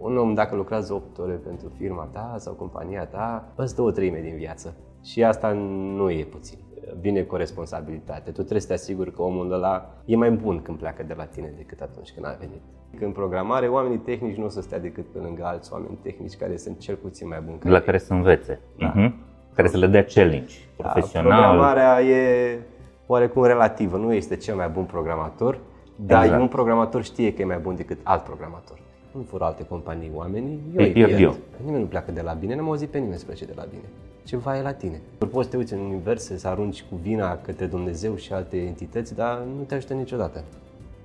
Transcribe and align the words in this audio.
Un 0.00 0.16
om, 0.18 0.34
dacă 0.34 0.54
lucrează 0.54 0.92
8 0.92 1.18
ore 1.18 1.32
pentru 1.32 1.68
firma 1.76 2.08
ta 2.12 2.34
sau 2.38 2.52
compania 2.52 3.06
ta, 3.06 3.52
îți 3.54 3.74
dă 3.74 3.82
o 3.82 3.90
treime 3.90 4.20
din 4.20 4.36
viață. 4.36 4.74
Și 5.02 5.24
asta 5.24 5.52
nu 5.96 6.10
e 6.10 6.24
puțin. 6.24 6.58
Vine 7.00 7.22
cu 7.22 7.34
o 7.34 7.38
responsabilitate. 7.38 8.30
Tu 8.30 8.40
trebuie 8.40 8.60
să 8.60 8.66
te 8.66 8.72
asiguri 8.72 9.12
că 9.12 9.22
omul 9.22 9.52
ăla 9.52 9.90
e 10.04 10.16
mai 10.16 10.30
bun 10.30 10.62
când 10.62 10.78
pleacă 10.78 11.02
de 11.02 11.14
la 11.16 11.24
tine 11.24 11.52
decât 11.56 11.80
atunci 11.80 12.12
când 12.12 12.26
a 12.26 12.36
venit. 12.38 12.60
În 13.00 13.12
programare, 13.12 13.68
oamenii 13.68 13.98
tehnici 13.98 14.36
nu 14.36 14.44
o 14.44 14.48
să 14.48 14.60
stea 14.60 14.78
decât 14.78 15.06
pe 15.12 15.18
lângă 15.18 15.44
alți 15.44 15.72
oameni 15.72 15.98
tehnici 16.02 16.36
care 16.36 16.56
sunt 16.56 16.78
cel 16.78 16.94
puțin 16.94 17.28
mai 17.28 17.40
buni. 17.40 17.58
La 17.62 17.80
care 17.80 17.98
să 17.98 18.12
învețe. 18.12 18.60
Da. 18.78 18.92
Uh-huh. 18.92 19.12
Care 19.54 19.68
să 19.68 19.76
le 19.76 19.86
dea 19.86 20.04
challenge 20.04 20.54
da, 20.76 20.88
profesional. 20.88 21.42
Programarea 21.42 22.02
e 22.02 22.58
oarecum 23.06 23.44
relativă. 23.44 23.96
Nu 23.96 24.12
este 24.12 24.36
cel 24.36 24.54
mai 24.54 24.68
bun 24.68 24.84
programator, 24.84 25.58
dar 25.96 26.22
exact. 26.22 26.40
un 26.40 26.48
programator 26.48 27.02
știe 27.02 27.32
că 27.32 27.42
e 27.42 27.44
mai 27.44 27.58
bun 27.58 27.76
decât 27.76 27.98
alt 28.02 28.22
programator. 28.22 28.78
Nu 29.12 29.22
fură 29.22 29.44
alte 29.44 29.64
companii 29.64 30.10
oamenii, 30.14 30.60
eu 30.76 30.84
îi 30.84 30.92
pierd. 30.92 31.20
Eu. 31.20 31.36
Nimeni 31.64 31.82
nu 31.82 31.88
pleacă 31.88 32.12
de 32.12 32.20
la 32.20 32.32
bine, 32.32 32.54
n-am 32.54 32.68
auzit 32.68 32.88
pe 32.88 32.98
nimeni 32.98 33.18
să 33.18 33.24
plece 33.24 33.44
de 33.44 33.52
la 33.56 33.66
bine. 33.70 33.82
Ceva 34.24 34.58
e 34.58 34.62
la 34.62 34.72
tine. 34.72 35.00
Poți 35.18 35.44
să 35.44 35.50
te 35.50 35.56
uiți 35.56 35.72
în 35.72 35.78
univers, 35.78 36.24
să 36.36 36.48
arunci 36.48 36.84
cu 36.90 36.96
vina 37.02 37.36
către 37.36 37.66
Dumnezeu 37.66 38.16
și 38.16 38.32
alte 38.32 38.56
entități, 38.56 39.14
dar 39.14 39.42
nu 39.56 39.62
te 39.62 39.74
ajută 39.74 39.94
niciodată. 39.94 40.44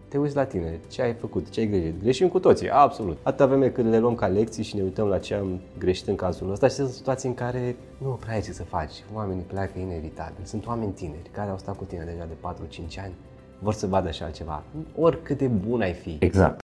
Te 0.07 0.17
uiți 0.17 0.35
la 0.35 0.45
tine, 0.45 0.79
ce 0.89 1.01
ai 1.01 1.13
făcut, 1.13 1.49
ce 1.49 1.59
ai 1.59 1.67
greșit. 1.67 2.01
Greșim 2.01 2.27
cu 2.27 2.39
toții, 2.39 2.69
absolut. 2.69 3.17
Atâta 3.23 3.45
vreme 3.45 3.69
cât 3.69 3.85
le 3.85 3.99
luăm 3.99 4.15
ca 4.15 4.27
lecții 4.27 4.63
și 4.63 4.75
ne 4.75 4.81
uităm 4.81 5.07
la 5.07 5.19
ce 5.19 5.33
am 5.33 5.59
greșit 5.77 6.07
în 6.07 6.15
cazul 6.15 6.51
ăsta 6.51 6.67
și 6.67 6.73
sunt 6.73 6.89
situații 6.89 7.29
în 7.29 7.35
care 7.35 7.75
nu 7.97 8.09
prea 8.09 8.33
ai 8.33 8.41
ce 8.41 8.51
să 8.51 8.63
faci. 8.63 8.93
Oamenii 9.13 9.43
pleacă 9.43 9.79
inevitabil. 9.79 10.43
Sunt 10.43 10.67
oameni 10.67 10.91
tineri 10.91 11.29
care 11.31 11.49
au 11.49 11.57
stat 11.57 11.77
cu 11.77 11.83
tine 11.83 12.03
deja 12.03 12.25
de 12.25 12.63
4-5 12.97 13.03
ani 13.03 13.13
vor 13.59 13.73
să 13.73 13.87
vadă 13.87 14.11
și 14.11 14.23
altceva. 14.23 14.63
Oricât 14.95 15.37
de 15.37 15.47
bun 15.47 15.81
ai 15.81 15.93
fi. 15.93 16.17
Exact. 16.19 16.64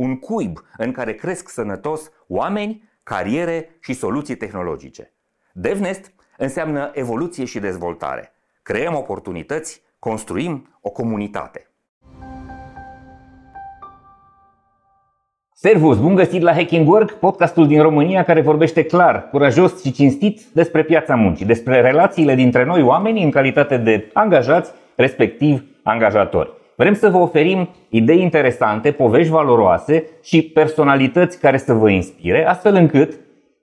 Un 0.00 0.18
cuib 0.18 0.58
în 0.76 0.92
care 0.92 1.14
cresc 1.14 1.48
sănătos 1.48 2.10
oameni, 2.28 2.90
cariere 3.02 3.76
și 3.80 3.92
soluții 3.92 4.36
tehnologice. 4.36 5.12
DevNest 5.52 6.12
înseamnă 6.36 6.90
evoluție 6.94 7.44
și 7.44 7.58
dezvoltare. 7.58 8.32
Creăm 8.62 8.94
oportunități, 8.94 9.82
construim 9.98 10.78
o 10.80 10.90
comunitate. 10.90 11.70
Servus, 15.52 15.98
bun 15.98 16.14
găsit 16.14 16.42
la 16.42 16.52
Hacking 16.52 16.88
Work, 16.88 17.12
podcastul 17.12 17.66
din 17.66 17.82
România 17.82 18.24
care 18.24 18.40
vorbește 18.40 18.84
clar, 18.84 19.28
curajos 19.28 19.82
și 19.82 19.92
cinstit 19.92 20.42
despre 20.52 20.84
piața 20.84 21.14
muncii, 21.14 21.46
despre 21.46 21.80
relațiile 21.80 22.34
dintre 22.34 22.64
noi 22.64 22.82
oamenii 22.82 23.24
în 23.24 23.30
calitate 23.30 23.76
de 23.76 24.10
angajați 24.12 24.72
respectiv 24.94 25.64
angajatori. 25.82 26.59
Vrem 26.80 26.94
să 26.94 27.10
vă 27.10 27.18
oferim 27.18 27.68
idei 27.88 28.20
interesante, 28.20 28.90
povești 28.90 29.30
valoroase 29.30 30.06
și 30.22 30.42
personalități 30.42 31.40
care 31.40 31.56
să 31.56 31.72
vă 31.72 31.90
inspire, 31.90 32.46
astfel 32.46 32.74
încât, 32.74 33.18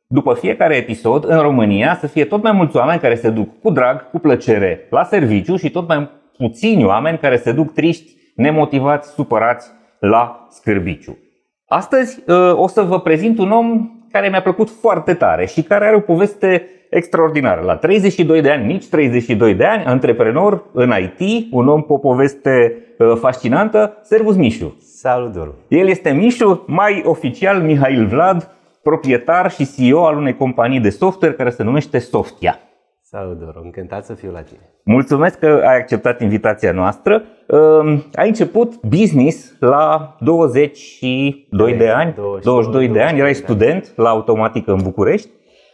după 0.08 0.34
fiecare 0.34 0.76
episod, 0.76 1.24
în 1.28 1.40
România 1.40 1.98
să 2.00 2.08
fie 2.08 2.26
tot 2.26 2.44
mai 2.44 2.52
mulți 2.52 2.76
oameni 2.76 3.00
care 3.00 3.16
se 3.16 3.30
duc 3.30 3.62
cu 3.62 3.72
drag, 3.72 4.10
cu 4.10 4.20
plăcere 4.20 4.88
la 4.90 5.04
serviciu 5.04 5.56
și 5.56 5.70
tot 5.70 5.88
mai 5.88 6.10
puțini 6.38 6.86
oameni 6.86 7.18
care 7.18 7.38
se 7.38 7.52
duc 7.52 7.74
triști, 7.74 8.12
nemotivați, 8.36 9.10
supărați 9.10 9.72
la 10.00 10.48
scârbiciu. 10.50 11.18
Astăzi 11.68 12.24
uh, 12.28 12.54
o 12.54 12.68
să 12.68 12.82
vă 12.82 13.00
prezint 13.00 13.38
un 13.38 13.52
om 13.52 13.90
care 14.12 14.30
mi-a 14.30 14.42
plăcut 14.42 14.70
foarte 14.70 15.14
tare 15.14 15.46
și 15.46 15.62
care 15.62 15.86
are 15.86 15.96
o 15.96 16.00
poveste 16.00 16.70
extraordinară. 16.90 17.62
La 17.62 17.76
32 17.76 18.42
de 18.42 18.52
ani, 18.52 18.66
nici 18.66 18.88
32 18.88 19.54
de 19.54 19.66
ani, 19.66 19.84
antreprenor 19.84 20.64
în 20.72 20.94
IT, 21.02 21.48
un 21.52 21.68
om 21.68 21.82
cu 21.82 21.94
o 21.94 21.98
poveste 21.98 22.78
uh, 22.98 23.14
fascinantă, 23.20 23.98
Servus 24.04 24.36
Mișu. 24.36 24.78
Salut, 24.82 25.32
Doru. 25.32 25.56
El 25.68 25.88
este 25.88 26.12
Mișu, 26.12 26.64
mai 26.68 27.02
oficial 27.06 27.62
Mihail 27.62 28.06
Vlad, 28.06 28.52
proprietar 28.84 29.52
și 29.52 29.68
CEO 29.76 30.06
al 30.06 30.18
unei 30.18 30.36
companii 30.36 30.80
de 30.80 30.90
software 30.90 31.34
care 31.34 31.50
se 31.50 31.64
numește 31.64 32.00
Softia. 32.00 32.60
Salut, 33.10 33.40
Doru, 33.40 33.62
încântat 33.64 34.06
să 34.06 34.14
fiu 34.14 34.32
la 34.32 34.42
tine. 34.42 34.74
Mulțumesc 34.84 35.40
că 35.40 35.64
ai 35.66 35.78
acceptat 35.78 36.22
invitația 36.22 36.72
noastră. 36.72 37.24
Um, 37.48 38.04
ai 38.14 38.28
început 38.28 38.86
business 38.86 39.56
la 39.60 40.16
22 40.20 41.76
de 41.76 41.90
ani, 41.90 42.14
22, 42.14 42.54
22 42.54 42.88
de 42.88 43.02
ani, 43.02 43.20
erai 43.20 43.34
student 43.34 43.94
la 43.96 44.10
automatică 44.10 44.72
în 44.72 44.80
București 44.84 45.30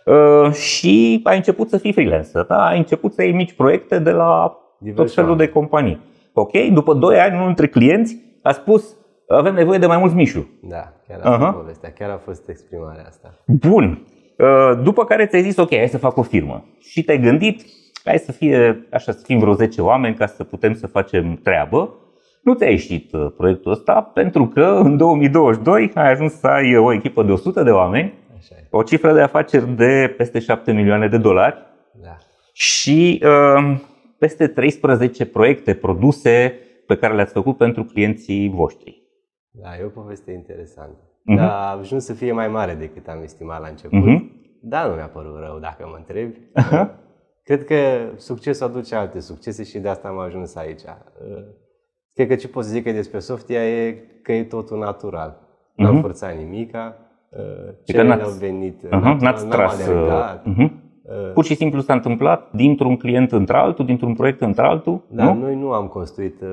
Uh, 0.06 0.52
și 0.52 1.20
ai 1.24 1.36
început 1.36 1.70
să 1.70 1.78
fii 1.78 1.94
freelancer, 1.94 2.44
da? 2.44 2.66
ai 2.66 2.78
început 2.78 3.14
să 3.14 3.24
iei 3.24 3.34
mici 3.34 3.54
proiecte 3.54 4.00
de 4.00 4.12
la 4.12 4.58
Diverse 4.80 5.04
tot 5.04 5.14
felul 5.14 5.38
de 5.38 5.48
companii. 5.48 6.02
Ok? 6.34 6.52
După 6.74 6.94
2 6.94 7.20
ani, 7.20 7.34
unul 7.34 7.46
dintre 7.46 7.68
clienți 7.68 8.18
a 8.42 8.52
spus 8.52 8.96
avem 9.28 9.54
nevoie 9.54 9.78
de 9.78 9.86
mai 9.86 9.98
mulți 9.98 10.16
mișu. 10.16 10.50
Da, 10.62 10.94
chiar 11.08 11.20
a 11.24 11.38
fost 11.38 11.42
uh-huh. 11.42 11.58
povestea, 11.60 11.92
chiar 11.92 12.10
a 12.10 12.18
fost 12.18 12.50
exprimarea 12.50 13.06
asta. 13.08 13.34
Bun. 13.46 14.08
Uh, 14.44 14.80
după 14.84 15.06
care 15.06 15.26
ți-ai 15.26 15.42
zis, 15.42 15.58
ok, 15.58 15.76
hai 15.76 15.88
să 15.88 15.98
fac 15.98 16.18
o 16.18 16.22
firmă. 16.22 16.66
Și 16.80 17.04
te-ai 17.04 17.20
gândit, 17.20 17.62
hai 18.04 18.18
să 18.18 18.32
fie, 18.32 18.88
așa, 18.92 19.12
să 19.12 19.22
fim 19.26 19.40
vreo 19.40 19.54
10 19.54 19.82
oameni 19.82 20.16
ca 20.16 20.26
să 20.26 20.44
putem 20.44 20.74
să 20.74 20.88
facem 20.88 21.40
treabă. 21.44 21.94
Nu 22.42 22.54
ți-a 22.54 22.70
ieșit 22.70 23.14
uh, 23.14 23.32
proiectul 23.38 23.72
ăsta 23.72 24.02
pentru 24.02 24.48
că 24.48 24.80
în 24.84 24.98
2022 24.98 25.92
ai 25.94 26.12
ajuns 26.12 26.34
să 26.34 26.48
ai 26.48 26.78
o 26.78 26.94
echipă 26.94 27.24
de 27.24 27.32
100 27.32 27.64
de 27.64 27.72
oameni 27.72 28.14
o 28.76 28.84
cifră 28.84 29.14
de 29.14 29.22
afaceri 29.22 29.76
de 29.76 30.14
peste 30.18 30.40
7 30.40 30.72
milioane 30.72 31.08
de 31.08 31.18
dolari 31.18 31.56
da. 32.02 32.18
și 32.54 33.24
uh, 33.26 33.80
peste 34.18 34.48
13 34.48 35.26
proiecte 35.26 35.74
produse 35.74 36.54
pe 36.88 36.98
care 36.98 37.16
le-ați 37.16 37.34
făcut 37.34 37.58
pentru 37.58 37.84
clienții 37.84 38.50
voștri. 38.50 39.02
Da, 39.52 39.78
e 39.80 39.84
o 39.84 39.88
poveste 39.88 40.32
interesantă. 40.32 40.98
Uh-huh. 41.00 41.36
Dar 41.36 41.50
a 41.50 41.78
ajuns 41.80 42.06
să 42.06 42.14
fie 42.14 42.32
mai 42.32 42.48
mare 42.48 42.74
decât 42.74 43.08
am 43.08 43.22
estimat 43.24 43.62
la 43.62 43.68
început. 43.68 44.04
Uh-huh. 44.04 44.33
Da, 44.66 44.88
nu 44.88 44.96
mi-a 44.96 45.08
părut 45.08 45.40
rău 45.40 45.60
dacă 45.60 45.88
mă 45.90 45.96
întrebi. 45.98 46.38
Uh-huh. 46.38 46.88
Cred 47.44 47.66
că 47.66 47.76
succesul 48.16 48.68
aduce 48.68 48.96
alte 48.96 49.20
succese 49.20 49.64
și 49.64 49.80
de 49.80 49.90
asta 49.90 50.08
am 50.08 50.18
ajuns 50.18 50.56
aici. 50.56 50.82
Uh, 50.82 51.44
cred 52.14 52.28
că 52.28 52.36
ce 52.36 52.48
pot 52.48 52.64
să 52.64 52.70
zic 52.70 52.84
despre 52.84 53.20
Softia 53.20 53.68
e 53.68 53.94
că 54.24 54.32
e 54.32 54.44
totul 54.44 54.78
natural. 54.80 55.32
Uh-huh. 55.32 55.76
N-am 55.76 56.02
forțat 56.02 56.36
nimica, 56.36 56.98
ce 57.84 58.00
adică 58.00 58.24
au 58.24 58.30
venit. 58.30 58.86
Uh-huh, 58.86 59.20
n-ați 59.20 59.48
tras. 59.48 59.90
Uh-huh. 59.90 60.70
Pur 61.34 61.44
și 61.44 61.56
simplu 61.56 61.82
s-a 61.82 61.94
întâmplat 61.94 62.52
dintr-un 62.52 62.98
client 62.98 63.32
într-altul, 63.32 63.86
dintr-un 63.86 64.14
proiect 64.14 64.42
într-altul? 64.42 65.02
Da, 65.08 65.34
nu? 65.34 65.40
noi 65.40 65.56
nu 65.56 65.72
am 65.72 65.88
construit 65.88 66.42
uh, 66.42 66.50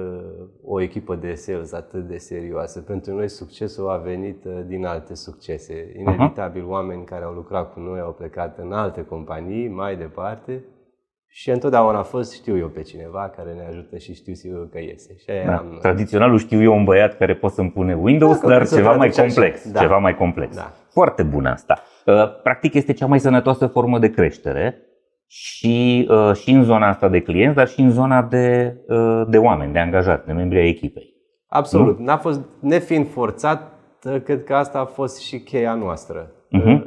o 0.64 0.80
echipă 0.80 1.14
de 1.14 1.34
sales 1.34 1.72
atât 1.72 2.08
de 2.08 2.16
serioasă. 2.16 2.80
Pentru 2.80 3.14
noi 3.14 3.28
succesul 3.28 3.88
a 3.88 3.96
venit 3.96 4.44
uh, 4.44 4.52
din 4.66 4.86
alte 4.86 5.14
succese. 5.14 5.92
Inevitabil, 5.98 6.62
uh-huh. 6.62 6.68
oameni 6.68 7.04
care 7.04 7.24
au 7.24 7.32
lucrat 7.32 7.72
cu 7.72 7.80
noi 7.80 8.00
au 8.00 8.12
plecat 8.12 8.58
în 8.58 8.72
alte 8.72 9.04
companii 9.04 9.68
mai 9.68 9.96
departe 9.96 10.64
și 11.32 11.50
întotdeauna 11.50 11.98
a 11.98 12.02
fost, 12.02 12.32
știu 12.32 12.58
eu 12.58 12.68
pe 12.68 12.82
cineva 12.82 13.32
care 13.36 13.52
ne 13.52 13.66
ajută 13.68 13.98
și 13.98 14.14
știu 14.14 14.34
eu 14.44 14.68
că 14.72 14.78
iese. 14.78 15.16
Și 15.16 15.30
aia 15.30 15.46
da. 15.46 15.56
am... 15.56 15.78
Tradiționalul 15.80 16.38
știu 16.38 16.62
eu 16.62 16.76
un 16.76 16.84
băiat 16.84 17.16
care 17.16 17.34
poate 17.34 17.54
să-mi 17.54 17.70
pune 17.70 17.94
Windows, 17.94 18.40
da, 18.40 18.48
dar 18.48 18.68
ceva 18.68 18.92
mai 18.92 19.10
complex. 19.10 19.70
Da. 19.70 19.80
Ceva 19.80 19.98
mai 19.98 20.16
complex. 20.16 20.56
Da. 20.56 20.72
Foarte 20.88 21.22
bun 21.22 21.46
asta. 21.46 21.82
Uh, 22.10 22.40
practic 22.42 22.74
este 22.74 22.92
cea 22.92 23.06
mai 23.06 23.20
sănătoasă 23.20 23.66
formă 23.66 23.98
de 23.98 24.10
creștere 24.10 24.76
și, 25.26 26.08
uh, 26.10 26.32
și 26.34 26.50
în 26.50 26.62
zona 26.62 26.88
asta 26.88 27.08
de 27.08 27.20
clienți, 27.20 27.56
dar 27.56 27.68
și 27.68 27.80
în 27.80 27.90
zona 27.90 28.22
de, 28.22 28.76
uh, 28.88 29.22
de 29.28 29.38
oameni, 29.38 29.72
de 29.72 29.78
angajați, 29.78 30.26
de 30.26 30.32
membri 30.32 30.58
ai 30.58 30.68
echipei. 30.68 31.14
Absolut. 31.46 31.98
Nu? 31.98 32.04
N-a 32.04 32.16
fost, 32.16 32.40
nefiind 32.60 33.08
forțat, 33.08 33.72
cred 34.24 34.44
că 34.44 34.54
asta 34.54 34.78
a 34.78 34.84
fost 34.84 35.20
și 35.20 35.40
cheia 35.40 35.74
noastră. 35.74 36.32
Uh-huh. 36.58 36.82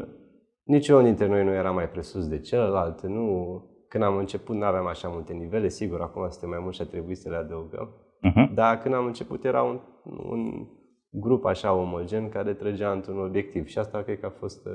Niciunul 0.63 1.03
dintre 1.03 1.27
noi 1.27 1.43
nu 1.43 1.53
era 1.53 1.71
mai 1.71 1.89
presus 1.89 2.27
de 2.27 2.39
celălalt. 2.39 3.01
Nu, 3.01 3.61
când 3.89 4.03
am 4.03 4.17
început 4.17 4.55
nu 4.55 4.65
aveam 4.65 4.87
așa 4.87 5.07
multe 5.07 5.33
nivele, 5.33 5.67
sigur, 5.67 6.01
acum 6.01 6.29
suntem 6.29 6.49
mai 6.49 6.59
mulți 6.61 6.77
și 6.77 6.83
a 6.83 6.89
trebuit 6.89 7.17
să 7.17 7.29
le 7.29 7.35
adăugăm. 7.35 7.89
Uh-huh. 8.27 8.53
Dar 8.53 8.77
când 8.77 8.93
am 8.93 9.05
început 9.05 9.45
era 9.45 9.61
un, 9.61 9.79
un 10.29 10.67
grup 11.13 11.45
așa 11.45 11.73
omogen 11.73 12.29
care 12.29 12.53
trăgea 12.53 12.91
într-un 12.91 13.19
obiectiv 13.19 13.67
și 13.67 13.77
asta 13.77 14.01
cred 14.05 14.19
că 14.19 14.25
a 14.25 14.33
fost 14.39 14.65
uh, 14.65 14.71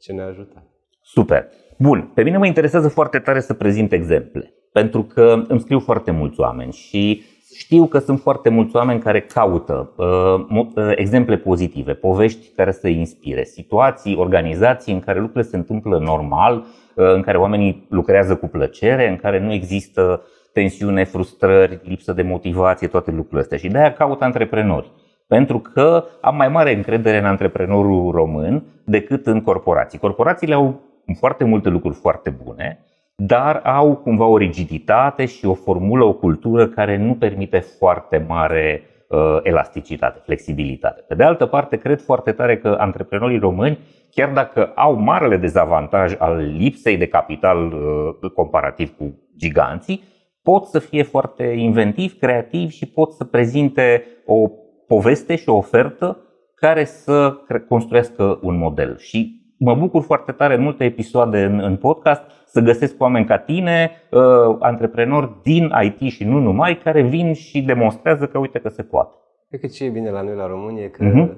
ce 0.00 0.12
ne-a 0.12 0.26
ajutat. 0.26 0.62
Super. 1.02 1.48
Bun. 1.78 2.10
Pe 2.14 2.22
mine 2.22 2.38
mă 2.38 2.46
interesează 2.46 2.88
foarte 2.88 3.18
tare 3.18 3.40
să 3.40 3.54
prezint 3.54 3.92
exemple, 3.92 4.54
pentru 4.72 5.02
că 5.02 5.42
îmi 5.48 5.60
scriu 5.60 5.78
foarte 5.78 6.10
mulți 6.10 6.40
oameni 6.40 6.72
și 6.72 7.22
știu 7.56 7.86
că 7.86 7.98
sunt 7.98 8.20
foarte 8.20 8.48
mulți 8.48 8.76
oameni 8.76 9.00
care 9.00 9.20
caută 9.20 9.92
uh, 9.96 10.64
uh, 10.74 10.92
exemple 10.94 11.36
pozitive, 11.36 11.92
povești 11.92 12.48
care 12.56 12.72
să 12.72 12.88
inspire, 12.88 13.44
situații, 13.44 14.16
organizații 14.16 14.92
în 14.92 15.00
care 15.00 15.20
lucrurile 15.20 15.50
se 15.50 15.56
întâmplă 15.56 15.98
normal, 15.98 16.56
uh, 16.56 17.12
în 17.14 17.22
care 17.22 17.38
oamenii 17.38 17.86
lucrează 17.90 18.36
cu 18.36 18.46
plăcere, 18.46 19.08
în 19.08 19.16
care 19.16 19.40
nu 19.40 19.52
există 19.52 20.22
tensiune, 20.52 21.04
frustrări, 21.04 21.80
lipsă 21.82 22.12
de 22.12 22.22
motivație, 22.22 22.88
toate 22.88 23.10
lucrurile 23.10 23.40
astea. 23.40 23.58
Și 23.58 23.68
de-aia 23.68 23.92
caut 23.92 24.22
antreprenori. 24.22 24.90
Pentru 25.28 25.58
că 25.58 26.04
am 26.20 26.36
mai 26.36 26.48
mare 26.48 26.74
încredere 26.74 27.18
în 27.18 27.24
antreprenorul 27.24 28.10
român 28.10 28.62
decât 28.84 29.26
în 29.26 29.40
corporații. 29.40 29.98
Corporațiile 29.98 30.54
au 30.54 30.80
foarte 31.18 31.44
multe 31.44 31.68
lucruri 31.68 31.94
foarte 31.94 32.30
bune, 32.44 32.78
dar 33.16 33.60
au 33.64 33.96
cumva 33.96 34.26
o 34.26 34.36
rigiditate 34.36 35.26
și 35.26 35.46
o 35.46 35.54
formulă, 35.54 36.04
o 36.04 36.12
cultură 36.12 36.66
care 36.66 36.96
nu 36.96 37.14
permite 37.14 37.58
foarte 37.58 38.24
mare 38.28 38.82
uh, 39.08 39.38
elasticitate, 39.42 40.20
flexibilitate. 40.24 41.04
Pe 41.08 41.14
de 41.14 41.22
altă 41.22 41.46
parte, 41.46 41.76
cred 41.76 42.00
foarte 42.00 42.32
tare 42.32 42.58
că 42.58 42.76
antreprenorii 42.78 43.38
români, 43.38 43.78
chiar 44.10 44.30
dacă 44.30 44.72
au 44.74 44.94
marele 44.94 45.36
dezavantaj 45.36 46.14
al 46.18 46.36
lipsei 46.36 46.96
de 46.96 47.06
capital 47.06 47.72
uh, 47.72 48.30
comparativ 48.34 48.96
cu 48.96 49.18
giganții, 49.36 50.02
pot 50.42 50.64
să 50.64 50.78
fie 50.78 51.02
foarte 51.02 51.44
inventivi, 51.44 52.14
creativi 52.14 52.76
și 52.76 52.86
pot 52.86 53.12
să 53.12 53.24
prezinte 53.24 54.04
o 54.26 54.50
poveste 54.88 55.36
și 55.36 55.48
o 55.48 55.56
ofertă 55.56 56.22
care 56.54 56.84
să 56.84 57.34
construiască 57.68 58.38
un 58.42 58.56
model. 58.56 58.96
Și 58.96 59.38
mă 59.58 59.74
bucur 59.74 60.02
foarte 60.02 60.32
tare 60.32 60.54
în 60.54 60.62
multe 60.62 60.84
episoade 60.84 61.44
în, 61.44 61.58
în 61.60 61.76
podcast 61.76 62.22
să 62.46 62.60
găsesc 62.60 63.00
oameni 63.00 63.26
ca 63.26 63.38
tine, 63.38 63.90
uh, 64.10 64.56
antreprenori 64.58 65.40
din 65.42 65.72
IT 65.82 66.12
și 66.12 66.24
nu 66.24 66.38
numai, 66.38 66.78
care 66.78 67.02
vin 67.02 67.32
și 67.32 67.62
demonstrează 67.62 68.26
că 68.26 68.38
uite 68.38 68.58
că 68.58 68.68
se 68.68 68.82
poate. 68.82 69.14
Cred 69.48 69.60
că 69.60 69.66
ce 69.66 69.84
e 69.84 69.90
bine 69.90 70.10
la 70.10 70.22
noi 70.22 70.34
la 70.34 70.46
România 70.46 70.90
că 70.90 71.04
uh-huh. 71.04 71.36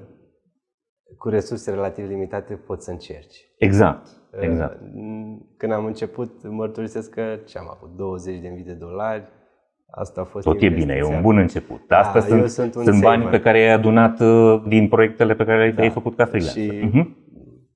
cu 1.17 1.29
resurse 1.29 1.71
relativ 1.71 2.07
limitate 2.07 2.53
poți 2.53 2.85
să 2.85 2.91
încerci. 2.91 3.35
Exact. 3.57 4.07
Uh, 4.07 4.39
exact. 4.41 4.79
Când 5.57 5.71
am 5.71 5.85
început, 5.85 6.47
mărturisesc 6.49 7.09
că 7.09 7.39
ce 7.45 7.57
am 7.57 7.69
avut 7.69 7.89
20.000 8.59 8.65
de 8.65 8.73
dolari, 8.73 9.23
Asta 9.91 10.21
a 10.21 10.23
fost 10.23 10.45
Tot 10.45 10.61
e 10.61 10.69
bine, 10.69 10.93
e 10.93 11.03
un 11.03 11.21
bun 11.21 11.37
început. 11.37 11.87
Da, 11.87 11.97
Asta 11.97 12.19
sunt, 12.19 12.49
sunt, 12.49 12.73
sunt 12.73 13.01
bani 13.01 13.23
pe 13.23 13.39
care 13.39 13.59
i-ai 13.59 13.73
adunat 13.73 14.19
uh, 14.19 14.63
din 14.67 14.87
proiectele 14.87 15.35
pe 15.35 15.45
care 15.45 15.57
le-ai 15.57 15.87
da. 15.87 15.93
făcut 15.93 16.15
ca 16.15 16.25
freelancer. 16.25 16.63
Și 16.63 16.89
uh-huh 16.89 17.21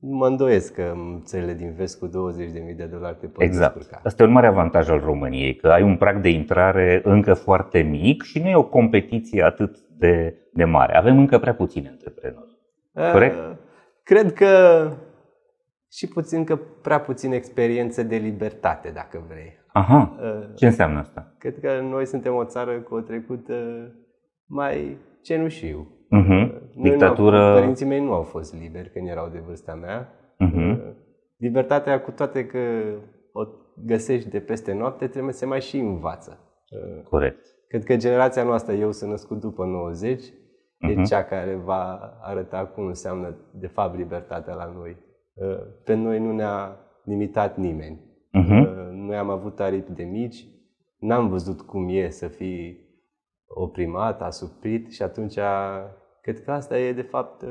mă 0.09 0.27
îndoiesc 0.27 0.73
că 0.73 0.93
țările 1.23 1.53
din 1.53 1.73
vest 1.73 1.99
cu 1.99 2.07
20.000 2.07 2.75
de 2.75 2.85
dolari 2.85 3.17
te 3.19 3.25
pot 3.25 3.43
exact. 3.43 3.73
descurca. 3.73 4.01
Asta 4.03 4.23
e 4.23 4.25
un 4.25 4.31
mare 4.31 4.47
avantaj 4.47 4.89
al 4.89 4.99
României, 4.99 5.55
că 5.55 5.67
ai 5.67 5.81
un 5.81 5.97
prag 5.97 6.21
de 6.21 6.29
intrare 6.29 7.01
încă 7.03 7.33
foarte 7.33 7.81
mic 7.81 8.23
și 8.23 8.39
nu 8.39 8.49
e 8.49 8.55
o 8.55 8.63
competiție 8.63 9.43
atât 9.43 9.77
de, 9.97 10.35
de 10.53 10.63
mare. 10.63 10.97
Avem 10.97 11.17
încă 11.17 11.39
prea 11.39 11.53
puțini 11.53 11.87
antreprenori. 11.87 12.57
Corect? 13.11 13.35
Uh, 13.35 13.51
cred 14.03 14.33
că 14.33 14.47
și 15.91 16.07
puțin 16.07 16.43
că 16.43 16.59
prea 16.81 16.99
puțin 16.99 17.31
experiență 17.31 18.03
de 18.03 18.15
libertate, 18.15 18.91
dacă 18.93 19.23
vrei. 19.27 19.63
Aha. 19.75 20.15
Uh, 20.21 20.55
Ce 20.55 20.65
înseamnă 20.65 20.99
asta? 20.99 21.35
Cred 21.37 21.59
că 21.59 21.81
noi 21.81 22.05
suntem 22.05 22.35
o 22.35 22.43
țară 22.43 22.79
cu 22.79 22.95
o 22.95 22.99
trecută 22.99 23.53
mai 24.45 24.97
cenușiu. 25.21 25.87
Uh-huh. 26.11 26.51
Dictatură... 26.75 27.53
Părinții 27.53 27.85
mei 27.85 28.03
nu 28.03 28.13
au 28.13 28.21
fost 28.21 28.59
liberi 28.59 28.89
când 28.89 29.07
erau 29.07 29.29
de 29.29 29.43
vârsta 29.45 29.73
mea. 29.73 30.09
Uh-huh. 30.45 30.77
Libertatea, 31.37 32.01
cu 32.01 32.11
toate 32.11 32.45
că 32.45 32.59
o 33.31 33.41
găsești 33.85 34.29
de 34.29 34.39
peste 34.39 34.73
noapte, 34.73 35.07
trebuie 35.07 35.33
să 35.33 35.47
mai 35.47 35.61
și 35.61 35.77
învață. 35.77 36.39
Corect. 37.09 37.45
Cred 37.67 37.83
că 37.83 37.95
generația 37.95 38.43
noastră, 38.43 38.73
eu 38.73 38.91
sunt 38.91 39.09
născut 39.09 39.39
după 39.39 39.65
90, 39.65 40.23
uh-huh. 40.23 40.29
e 40.79 40.93
mhm. 40.93 41.03
cea 41.03 41.23
care 41.23 41.55
va 41.55 42.13
arăta 42.21 42.65
cum 42.65 42.85
înseamnă 42.85 43.35
de 43.53 43.67
fapt 43.67 43.97
libertatea 43.97 44.53
la 44.53 44.73
noi. 44.75 44.97
Pe 45.83 45.93
noi 45.93 46.19
nu 46.19 46.31
ne-a 46.31 46.77
limitat 47.03 47.57
nimeni. 47.57 47.99
Uh-huh. 48.39 48.74
Noi 49.05 49.15
am 49.15 49.29
avut 49.29 49.59
aripi 49.59 49.91
de 49.91 50.03
mici, 50.03 50.45
n-am 50.99 51.27
văzut 51.27 51.61
cum 51.61 51.87
e 51.89 52.09
să 52.09 52.27
fii 52.27 52.83
oprimat, 53.47 54.21
asuprit 54.21 54.91
și 54.91 55.01
atunci 55.01 55.37
cred 56.21 56.43
că 56.43 56.51
asta 56.51 56.79
e 56.79 56.93
de 56.93 57.01
fapt 57.01 57.45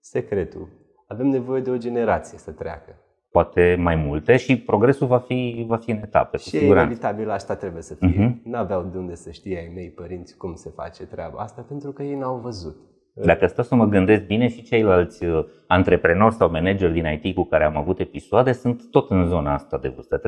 secretul. 0.00 0.68
Avem 1.06 1.26
nevoie 1.26 1.60
de 1.60 1.70
o 1.70 1.76
generație 1.76 2.38
să 2.38 2.50
treacă. 2.50 2.98
Poate 3.30 3.76
mai 3.78 3.96
multe 3.96 4.36
și 4.36 4.60
progresul 4.60 5.06
va 5.06 5.18
fi, 5.18 5.64
va 5.68 5.76
fi 5.76 5.90
în 5.90 5.96
etape. 5.96 6.36
Și 6.36 6.56
e 6.56 6.66
inevitabil 6.66 7.30
asta 7.30 7.56
trebuie 7.56 7.82
să 7.82 7.94
fie. 7.94 8.38
Uh-huh. 8.38 8.42
N-aveau 8.42 8.82
de 8.82 8.98
unde 8.98 9.14
să 9.14 9.30
știe 9.30 9.58
ai 9.58 9.72
mei 9.74 9.90
părinți 9.90 10.36
cum 10.36 10.54
se 10.54 10.70
face 10.70 11.06
treaba 11.06 11.38
asta 11.38 11.62
pentru 11.62 11.92
că 11.92 12.02
ei 12.02 12.14
n-au 12.14 12.36
văzut. 12.36 12.76
Dacă 13.14 13.46
stau 13.46 13.64
să 13.64 13.74
mă 13.74 13.84
gândesc 13.84 14.22
bine 14.22 14.48
și 14.48 14.62
ceilalți 14.62 15.24
uh, 15.24 15.44
antreprenori 15.66 16.34
sau 16.34 16.50
manageri 16.50 16.92
din 16.92 17.20
IT 17.22 17.34
cu 17.34 17.44
care 17.44 17.64
am 17.64 17.76
avut 17.76 17.98
episoade 17.98 18.52
sunt 18.52 18.90
tot 18.90 19.10
în 19.10 19.26
zona 19.26 19.54
asta 19.54 19.78
de 19.78 19.88
vârstă, 19.88 20.20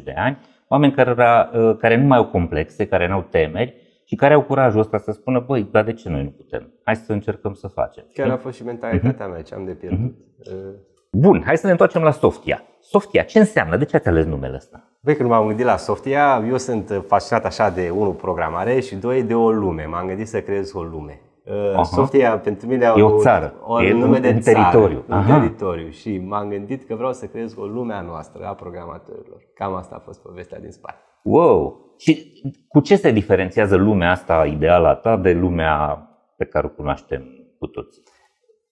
30-40 0.00 0.02
de 0.04 0.14
ani, 0.16 0.38
oameni 0.68 0.92
care, 0.92 1.10
uh, 1.10 1.76
care 1.78 1.96
nu 1.96 2.06
mai 2.06 2.18
au 2.18 2.26
complexe, 2.26 2.86
care 2.86 3.08
nu 3.08 3.14
au 3.14 3.26
temeri 3.30 3.74
și 4.04 4.14
care 4.14 4.34
au 4.34 4.42
curajul 4.42 4.80
ăsta 4.80 4.98
să 4.98 5.12
spună, 5.12 5.44
băi, 5.46 5.68
dar 5.70 5.84
de 5.84 5.92
ce 5.92 6.08
noi 6.08 6.22
nu 6.22 6.30
putem? 6.30 6.72
Hai 6.84 6.96
să 6.96 7.12
încercăm 7.12 7.54
să 7.54 7.66
facem. 7.66 8.04
Chiar 8.12 8.30
a 8.30 8.36
fost 8.36 8.56
și 8.56 8.64
mentalitatea 8.64 9.26
uh-huh. 9.26 9.30
mea 9.30 9.42
ce 9.42 9.54
am 9.54 9.64
de 9.64 9.72
pierdut. 9.72 10.14
Uh-huh. 10.14 10.88
Bun, 11.12 11.42
hai 11.44 11.56
să 11.56 11.66
ne 11.66 11.72
întoarcem 11.72 12.02
la 12.02 12.10
Softia. 12.10 12.62
Softia, 12.80 13.22
ce 13.22 13.38
înseamnă? 13.38 13.76
De 13.76 13.84
ce 13.84 13.96
ați 13.96 14.08
ales 14.08 14.24
numele 14.24 14.56
ăsta? 14.56 14.84
Băi, 15.00 15.16
când 15.16 15.28
m-am 15.28 15.46
gândit 15.46 15.64
la 15.64 15.76
Softia, 15.76 16.44
eu 16.48 16.56
sunt 16.56 17.04
fascinat 17.06 17.44
așa 17.44 17.70
de, 17.70 17.90
unul, 17.90 18.12
programare 18.12 18.80
și 18.80 18.94
doi, 18.96 19.22
de 19.22 19.34
o 19.34 19.50
lume. 19.50 19.84
M-am 19.84 20.06
gândit 20.06 20.28
să 20.28 20.40
creez 20.40 20.72
o 20.72 20.82
lume. 20.82 21.20
Uh-huh. 21.50 21.82
Sofia 21.82 22.38
pentru 22.38 22.66
mine 22.66 22.92
e 22.96 23.02
o 23.02 23.18
țară, 23.18 23.54
o, 23.62 23.82
e 23.82 23.92
nume 23.92 24.16
un, 24.16 24.22
de 24.22 24.28
un 24.28 24.40
teritoriu. 24.40 25.04
Țară, 25.08 25.32
un 25.32 25.40
teritoriu 25.40 25.88
și 25.88 26.18
m-am 26.18 26.48
gândit 26.48 26.84
că 26.84 26.94
vreau 26.94 27.12
să 27.12 27.26
creez 27.26 27.56
o 27.56 27.64
lume 27.64 27.94
a 27.94 28.00
noastră, 28.00 28.44
a 28.44 28.54
programatorilor. 28.54 29.40
Cam 29.54 29.74
asta 29.74 29.94
a 29.94 30.02
fost 30.04 30.22
povestea 30.22 30.60
din 30.60 30.70
spate. 30.70 30.98
Wow! 31.22 31.84
Și 31.98 32.42
cu 32.68 32.80
ce 32.80 32.96
se 32.96 33.10
diferențiază 33.10 33.76
lumea 33.76 34.10
asta 34.10 34.46
ideală 34.46 34.88
a 34.88 34.94
ta 34.94 35.16
de 35.16 35.32
lumea 35.32 36.04
pe 36.36 36.44
care 36.44 36.66
o 36.66 36.70
cunoaștem 36.70 37.22
cu 37.58 37.66
toții? 37.66 38.02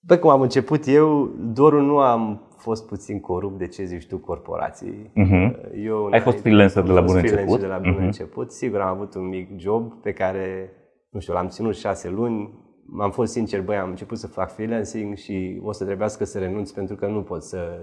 Bă, 0.01 0.17
cum 0.17 0.31
am 0.31 0.41
început 0.41 0.87
eu, 0.87 1.31
doar 1.53 1.73
nu 1.73 1.99
am 1.99 2.43
fost 2.57 2.87
puțin 2.87 3.21
corupt 3.21 3.59
de 3.59 3.67
ce 3.67 3.85
zici 3.85 4.07
tu 4.07 4.19
corporații. 4.19 5.13
Uh-huh. 5.17 5.75
Eu, 5.85 6.09
Ai 6.11 6.21
fost 6.21 6.41
freelancer 6.41 6.83
de 6.83 6.93
la 6.93 7.01
bun 7.01 7.17
început? 7.17 7.61
de 7.61 7.67
la 7.67 7.79
bun 7.79 7.95
uh-huh. 7.95 8.05
început. 8.05 8.53
Sigur, 8.53 8.81
am 8.81 8.89
avut 8.89 9.15
un 9.15 9.29
mic 9.29 9.49
job 9.57 9.93
pe 10.03 10.13
care, 10.13 10.73
nu 11.11 11.21
știu, 11.21 11.33
l-am 11.33 11.49
ținut 11.49 11.77
șase 11.77 12.09
luni. 12.09 12.67
Am 13.01 13.11
fost 13.11 13.33
sincer, 13.33 13.63
băi, 13.63 13.77
am 13.77 13.89
început 13.89 14.19
să 14.19 14.27
fac 14.27 14.53
freelancing 14.53 15.17
și 15.17 15.61
o 15.63 15.73
să 15.73 15.85
trebuiască 15.85 16.25
să 16.25 16.39
renunț 16.39 16.71
pentru 16.71 16.97
că 16.97 17.07
nu 17.07 17.23
pot 17.23 17.43
să 17.43 17.81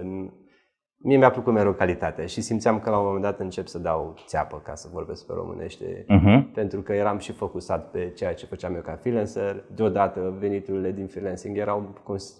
Mie 0.98 1.16
mi-a 1.16 1.30
plăcut 1.30 1.52
mereu 1.52 1.72
calitatea 1.72 2.26
și 2.26 2.40
simțeam 2.40 2.80
că 2.80 2.90
la 2.90 2.98
un 2.98 3.04
moment 3.04 3.22
dat 3.22 3.40
încep 3.40 3.66
să 3.66 3.78
dau 3.78 4.14
țeapă, 4.26 4.60
ca 4.64 4.74
să 4.74 4.88
vorbesc 4.92 5.26
pe 5.26 5.32
românește, 5.36 6.04
uh-huh. 6.04 6.52
pentru 6.54 6.82
că 6.82 6.92
eram 6.92 7.18
și 7.18 7.32
focusat 7.32 7.90
pe 7.90 8.12
ceea 8.14 8.34
ce 8.34 8.46
făceam 8.46 8.74
eu 8.74 8.80
ca 8.80 8.96
freelancer. 9.00 9.64
Deodată 9.74 10.36
veniturile 10.38 10.92
din 10.92 11.06
freelancing 11.06 11.56
erau 11.56 11.94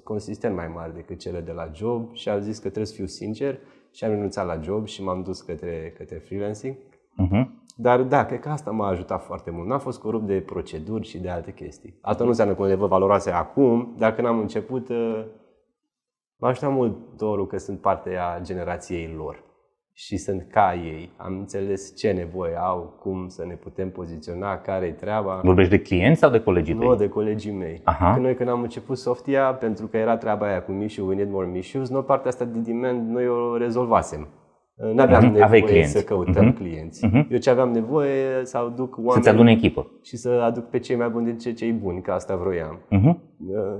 consistent 0.04 0.54
mai 0.54 0.70
mari 0.74 0.94
decât 0.94 1.18
cele 1.18 1.40
de 1.40 1.52
la 1.52 1.70
job 1.74 2.14
și 2.14 2.28
am 2.28 2.40
zis 2.40 2.56
că 2.56 2.62
trebuie 2.62 2.86
să 2.86 2.94
fiu 2.94 3.06
sincer 3.06 3.58
și 3.92 4.04
am 4.04 4.10
renunțat 4.10 4.46
la 4.46 4.60
job 4.60 4.86
și 4.86 5.02
m-am 5.02 5.22
dus 5.22 5.40
către, 5.40 5.94
către 5.96 6.16
freelancing. 6.16 6.74
Uh-huh. 6.74 7.46
Dar 7.78 8.02
da, 8.02 8.24
cred 8.24 8.40
că 8.40 8.48
asta 8.48 8.70
m-a 8.70 8.88
ajutat 8.88 9.22
foarte 9.22 9.50
mult. 9.50 9.68
N-am 9.68 9.78
fost 9.78 10.00
corupt 10.00 10.26
de 10.26 10.40
proceduri 10.40 11.06
și 11.06 11.18
de 11.18 11.28
alte 11.28 11.52
chestii. 11.52 11.98
Asta 12.02 12.22
nu 12.22 12.28
înseamnă 12.28 12.54
că 12.54 12.66
le 12.66 12.74
văd 12.74 12.88
valoroase 12.88 13.30
acum, 13.30 13.94
dar 13.98 14.14
când 14.14 14.26
am 14.26 14.38
început 14.38 14.88
M-a 16.38 16.48
ajutat 16.48 16.72
mult 16.72 16.96
dorul 17.16 17.46
că 17.46 17.58
sunt 17.58 17.80
parte 17.80 18.16
a 18.16 18.40
generației 18.40 19.14
lor 19.16 19.44
și 19.92 20.16
sunt 20.16 20.46
ca 20.50 20.74
ei. 20.74 21.10
Am 21.16 21.38
înțeles 21.38 21.96
ce 21.96 22.10
nevoie 22.10 22.56
au, 22.56 22.96
cum 23.00 23.28
să 23.28 23.44
ne 23.46 23.54
putem 23.54 23.90
poziționa, 23.90 24.58
care 24.58 24.86
e 24.86 24.92
treaba. 24.92 25.40
Vorbești 25.44 25.70
de 25.70 25.80
clienți 25.80 26.20
sau 26.20 26.30
de 26.30 26.40
colegii 26.40 26.74
tăi? 26.74 26.86
Nu, 26.86 26.94
de 26.94 27.08
colegii 27.08 27.52
mei. 27.52 27.80
Aha. 27.84 28.14
Că 28.14 28.20
noi 28.20 28.34
când 28.34 28.48
am 28.48 28.62
început 28.62 28.98
Softia, 28.98 29.54
pentru 29.54 29.86
că 29.86 29.96
era 29.96 30.16
treaba 30.16 30.46
aia 30.46 30.62
cu 30.62 30.72
Mishu, 30.72 31.06
we 31.06 31.14
need 31.14 31.30
more 31.30 31.46
Mishus, 31.46 31.88
noi 31.88 32.02
partea 32.02 32.30
asta 32.30 32.44
de 32.44 32.58
demand 32.58 33.08
noi 33.08 33.28
o 33.28 33.56
rezolvasem. 33.56 34.28
Nu 34.76 35.02
aveam 35.02 35.30
uh-huh. 35.30 35.38
nevoie 35.38 35.60
clienți. 35.60 35.90
să 35.90 36.02
căutăm 36.02 36.52
uh-huh. 36.52 36.56
clienți. 36.56 37.06
Uh-huh. 37.06 37.26
Eu 37.30 37.38
ce 37.38 37.50
aveam 37.50 37.70
nevoie 37.70 38.44
să 38.44 38.56
aduc 38.56 38.96
oameni 38.96 39.14
Să-ți 39.14 39.28
adun 39.28 39.46
echipă. 39.46 39.90
Și 40.02 40.16
să 40.16 40.28
aduc 40.28 40.64
pe 40.64 40.78
cei 40.78 40.96
mai 40.96 41.08
buni 41.08 41.24
dintre 41.24 41.52
cei 41.52 41.72
buni, 41.72 42.02
că 42.02 42.12
asta 42.12 42.36
vroiam. 42.36 42.78
Uh-huh. 42.78 43.16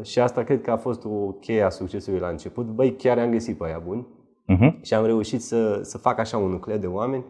Și 0.03 0.21
asta 0.21 0.43
cred 0.43 0.61
că 0.61 0.71
a 0.71 0.77
fost 0.77 1.05
o 1.05 1.33
cheie 1.33 1.63
a 1.63 1.69
succesului 1.69 2.19
la 2.19 2.29
început. 2.29 2.67
Băi, 2.67 2.93
chiar 2.93 3.19
am 3.19 3.31
găsit 3.31 3.59
pe 3.59 3.65
aia 3.65 3.83
buni 3.87 4.07
uh-huh. 4.53 4.81
și 4.83 4.95
am 4.95 5.05
reușit 5.05 5.41
să, 5.41 5.81
să 5.83 5.99
fac 5.99 6.19
așa 6.19 6.37
un 6.37 6.51
nucleu 6.51 6.77
de 6.77 6.87
oameni. 6.87 7.25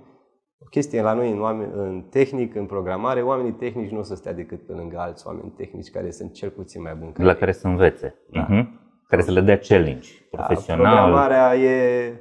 O 0.58 0.64
chestie 0.70 1.02
la 1.02 1.12
noi 1.12 1.30
în, 1.30 1.40
oameni, 1.40 1.70
în 1.74 2.04
tehnic, 2.10 2.54
în 2.54 2.64
programare, 2.66 3.20
oamenii 3.20 3.52
tehnici 3.52 3.90
nu 3.90 3.98
o 3.98 4.02
să 4.02 4.14
stea 4.14 4.32
decât 4.34 4.66
pe 4.66 4.72
lângă 4.72 4.96
alți 4.98 5.26
oameni 5.26 5.52
tehnici 5.56 5.90
care 5.90 6.10
sunt 6.10 6.32
cel 6.32 6.50
puțin 6.50 6.82
mai 6.82 6.94
buni. 6.98 7.12
Ca 7.12 7.24
la 7.24 7.34
care 7.34 7.52
să 7.52 7.66
învețe. 7.66 8.14
Da. 8.30 8.46
Uh-huh. 8.46 8.66
Care 9.08 9.22
să 9.22 9.30
le 9.30 9.40
dea 9.40 9.58
challenge 9.58 10.08
da, 10.30 10.42
profesional. 10.42 10.84
Da, 10.84 11.02
programarea 11.02 11.56
e 11.56 12.12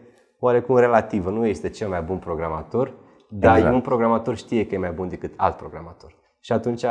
oarecum 0.46 0.78
relativă. 0.78 1.30
Nu 1.30 1.46
este 1.46 1.70
cel 1.70 1.88
mai 1.88 2.02
bun 2.02 2.18
programator, 2.18 2.94
dar 3.30 3.56
exact. 3.56 3.74
un 3.74 3.82
programator 3.82 4.36
știe 4.36 4.66
că 4.66 4.76
e 4.76 4.78
mai 4.78 4.92
bun 4.92 5.08
decât 5.08 5.34
alt 5.36 5.56
programator. 5.56 6.16
Și 6.40 6.52
atunci, 6.52 6.86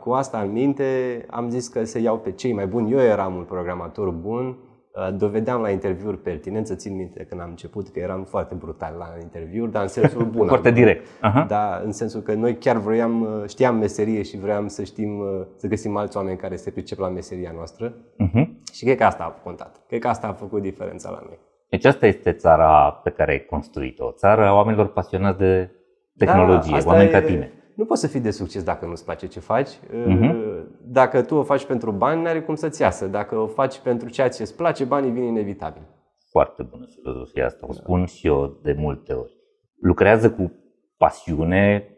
cu 0.00 0.10
asta 0.10 0.38
în 0.38 0.52
minte, 0.52 0.84
am 1.30 1.48
zis 1.48 1.68
că 1.68 1.84
să 1.84 1.98
iau 1.98 2.18
pe 2.18 2.32
cei 2.32 2.52
mai 2.52 2.66
buni. 2.66 2.92
Eu 2.92 2.98
eram 2.98 3.34
un 3.34 3.44
programator 3.44 4.10
bun, 4.10 4.58
Uh, 4.96 5.16
dovedeam 5.16 5.60
la 5.60 5.70
interviuri 5.70 6.18
pertinență, 6.18 6.74
țin 6.74 6.96
minte 6.96 7.24
când 7.24 7.40
am 7.40 7.48
început 7.48 7.88
că 7.88 7.98
eram 7.98 8.24
foarte 8.24 8.54
brutal 8.54 8.94
la 8.98 9.14
interviuri, 9.22 9.70
dar 9.70 9.82
în 9.82 9.88
sensul 9.88 10.24
bun. 10.36 10.46
foarte 10.46 10.70
direct. 10.70 11.06
Uh-huh. 11.06 11.46
Da, 11.46 11.80
în 11.84 11.92
sensul 11.92 12.20
că 12.20 12.34
noi 12.34 12.56
chiar 12.56 12.76
vroiam, 12.76 13.20
uh, 13.20 13.48
știam 13.48 13.76
meserie 13.76 14.22
și 14.22 14.38
vroiam 14.38 14.66
să 14.68 14.84
știm, 14.84 15.18
uh, 15.18 15.46
să 15.56 15.66
găsim 15.66 15.96
alți 15.96 16.16
oameni 16.16 16.36
care 16.36 16.56
se 16.56 16.70
pricep 16.70 16.98
la 16.98 17.08
meseria 17.08 17.52
noastră. 17.54 17.94
Uh-huh. 17.94 18.46
Și 18.72 18.84
cred 18.84 18.96
că 18.96 19.04
asta 19.04 19.24
a 19.24 19.42
contat. 19.42 19.80
Cred 19.86 20.00
că 20.00 20.08
asta 20.08 20.26
a 20.26 20.32
făcut 20.32 20.62
diferența 20.62 21.10
la 21.10 21.20
noi. 21.24 21.38
Deci 21.68 21.84
asta 21.84 22.06
este 22.06 22.32
țara 22.32 23.00
pe 23.04 23.10
care 23.10 23.30
ai 23.30 23.44
construit-o, 23.44 24.12
țara 24.12 24.54
oamenilor 24.54 24.92
pasionați 24.92 25.38
de 25.38 25.70
tehnologie, 26.16 26.78
da, 26.78 26.86
oameni 26.86 27.08
e, 27.08 27.12
ca 27.12 27.20
tine 27.20 27.50
nu 27.76 27.84
poți 27.84 28.00
să 28.00 28.06
fii 28.06 28.20
de 28.20 28.30
succes 28.30 28.62
dacă 28.62 28.86
nu-ți 28.86 29.04
place 29.04 29.26
ce 29.26 29.40
faci. 29.40 29.70
Uh-huh. 29.70 30.34
Dacă 30.80 31.22
tu 31.22 31.34
o 31.34 31.42
faci 31.42 31.66
pentru 31.66 31.90
bani, 31.90 32.22
nu 32.22 32.28
are 32.28 32.42
cum 32.42 32.54
să-ți 32.54 32.80
iasă. 32.80 33.06
Dacă 33.06 33.36
o 33.36 33.46
faci 33.46 33.78
pentru 33.78 34.08
ceea 34.08 34.28
ce 34.28 34.42
îți 34.42 34.56
place, 34.56 34.84
banii 34.84 35.10
vin 35.10 35.22
inevitabil. 35.22 35.82
Foarte 36.30 36.62
bună 36.62 36.86
filozofia 36.94 37.46
asta, 37.46 37.58
o 37.62 37.66
da. 37.66 37.72
spun 37.72 38.00
da. 38.00 38.06
și 38.06 38.26
eu 38.26 38.60
de 38.62 38.74
multe 38.78 39.12
ori. 39.12 39.32
Lucrează 39.80 40.30
cu 40.30 40.52
pasiune, 40.96 41.88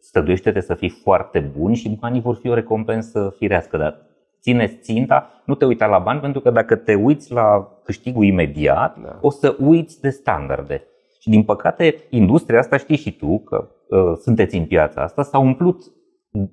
stăduiește-te 0.00 0.60
să 0.60 0.74
fii 0.74 0.88
foarte 0.88 1.52
bun 1.58 1.74
și 1.74 1.96
banii 2.00 2.20
vor 2.20 2.36
fi 2.36 2.48
o 2.48 2.54
recompensă 2.54 3.34
firească, 3.36 3.76
dar 3.76 3.96
ține 4.44 4.66
ținta, 4.66 5.42
nu 5.44 5.54
te 5.54 5.64
uita 5.64 5.86
la 5.86 5.98
bani, 5.98 6.20
pentru 6.20 6.40
că 6.40 6.50
dacă 6.50 6.76
te 6.76 6.94
uiți 6.94 7.32
la 7.32 7.68
câștigul 7.84 8.24
imediat, 8.24 9.02
da. 9.02 9.18
o 9.20 9.30
să 9.30 9.56
uiți 9.58 10.00
de 10.00 10.10
standarde. 10.10 10.84
Și 11.20 11.28
din 11.28 11.44
păcate, 11.44 11.94
industria 12.10 12.58
asta 12.58 12.76
știi 12.76 12.96
și 12.96 13.12
tu, 13.16 13.38
că 13.38 13.68
uh, 13.88 14.16
sunteți 14.22 14.56
în 14.56 14.64
piața 14.64 15.02
asta, 15.02 15.22
s-a 15.22 15.38
umplut 15.38 15.82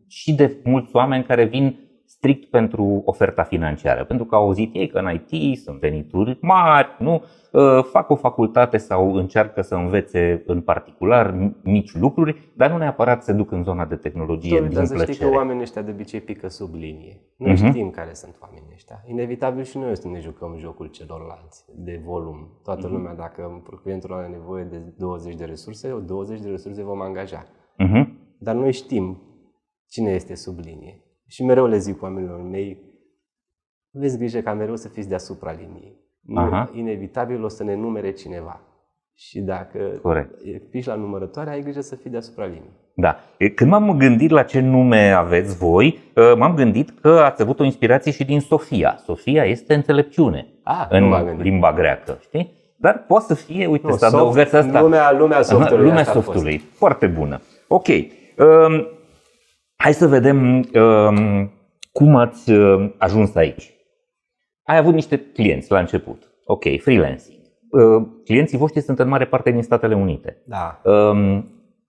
și 0.07 0.33
de 0.33 0.57
mulți 0.63 0.95
oameni 0.95 1.23
care 1.23 1.43
vin 1.43 1.79
strict 2.21 2.49
pentru 2.49 3.01
oferta 3.05 3.43
financiară, 3.43 4.05
pentru 4.05 4.25
că 4.25 4.35
au 4.35 4.43
auzit 4.43 4.75
ei 4.75 4.87
că 4.87 4.97
în 4.97 5.21
IT 5.27 5.59
sunt 5.59 5.79
venituri 5.79 6.37
mari, 6.41 6.95
nu? 6.99 7.23
Uh, 7.51 7.83
fac 7.83 8.09
o 8.09 8.15
facultate 8.15 8.77
sau 8.77 9.13
încearcă 9.13 9.61
să 9.61 9.75
învețe 9.75 10.43
în 10.45 10.61
particular 10.61 11.51
mici 11.63 11.93
lucruri, 11.93 12.51
dar 12.53 12.71
nu 12.71 12.77
neapărat 12.77 13.23
se 13.23 13.33
duc 13.33 13.51
în 13.51 13.63
zona 13.63 13.85
de 13.85 13.95
tehnologie 13.95 14.57
Tot, 14.57 14.67
din 14.67 14.77
dar 14.77 14.85
să 14.85 15.05
știi 15.11 15.25
că 15.25 15.35
oamenii 15.35 15.61
ăștia 15.61 15.81
de 15.81 15.91
obicei 15.91 16.19
pică 16.19 16.47
sub 16.47 16.73
linie. 16.73 17.21
Noi 17.37 17.53
uh-huh. 17.53 17.69
știm 17.69 17.89
care 17.89 18.13
sunt 18.13 18.35
oamenii 18.41 18.71
ăștia. 18.73 19.03
Inevitabil 19.05 19.63
și 19.63 19.77
noi 19.77 19.91
o 19.91 19.93
să 19.93 20.07
ne 20.07 20.19
jucăm 20.19 20.55
jocul 20.57 20.87
celorlalți 20.87 21.65
de 21.75 22.01
volum. 22.05 22.59
Toată 22.63 22.87
uh-huh. 22.87 22.91
lumea, 22.91 23.13
dacă 23.13 23.63
clientul 23.81 24.13
are 24.13 24.27
nevoie 24.27 24.63
de 24.63 24.77
20 24.97 25.35
de 25.35 25.45
resurse, 25.45 26.03
20 26.05 26.39
de 26.39 26.49
resurse 26.49 26.83
vom 26.83 27.01
angaja. 27.01 27.43
Uh-huh. 27.43 28.05
Dar 28.37 28.55
noi 28.55 28.71
știm 28.71 29.21
cine 29.87 30.11
este 30.11 30.35
sub 30.35 30.59
linie. 30.59 31.01
Și 31.31 31.43
mereu 31.43 31.65
le 31.65 31.77
zic 31.77 32.01
oamenilor 32.01 32.41
mei, 32.41 32.77
aveți 33.97 34.17
grijă 34.17 34.39
ca 34.39 34.53
mereu 34.53 34.75
să 34.75 34.87
fiți 34.87 35.09
deasupra 35.09 35.51
liniei. 35.51 35.99
Aha. 36.35 36.69
Inevitabil 36.73 37.43
o 37.43 37.47
să 37.47 37.63
ne 37.63 37.75
numere 37.75 38.11
cineva. 38.11 38.61
Și 39.15 39.39
dacă 39.39 39.99
Corect. 40.01 40.39
ești 40.71 40.89
la 40.89 40.95
numărătoare, 40.95 41.49
ai 41.49 41.61
grijă 41.61 41.81
să 41.81 41.95
fii 41.95 42.09
deasupra 42.09 42.45
liniei. 42.45 42.79
Da. 42.95 43.17
Când 43.55 43.69
m-am 43.69 43.97
gândit 43.97 44.29
la 44.29 44.43
ce 44.43 44.59
nume 44.59 45.11
aveți 45.11 45.57
voi, 45.57 45.99
ă, 46.15 46.35
m-am 46.35 46.55
gândit 46.55 46.99
că 46.99 47.09
ați 47.09 47.41
avut 47.41 47.59
o 47.59 47.63
inspirație 47.63 48.11
și 48.11 48.25
din 48.25 48.39
Sofia. 48.39 48.97
Sofia 49.03 49.43
este 49.43 49.73
înțelepciune 49.73 50.47
ah, 50.63 50.85
în 50.89 51.37
limba 51.37 51.73
greacă, 51.73 52.17
știi? 52.21 52.51
Dar 52.77 53.03
poate 53.07 53.25
să 53.25 53.33
fie, 53.33 53.67
uite, 53.67 53.87
nu, 53.87 53.95
să 53.95 54.05
adăugați 54.05 54.55
asta. 54.55 54.81
Lumea, 54.81 55.11
lumea 55.11 55.41
softului. 55.41 55.85
Lumea 55.85 56.03
softului. 56.03 56.57
Foarte 56.57 57.07
bună. 57.07 57.41
Ok. 57.67 57.87
Um, 57.87 58.87
Hai 59.81 59.93
să 59.93 60.07
vedem 60.07 60.59
uh, 60.59 61.47
cum 61.91 62.15
ați 62.15 62.51
uh, 62.51 62.93
ajuns 62.97 63.35
aici. 63.35 63.73
Ai 64.63 64.77
avut 64.77 64.93
niște 64.93 65.17
clienți 65.17 65.71
la 65.71 65.79
început. 65.79 66.31
Ok, 66.45 66.63
freelancing. 66.79 67.39
Uh, 67.69 68.07
clienții 68.23 68.57
voștri 68.57 68.81
sunt 68.81 68.99
în 68.99 69.07
mare 69.07 69.27
parte 69.27 69.51
din 69.51 69.61
Statele 69.63 69.95
Unite. 69.95 70.43
Da. 70.45 70.81
Uh, 70.83 71.43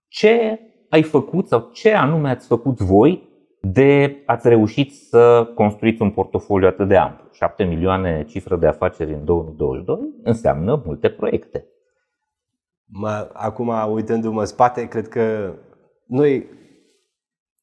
ce 0.08 0.60
ai 0.88 1.02
făcut 1.02 1.48
sau 1.48 1.70
ce 1.72 1.94
anume 1.94 2.28
ați 2.28 2.46
făcut 2.46 2.80
voi 2.80 3.28
de 3.60 4.22
ați 4.26 4.48
reușit 4.48 4.92
să 4.92 5.50
construiți 5.54 6.02
un 6.02 6.10
portofoliu 6.10 6.68
atât 6.68 6.88
de 6.88 6.96
amplu? 6.96 7.28
7 7.32 7.64
milioane 7.64 8.24
cifră 8.24 8.56
de 8.56 8.66
afaceri 8.66 9.12
în 9.12 9.24
2022 9.24 9.98
înseamnă 10.22 10.82
multe 10.84 11.08
proiecte. 11.08 11.66
Mă, 12.86 13.30
acum, 13.32 13.72
uitându-mă 13.92 14.44
spate, 14.44 14.88
cred 14.88 15.08
că 15.08 15.54
noi 16.06 16.60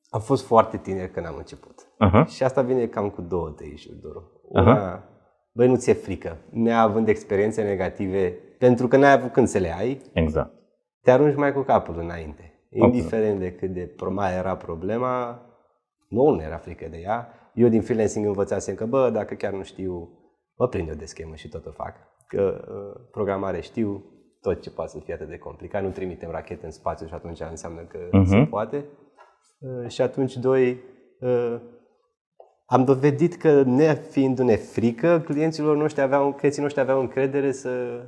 am 0.09 0.19
fost 0.19 0.45
foarte 0.45 0.77
tineri 0.77 1.11
când 1.11 1.25
am 1.25 1.35
început. 1.37 1.81
Uh-huh. 1.81 2.25
Și 2.27 2.43
asta 2.43 2.61
vine 2.61 2.85
cam 2.85 3.09
cu 3.09 3.21
două 3.21 3.49
tăișuri, 3.49 3.99
Doru. 4.01 4.41
Una, 4.47 4.99
uh-huh. 4.99 5.03
băi, 5.51 5.67
nu 5.67 5.75
ți-e 5.75 5.93
frică. 5.93 6.37
Neavând 6.49 7.07
experiențe 7.07 7.63
negative, 7.63 8.37
pentru 8.57 8.87
că 8.87 8.97
n-ai 8.97 9.11
avut 9.11 9.31
când 9.31 9.47
să 9.47 9.57
le 9.57 9.75
ai, 9.77 10.01
exact. 10.13 10.53
te 11.01 11.11
arunci 11.11 11.35
mai 11.35 11.53
cu 11.53 11.61
capul 11.61 11.99
înainte. 11.99 12.53
Indiferent 12.69 13.39
de 13.39 13.51
cât 13.51 13.69
de 13.69 13.95
mai 14.09 14.35
era 14.35 14.55
problema, 14.55 15.41
nu 16.07 16.29
nu 16.29 16.41
era 16.41 16.57
frică 16.57 16.87
de 16.89 16.97
ea. 16.97 17.33
Eu 17.53 17.67
din 17.67 17.81
freelancing 17.81 18.25
învățasem 18.25 18.75
că, 18.75 18.85
bă, 18.85 19.09
dacă 19.09 19.33
chiar 19.33 19.53
nu 19.53 19.63
știu, 19.63 20.09
mă 20.55 20.67
prind 20.67 20.87
eu 20.87 20.95
de 20.95 21.05
schemă 21.05 21.35
și 21.35 21.49
tot 21.49 21.65
o 21.65 21.71
fac. 21.71 21.95
Că 22.27 22.67
uh, 22.67 23.01
programare 23.11 23.61
știu, 23.61 24.03
tot 24.41 24.61
ce 24.61 24.71
poate 24.71 24.91
să 24.91 24.99
fie 24.99 25.13
atât 25.13 25.27
de 25.27 25.37
complicat. 25.37 25.83
Nu 25.83 25.89
trimitem 25.89 26.31
rachete 26.31 26.65
în 26.65 26.71
spațiu 26.71 27.07
și 27.07 27.13
atunci 27.13 27.39
înseamnă 27.39 27.81
că 27.81 27.97
uh-huh. 27.97 28.25
se 28.25 28.47
poate. 28.49 28.85
Uh, 29.59 29.87
și 29.87 30.01
atunci, 30.01 30.35
doi, 30.35 30.79
uh, 31.19 31.59
am 32.65 32.83
dovedit 32.83 33.35
că, 33.35 33.63
nefiindu-ne 33.63 34.55
frică, 34.55 35.21
clienților 35.25 35.77
noștri 35.77 36.01
aveau, 36.01 36.33
clienții 36.33 36.61
noștri 36.61 36.81
aveau 36.81 36.99
încredere 36.99 37.51
să 37.51 38.03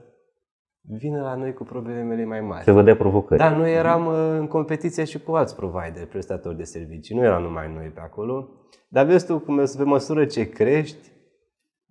vină 0.81 1.22
la 1.22 1.36
noi 1.36 1.53
cu 1.53 1.63
problemele 1.63 2.25
mai 2.25 2.41
mari. 2.41 2.63
Să 2.63 2.72
vă 2.72 2.81
dea 2.81 2.96
provocări. 2.96 3.39
Da, 3.39 3.58
noi 3.58 3.74
eram 3.74 4.05
uh, 4.05 4.39
în 4.39 4.48
competiție 4.48 5.03
și 5.03 5.20
cu 5.20 5.31
alți 5.31 5.55
provider, 5.55 6.08
prestatori 6.10 6.58
de 6.58 6.63
servicii. 6.63 7.15
Nu 7.15 7.24
eram 7.24 7.41
numai 7.41 7.74
noi 7.74 7.88
pe 7.88 8.00
acolo. 8.00 8.50
Dar 8.88 9.05
vezi 9.05 9.25
tu, 9.25 9.39
cum 9.39 9.65
pe 9.77 9.84
măsură 9.84 10.25
ce 10.25 10.50
crești, 10.50 11.12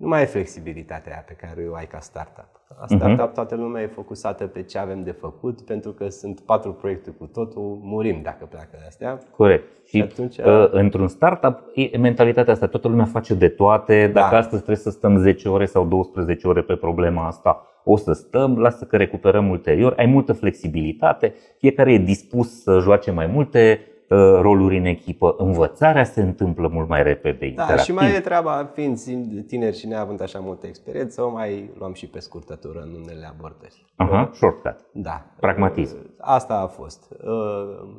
nu 0.01 0.09
mai 0.09 0.19
ai 0.19 0.27
flexibilitatea 0.27 1.13
aia 1.13 1.25
pe 1.27 1.33
care 1.33 1.67
o 1.71 1.75
ai 1.75 1.87
ca 1.87 1.99
startup. 1.99 2.49
La 2.69 2.85
mhm. 2.89 2.99
startup 2.99 3.35
toată 3.35 3.55
lumea 3.55 3.83
e 3.83 3.87
focusată 3.87 4.47
pe 4.47 4.63
ce 4.63 4.79
avem 4.79 5.03
de 5.03 5.11
făcut, 5.11 5.61
pentru 5.61 5.91
că 5.91 6.09
sunt 6.09 6.41
patru 6.41 6.73
proiecte 6.73 7.11
cu 7.11 7.27
totul, 7.27 7.79
murim 7.83 8.21
dacă 8.23 8.45
pleacă 8.45 8.69
de 8.71 8.85
astea. 8.87 9.19
Corect. 9.37 9.65
Și, 9.85 9.97
și 9.97 10.03
atunci, 10.03 10.39
uh, 10.39 10.69
într-un 10.71 11.09
startup 11.09 11.59
e 11.75 11.99
mentalitatea 11.99 12.53
asta, 12.53 12.67
toată 12.67 12.89
lumea 12.89 13.05
face 13.05 13.35
de 13.35 13.49
toate, 13.49 14.07
da. 14.07 14.21
dacă 14.21 14.37
astăzi 14.37 14.63
trebuie 14.63 14.85
să 14.85 14.91
stăm 14.91 15.17
10 15.17 15.49
ore 15.49 15.65
sau 15.65 15.87
12 15.87 16.49
ore 16.49 16.63
pe 16.63 16.75
problema 16.75 17.27
asta, 17.27 17.67
o 17.85 17.97
să 17.97 18.13
stăm, 18.13 18.59
lasă 18.59 18.85
că 18.85 18.97
recuperăm 18.97 19.49
ulterior, 19.49 19.95
ai 19.97 20.07
multă 20.07 20.33
flexibilitate, 20.33 21.35
fiecare 21.59 21.93
e 21.93 21.99
dispus 21.99 22.63
să 22.63 22.79
joace 22.79 23.11
mai 23.11 23.27
multe 23.27 23.81
Uh, 23.85 23.90
roluri 24.17 24.79
în 24.79 24.85
echipă, 24.85 25.35
învățarea 25.39 26.05
se 26.05 26.23
întâmplă 26.23 26.69
mult 26.69 26.89
mai 26.89 27.03
repede. 27.03 27.39
Da, 27.39 27.47
interactiv. 27.47 27.85
și 27.85 27.93
mai 27.93 28.15
e 28.15 28.21
treaba, 28.21 28.71
fiind 28.75 28.99
tineri 29.47 29.77
și 29.77 29.87
neavând 29.87 30.21
așa 30.23 30.39
multă 30.39 30.67
experiență, 30.67 31.23
o 31.23 31.31
mai 31.31 31.71
luam 31.79 31.93
și 31.93 32.07
pe 32.07 32.19
scurtătură 32.19 32.81
în 32.81 33.03
unele 33.03 33.27
abordări. 33.27 33.85
Aha, 33.97 34.21
uh, 34.21 34.37
shortcut. 34.37 34.77
Da. 34.93 35.27
Pragmatism. 35.41 35.97
Uh, 35.97 36.11
asta 36.19 36.55
a 36.55 36.67
fost. 36.67 37.15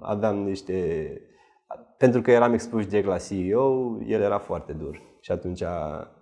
Aveam 0.02 0.36
niște... 0.36 0.74
Pentru 1.98 2.22
că 2.22 2.32
eram 2.32 2.54
expus 2.54 2.86
direct 2.86 3.08
la 3.08 3.18
CEO, 3.18 3.98
el 4.06 4.22
era 4.22 4.38
foarte 4.38 4.74
dur. 4.74 5.02
Și 5.20 5.32
atunci 5.32 5.64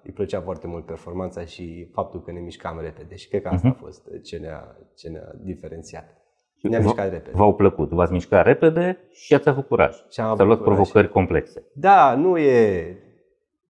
îi 0.03 0.11
plăcea 0.11 0.41
foarte 0.41 0.67
mult 0.67 0.85
performanța 0.85 1.45
și 1.45 1.89
faptul 1.93 2.21
că 2.21 2.31
ne 2.31 2.39
mișcam 2.39 2.79
repede. 2.81 3.15
Și 3.15 3.27
cred 3.27 3.41
că 3.41 3.47
asta 3.47 3.67
uh-huh. 3.67 3.77
a 3.77 3.83
fost 3.83 4.09
ce 4.23 4.37
ne-a, 4.37 4.75
ce 4.95 5.09
ne-a 5.09 5.31
diferențiat. 5.43 6.18
Ne-am 6.61 6.83
mișcat 6.83 7.11
repede. 7.11 7.37
V-au 7.37 7.55
plăcut, 7.55 7.89
v-ați 7.89 8.11
mișcat 8.11 8.45
repede 8.45 8.97
și 9.11 9.33
ați 9.33 9.49
avut 9.49 9.67
curaj. 9.67 9.95
Și 10.11 10.19
am 10.19 10.27
avut 10.27 10.45
luat 10.45 10.61
provocări 10.61 11.05
și... 11.05 11.11
complexe. 11.11 11.63
Da, 11.73 12.15
nu 12.15 12.37
e... 12.37 12.97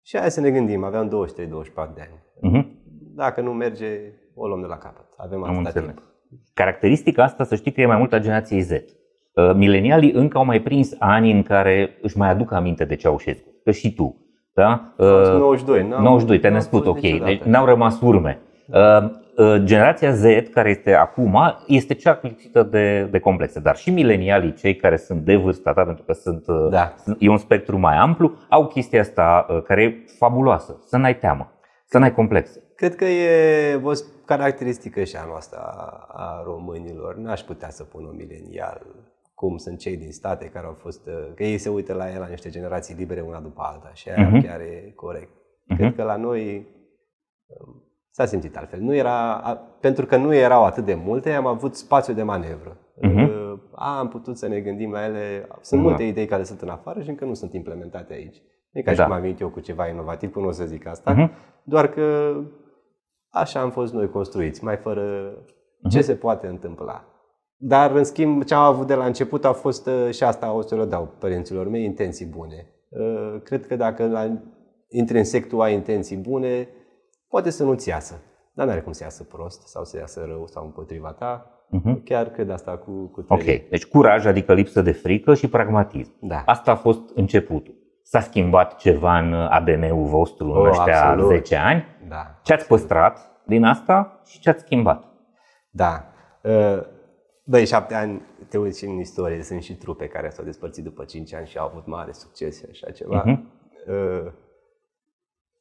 Și 0.03 0.17
hai 0.17 0.31
să 0.31 0.41
ne 0.41 0.51
gândim, 0.51 0.83
aveam 0.83 1.07
23-24 1.07 1.09
de 1.95 2.01
ani. 2.01 2.23
Uh-huh. 2.43 2.65
Dacă 3.15 3.41
nu 3.41 3.53
merge, 3.53 3.85
o 4.35 4.47
luăm 4.47 4.61
de 4.61 4.67
la 4.67 4.77
capăt. 4.77 5.05
Avem 5.17 5.43
Am 5.43 5.57
atâta 5.57 5.79
timp. 5.79 6.01
Caracteristica 6.53 7.23
asta, 7.23 7.43
să 7.43 7.55
știi 7.55 7.71
că 7.71 7.81
e 7.81 7.85
mai 7.85 7.97
mult 7.97 8.13
a 8.13 8.19
generației 8.19 8.61
Z. 8.61 8.71
Uh, 8.71 9.53
milenialii 9.55 10.11
încă 10.11 10.37
au 10.37 10.45
mai 10.45 10.61
prins 10.61 10.95
ani 10.99 11.31
în 11.31 11.43
care 11.43 11.97
își 12.01 12.17
mai 12.17 12.29
aduc 12.29 12.51
aminte 12.51 12.85
de 12.85 12.95
Ceaușescu. 12.95 13.49
Că 13.63 13.71
și 13.71 13.93
tu. 13.93 14.27
Da? 14.53 14.93
92. 14.97 15.87
92, 15.87 16.39
te-ai 16.39 16.53
născut, 16.53 16.85
ok. 16.85 16.99
Deci 16.99 17.41
n-au 17.41 17.65
rămas 17.65 18.01
urme. 18.01 18.39
Uh, 18.67 18.75
uh, 18.75 19.09
generația 19.63 20.11
Z, 20.11 20.23
care 20.51 20.69
este 20.69 20.93
acum, 20.93 21.37
este 21.67 21.93
cea 21.93 22.19
lipsită 22.21 22.63
de, 22.63 23.07
de 23.11 23.19
complexe, 23.19 23.59
dar 23.59 23.75
și 23.75 23.89
milenialii, 23.89 24.53
cei 24.53 24.75
care 24.75 24.97
sunt 24.97 25.21
de 25.21 25.35
vârsta 25.35 25.73
ta, 25.73 25.83
pentru 25.83 26.03
că 26.03 26.13
sunt, 26.13 26.47
uh, 26.47 26.67
da. 26.69 26.95
e 27.19 27.29
un 27.29 27.37
spectru 27.37 27.77
mai 27.77 27.95
amplu, 27.95 28.35
au 28.49 28.67
chestia 28.67 28.99
asta 28.99 29.45
care 29.65 29.83
e 29.83 30.03
fabuloasă, 30.17 30.77
să 30.85 30.97
n-ai 30.97 31.17
teamă, 31.17 31.51
să 31.85 31.97
n-ai 31.97 32.13
complexe. 32.13 32.61
Cred 32.75 32.95
că 32.95 33.05
e 33.05 33.81
o 33.83 33.91
caracteristică 34.25 35.03
și 35.03 35.15
a 35.15 35.25
noastră 35.27 35.59
a 36.07 36.41
românilor. 36.45 37.15
N-aș 37.15 37.41
putea 37.41 37.69
să 37.69 37.83
pun 37.83 38.03
un 38.03 38.15
milenial 38.15 38.81
cum 39.33 39.57
sunt 39.57 39.79
cei 39.79 39.97
din 39.97 40.11
state 40.11 40.45
care 40.45 40.65
au 40.65 40.73
fost, 40.73 41.07
uh, 41.07 41.33
că 41.35 41.43
ei 41.43 41.57
se 41.57 41.69
uită 41.69 41.93
la 41.93 42.11
el 42.11 42.19
la 42.19 42.27
niște 42.27 42.49
generații 42.49 42.95
libere 42.95 43.21
una 43.21 43.39
după 43.39 43.61
alta 43.61 43.91
și 43.93 44.09
aia 44.09 44.29
uh-huh. 44.29 44.43
chiar 44.43 44.59
e 44.59 44.91
corect. 44.95 45.29
Uh-huh. 45.29 45.77
Cred 45.77 45.95
că 45.95 46.03
la 46.03 46.15
noi 46.15 46.67
um, 47.47 47.86
s-a 48.17 48.25
simțit 48.25 48.57
altfel. 48.57 48.79
Nu 48.79 48.95
era, 48.95 49.41
pentru 49.79 50.05
că 50.05 50.17
nu 50.17 50.33
erau 50.33 50.63
atât 50.63 50.85
de 50.85 50.93
multe, 50.93 51.31
am 51.31 51.45
avut 51.45 51.75
spațiu 51.75 52.13
de 52.13 52.23
manevră. 52.23 52.77
Uh-huh. 52.77 53.29
A, 53.71 53.97
am 53.99 54.07
putut 54.07 54.37
să 54.37 54.47
ne 54.47 54.59
gândim 54.59 54.91
la 54.91 55.05
ele. 55.05 55.47
Sunt 55.61 55.81
da. 55.81 55.87
multe 55.87 56.03
idei 56.03 56.25
care 56.25 56.43
sunt 56.43 56.61
în 56.61 56.69
afară 56.69 57.01
și 57.01 57.09
încă 57.09 57.25
nu 57.25 57.33
sunt 57.33 57.53
implementate 57.53 58.13
aici. 58.13 58.41
E 58.71 58.81
ca 58.81 58.91
da. 58.91 58.97
și 58.97 59.07
cum 59.07 59.15
am 59.15 59.21
venit 59.21 59.39
eu 59.39 59.49
cu 59.49 59.59
ceva 59.59 59.87
inovativ, 59.87 60.35
nu 60.35 60.47
o 60.47 60.51
să 60.51 60.65
zic 60.65 60.87
asta, 60.87 61.13
uh-huh. 61.15 61.29
doar 61.63 61.87
că 61.87 62.35
așa 63.29 63.59
am 63.59 63.71
fost 63.71 63.93
noi 63.93 64.09
construiți, 64.09 64.63
mai 64.63 64.75
fără 64.75 65.33
uh-huh. 65.33 65.89
ce 65.89 66.01
se 66.01 66.15
poate 66.15 66.47
întâmpla. 66.47 67.05
Dar, 67.57 67.91
în 67.91 68.03
schimb, 68.03 68.43
ce 68.43 68.53
am 68.53 68.63
avut 68.63 68.87
de 68.87 68.93
la 68.93 69.05
început 69.05 69.45
a 69.45 69.53
fost, 69.53 69.87
uh, 69.87 70.09
și 70.11 70.23
asta 70.23 70.51
o 70.51 70.61
să 70.61 70.75
le 70.75 70.85
dau 70.85 71.15
părinților 71.19 71.67
mei, 71.67 71.83
intenții 71.83 72.25
bune. 72.25 72.65
Uh, 72.89 73.41
cred 73.43 73.67
că 73.67 73.75
dacă 73.75 74.07
la, 74.07 74.41
intri 74.89 75.17
în 75.17 75.23
sectul 75.23 75.61
ai 75.61 75.73
intenții 75.73 76.17
bune, 76.17 76.67
poate 77.29 77.49
să 77.49 77.63
nu-ți 77.63 77.89
iasă. 77.89 78.21
Dar 78.53 78.65
nu 78.65 78.71
are 78.71 78.81
cum 78.81 78.91
să 78.91 79.03
iasă 79.03 79.23
prost 79.23 79.67
sau 79.67 79.83
să 79.83 79.97
iasă 79.97 80.25
rău 80.27 80.47
sau 80.47 80.63
împotriva 80.63 81.11
ta. 81.11 81.51
Uh-huh. 81.75 82.03
Chiar 82.03 82.29
cred 82.29 82.49
asta 82.49 82.77
cu, 82.77 82.91
cu 83.05 83.25
Ok, 83.27 83.43
deci 83.43 83.85
curaj, 83.85 84.25
adică 84.25 84.53
lipsă 84.53 84.81
de 84.81 84.91
frică 84.91 85.33
și 85.33 85.49
pragmatism. 85.49 86.13
Da. 86.19 86.43
Asta 86.45 86.71
a 86.71 86.75
fost 86.75 87.01
începutul. 87.15 87.75
S-a 88.03 88.19
schimbat 88.19 88.75
ceva 88.75 89.17
în 89.17 89.33
ADN-ul 89.33 90.05
vostru 90.05 90.45
în 90.45 90.57
oh, 90.57 90.67
ăștia 90.67 91.09
absolut. 91.09 91.29
10 91.29 91.55
ani? 91.55 91.85
Da. 92.07 92.39
Ce 92.43 92.53
ați 92.53 92.67
păstrat 92.67 93.41
din 93.45 93.63
asta 93.63 94.21
și 94.25 94.39
ce 94.39 94.49
ați 94.49 94.63
schimbat? 94.63 95.03
Da. 95.69 96.05
Uh, 96.43 96.81
Băi, 97.49 97.65
șapte 97.65 97.95
ani, 97.95 98.21
te 98.49 98.57
uiți 98.57 98.79
și 98.79 98.85
în 98.85 98.99
istorie, 98.99 99.43
sunt 99.43 99.61
și 99.61 99.75
trupe 99.75 100.07
care 100.07 100.29
s-au 100.29 100.45
despărțit 100.45 100.83
după 100.83 101.03
cinci 101.03 101.33
ani 101.33 101.47
și 101.47 101.57
au 101.57 101.65
avut 101.65 101.85
mare 101.85 102.11
succes 102.11 102.57
și 102.57 102.65
așa 102.71 102.91
ceva. 102.91 103.23
Uh-huh. 103.23 103.39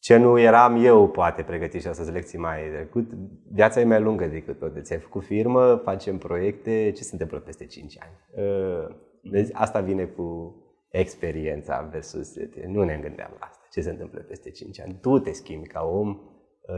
Ce 0.07 0.17
nu 0.17 0.39
eram 0.39 0.85
eu, 0.85 1.09
poate, 1.09 1.43
pregătit 1.43 1.81
și 1.81 1.87
astăzi 1.89 2.13
lecții 2.13 2.39
mai 2.39 2.61
trecut, 2.75 3.11
viața 3.53 3.81
e 3.81 3.85
mai 3.85 4.01
lungă 4.01 4.27
decât 4.27 4.59
tot. 4.59 4.75
Deci 4.75 4.93
ai 4.93 4.99
făcut 4.99 5.25
firmă, 5.25 5.81
facem 5.85 6.19
proiecte, 6.19 6.93
ce 6.97 7.03
se 7.03 7.09
întâmplă 7.13 7.39
peste 7.39 7.67
5 7.67 7.99
ani? 8.01 8.47
Uh, 8.47 8.97
deci 9.23 9.49
asta 9.53 9.81
vine 9.81 10.05
cu 10.05 10.57
experiența 10.91 11.89
versus... 11.91 12.35
Nu 12.67 12.83
ne 12.83 12.99
gândeam 13.03 13.31
la 13.39 13.47
asta. 13.47 13.67
Ce 13.71 13.81
se 13.81 13.91
întâmplă 13.91 14.21
peste 14.21 14.51
5 14.51 14.81
ani? 14.81 14.99
Tu 15.01 15.19
te 15.19 15.33
schimbi 15.33 15.67
ca 15.67 15.85
om, 15.85 16.19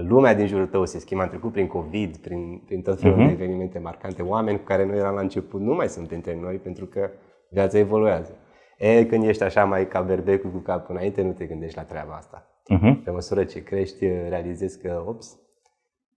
lumea 0.08 0.34
din 0.34 0.46
jurul 0.46 0.66
tău 0.66 0.84
se 0.84 0.98
schimbă. 0.98 1.22
Am 1.22 1.28
trecut 1.28 1.52
prin 1.52 1.66
COVID, 1.66 2.16
prin, 2.16 2.62
prin 2.66 2.82
tot 2.82 3.00
felul 3.00 3.14
uh-huh. 3.14 3.18
de 3.18 3.24
mhm. 3.24 3.32
evenimente 3.32 3.78
marcante. 3.78 4.22
Oameni 4.22 4.58
cu 4.58 4.64
care 4.64 4.86
noi 4.86 4.98
eram 4.98 5.14
la 5.14 5.20
început 5.20 5.60
nu 5.60 5.74
mai 5.74 5.88
sunt 5.88 6.10
între 6.10 6.38
noi 6.40 6.56
pentru 6.56 6.86
că 6.86 7.10
viața 7.50 7.78
evoluează. 7.78 8.36
E, 8.78 9.06
când 9.06 9.24
ești 9.24 9.42
așa 9.42 9.64
mai 9.64 9.88
ca 9.88 10.00
berbecul 10.00 10.50
cu 10.50 10.58
capul 10.58 10.94
înainte, 10.94 11.22
nu 11.22 11.32
te 11.32 11.44
gândești 11.44 11.76
la 11.76 11.84
treaba 11.84 12.14
asta. 12.14 12.48
Uh-huh. 12.76 13.04
Pe 13.04 13.10
măsură 13.10 13.44
ce 13.44 13.62
crești, 13.62 14.06
realizezi 14.06 14.80
că, 14.80 15.04
ops, 15.06 15.38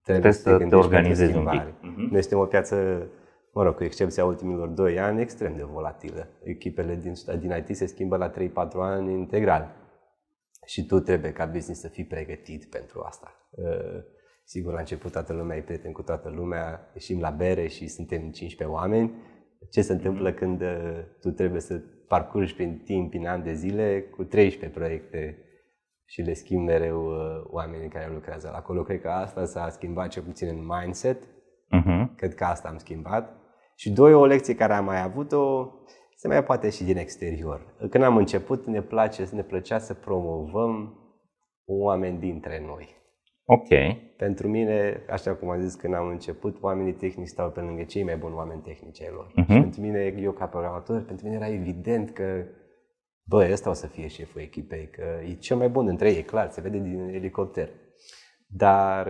trebuie, 0.03 0.31
trebuie 0.31 0.31
să 0.31 0.58
te, 0.58 0.65
te 0.65 0.75
organizezi 0.75 1.36
un 1.36 1.48
pic. 1.50 1.62
Uh-huh. 1.62 2.10
Noi 2.12 2.22
suntem 2.22 2.39
o 2.39 2.46
piață, 2.46 3.08
mă 3.53 3.63
rog, 3.63 3.75
cu 3.75 3.84
excepția 3.84 4.25
ultimilor 4.25 4.67
2 4.67 5.00
ani, 5.00 5.22
extrem 5.22 5.55
de 5.55 5.63
volatilă. 5.63 6.27
Echipele 6.43 6.96
din, 6.96 7.13
din 7.39 7.63
IT 7.67 7.75
se 7.75 7.86
schimbă 7.86 8.17
la 8.17 8.31
3-4 8.31 8.34
ani 8.74 9.12
integral. 9.12 9.75
Și 10.65 10.86
tu 10.86 11.00
trebuie 11.00 11.31
ca 11.31 11.46
business 11.46 11.81
să 11.81 11.88
fii 11.88 12.05
pregătit 12.05 12.65
pentru 12.65 13.01
asta. 13.01 13.36
Uh, 13.50 14.03
sigur, 14.43 14.74
la 14.74 14.79
început 14.79 15.12
toată 15.12 15.34
lumea 15.34 15.58
e 15.58 15.62
prieten 15.62 15.91
cu 15.91 16.01
toată 16.01 16.29
lumea, 16.29 16.89
ieșim 16.93 17.20
la 17.20 17.29
bere 17.29 17.67
și 17.67 17.88
suntem 17.88 18.20
15 18.20 18.77
oameni. 18.77 19.12
Ce 19.70 19.81
se 19.81 19.93
întâmplă 19.93 20.31
mm-hmm. 20.31 20.38
când 20.38 20.62
uh, 20.62 21.00
tu 21.22 21.29
trebuie 21.29 21.62
să 21.62 21.81
parcurgi 22.08 22.55
prin 22.55 22.81
timp, 22.84 23.10
prin 23.10 23.27
ani 23.27 23.43
de 23.43 23.53
zile, 23.53 24.01
cu 24.01 24.24
13 24.24 24.79
proiecte 24.79 25.38
și 26.12 26.22
le 26.22 26.34
schimbi 26.34 26.72
mereu 26.72 27.06
uh, 27.06 27.44
oamenii 27.50 27.88
care 27.88 28.12
lucrează 28.13 28.51
acolo. 28.56 28.82
Cred 28.82 29.01
că 29.01 29.10
asta 29.10 29.46
s-a 29.46 29.70
schimbat 29.70 30.08
cel 30.08 30.24
puțin 30.24 30.48
în 30.48 30.65
mindset. 30.68 31.24
Uh-huh. 31.24 32.16
Cred 32.16 32.36
că 32.36 32.44
asta 32.44 32.70
am 32.70 32.77
schimbat. 32.77 33.36
Și 33.75 33.92
doi, 33.92 34.14
o 34.14 34.25
lecție 34.25 34.55
care 34.55 34.74
am 34.74 34.86
mai 34.86 35.01
avut-o, 35.01 35.72
se 36.16 36.27
mai 36.27 36.44
poate 36.44 36.70
și 36.70 36.83
din 36.83 36.98
exterior. 36.98 37.75
Când 37.90 38.03
am 38.03 38.18
început, 38.18 38.66
ne, 38.66 38.81
place, 38.81 39.29
ne 39.31 39.42
plăcea 39.42 39.77
să 39.77 39.94
promovăm 39.94 41.00
oameni 41.66 42.20
dintre 42.20 42.64
noi. 42.66 42.88
Ok. 43.46 43.68
Pentru 44.18 44.48
mine, 44.48 45.05
așa 45.09 45.36
cum 45.36 45.50
am 45.50 45.62
zis 45.62 45.75
când 45.75 45.94
am 45.94 46.07
început, 46.07 46.62
oamenii 46.62 46.94
tehnici 46.94 47.27
stau 47.27 47.50
pe 47.50 47.59
lângă 47.59 47.83
cei 47.83 48.03
mai 48.03 48.18
buni 48.18 48.36
oameni 48.36 48.62
tehnici 48.62 49.01
ai 49.01 49.12
lor. 49.14 49.27
Uh-huh. 49.27 49.53
Și 49.53 49.59
pentru 49.59 49.81
mine, 49.81 50.16
eu 50.20 50.31
ca 50.31 50.46
programator, 50.46 51.03
pentru 51.03 51.25
mine 51.25 51.38
era 51.38 51.53
evident 51.53 52.09
că 52.09 52.46
bă, 53.31 53.50
ăsta 53.51 53.70
o 53.70 53.74
să 53.74 53.87
fie 53.87 54.07
șeful 54.07 54.41
echipei, 54.41 54.89
că 54.89 55.03
e 55.29 55.33
cel 55.33 55.57
mai 55.57 55.70
bun 55.70 55.85
dintre 55.85 56.11
ei, 56.11 56.24
clar, 56.24 56.50
se 56.50 56.61
vede 56.61 56.77
din 56.77 57.00
elicopter. 57.00 57.70
Dar, 58.48 59.07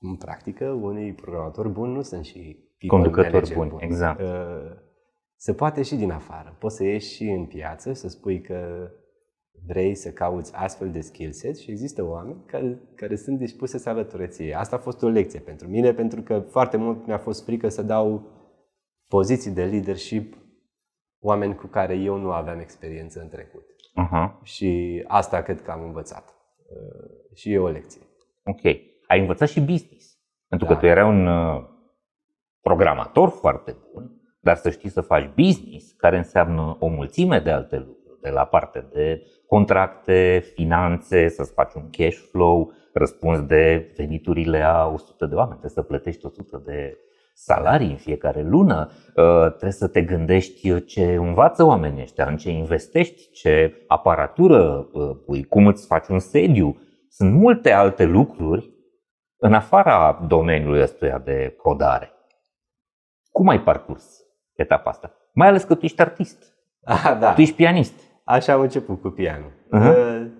în 0.00 0.16
practică, 0.16 0.64
unii 0.64 1.12
programatori 1.12 1.68
buni 1.68 1.92
nu 1.92 2.02
sunt 2.02 2.24
și 2.24 2.68
conducători 2.86 3.54
buni. 3.54 3.68
buni. 3.68 3.82
Exact. 3.82 4.20
Uh, 4.20 4.72
se 5.36 5.54
poate 5.54 5.82
și 5.82 5.94
din 5.94 6.10
afară. 6.10 6.56
Poți 6.58 6.76
să 6.76 6.84
ieși 6.84 7.14
și 7.14 7.22
în 7.22 7.46
piață, 7.46 7.92
să 7.92 8.08
spui 8.08 8.40
că 8.40 8.90
vrei 9.66 9.94
să 9.94 10.10
cauți 10.10 10.54
astfel 10.54 10.90
de 10.90 11.00
skill 11.00 11.32
set 11.32 11.58
și 11.58 11.70
există 11.70 12.04
oameni 12.04 12.42
care, 12.46 12.80
care 12.94 13.16
sunt 13.16 13.38
dispuse 13.38 13.78
să 13.78 13.88
alăture 13.88 14.26
ție. 14.26 14.54
Asta 14.54 14.76
a 14.76 14.78
fost 14.78 15.02
o 15.02 15.08
lecție 15.08 15.40
pentru 15.40 15.68
mine, 15.68 15.92
pentru 15.92 16.22
că 16.22 16.38
foarte 16.38 16.76
mult 16.76 17.06
mi-a 17.06 17.18
fost 17.18 17.44
frică 17.44 17.68
să 17.68 17.82
dau 17.82 18.22
poziții 19.08 19.50
de 19.50 19.64
leadership 19.64 20.39
oameni 21.20 21.54
cu 21.54 21.66
care 21.66 21.94
eu 21.94 22.16
nu 22.16 22.32
aveam 22.32 22.58
experiență 22.58 23.20
în 23.20 23.28
trecut. 23.28 23.62
Uh-huh. 23.62 24.42
Și 24.42 25.02
asta 25.06 25.42
cred 25.42 25.62
că 25.62 25.70
am 25.70 25.82
învățat. 25.82 26.34
Uh, 26.68 27.36
și 27.36 27.52
e 27.52 27.58
o 27.58 27.68
lecție. 27.68 28.00
Ok. 28.44 28.62
Ai 29.06 29.20
învățat 29.20 29.48
și 29.48 29.60
business. 29.60 30.18
Pentru 30.48 30.66
da. 30.66 30.74
că 30.74 30.80
tu 30.80 30.86
erai 30.86 31.08
un 31.08 31.26
uh, 31.26 31.62
programator 32.60 33.28
foarte 33.28 33.76
bun, 33.92 34.10
dar 34.40 34.56
să 34.56 34.70
știi 34.70 34.88
să 34.90 35.00
faci 35.00 35.30
business, 35.36 35.92
care 35.92 36.16
înseamnă 36.16 36.76
o 36.80 36.86
mulțime 36.86 37.38
de 37.38 37.50
alte 37.50 37.76
lucruri 37.76 38.20
de 38.20 38.30
la 38.30 38.44
parte 38.44 38.88
de 38.92 39.22
contracte, 39.46 40.42
finanțe, 40.54 41.28
să-ți 41.28 41.52
faci 41.52 41.74
un 41.74 41.90
cash 41.90 42.16
flow, 42.30 42.72
răspunzi 42.92 43.46
de 43.46 43.92
veniturile 43.96 44.60
a 44.62 44.86
100 44.86 45.26
de 45.26 45.34
oameni, 45.34 45.58
trebuie 45.58 45.70
să 45.70 45.82
plătești 45.82 46.26
100 46.26 46.62
de 46.64 46.98
salarii 47.42 47.90
în 47.90 47.96
fiecare 47.96 48.42
lună, 48.42 48.90
uh, 48.90 49.46
trebuie 49.48 49.72
să 49.72 49.88
te 49.88 50.02
gândești 50.02 50.84
ce 50.84 51.14
învață 51.14 51.64
oamenii 51.64 52.02
ăștia, 52.02 52.26
în 52.26 52.36
ce 52.36 52.50
investești, 52.50 53.30
ce 53.30 53.84
aparatură 53.86 54.88
uh, 54.92 55.16
pui, 55.26 55.44
cum 55.44 55.66
îți 55.66 55.86
faci 55.86 56.08
un 56.08 56.18
sediu. 56.18 56.80
Sunt 57.08 57.32
multe 57.32 57.72
alte 57.72 58.04
lucruri 58.04 58.70
în 59.36 59.54
afara 59.54 60.24
domeniului 60.28 60.82
ăstuia 60.82 61.18
de 61.18 61.54
codare. 61.56 62.12
Cum 63.30 63.48
ai 63.48 63.60
parcurs 63.60 64.04
etapa 64.52 64.90
asta? 64.90 65.14
Mai 65.32 65.48
ales 65.48 65.64
că 65.64 65.74
tu 65.74 65.84
ești 65.84 66.00
artist. 66.00 66.54
Ah, 66.84 67.16
da. 67.20 67.32
Tu 67.34 67.40
ești 67.40 67.54
pianist. 67.54 67.94
Așa 68.24 68.52
am 68.52 68.60
început 68.60 69.00
cu 69.00 69.08
pianul. 69.08 69.50
Uh-huh. 69.50 70.39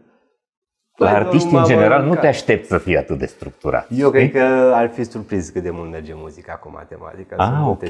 La 1.04 1.10
artiști, 1.10 1.54
în 1.54 1.64
general, 1.64 2.04
nu 2.04 2.14
te 2.14 2.26
aștept 2.26 2.66
să 2.66 2.78
fii 2.78 2.96
atât 2.96 3.18
de 3.18 3.26
structurat. 3.26 3.86
Eu 3.96 4.10
cred 4.10 4.30
că 4.30 4.72
ar 4.74 4.90
fi 4.90 5.04
surprins 5.04 5.48
cât 5.48 5.62
de 5.62 5.70
mult 5.70 5.90
merge 5.90 6.12
muzica 6.16 6.52
cu 6.52 6.70
matematica. 6.72 7.36
Ah, 7.36 7.68
ok, 7.68 7.82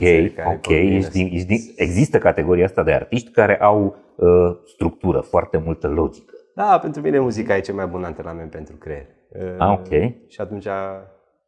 ok. 0.55 0.69
Ești 0.69 1.11
din, 1.11 1.29
ești 1.33 1.47
din, 1.47 1.59
există 1.77 2.19
categoria 2.19 2.65
asta 2.65 2.83
de 2.83 2.93
artiști 2.93 3.31
care 3.31 3.61
au 3.61 3.97
uh, 4.15 4.29
structură, 4.67 5.21
foarte 5.21 5.63
multă 5.65 5.89
logică. 5.89 6.35
Da, 6.55 6.79
pentru 6.79 7.01
mine 7.01 7.19
muzica 7.19 7.57
e 7.57 7.61
cel 7.61 7.75
mai 7.75 7.87
bun 7.87 8.05
antrenament 8.05 8.51
pentru 8.51 8.77
creier. 8.77 9.07
Uh, 9.29 9.55
ah, 9.59 9.79
ok. 9.79 9.89
Și 10.29 10.41
atunci 10.41 10.67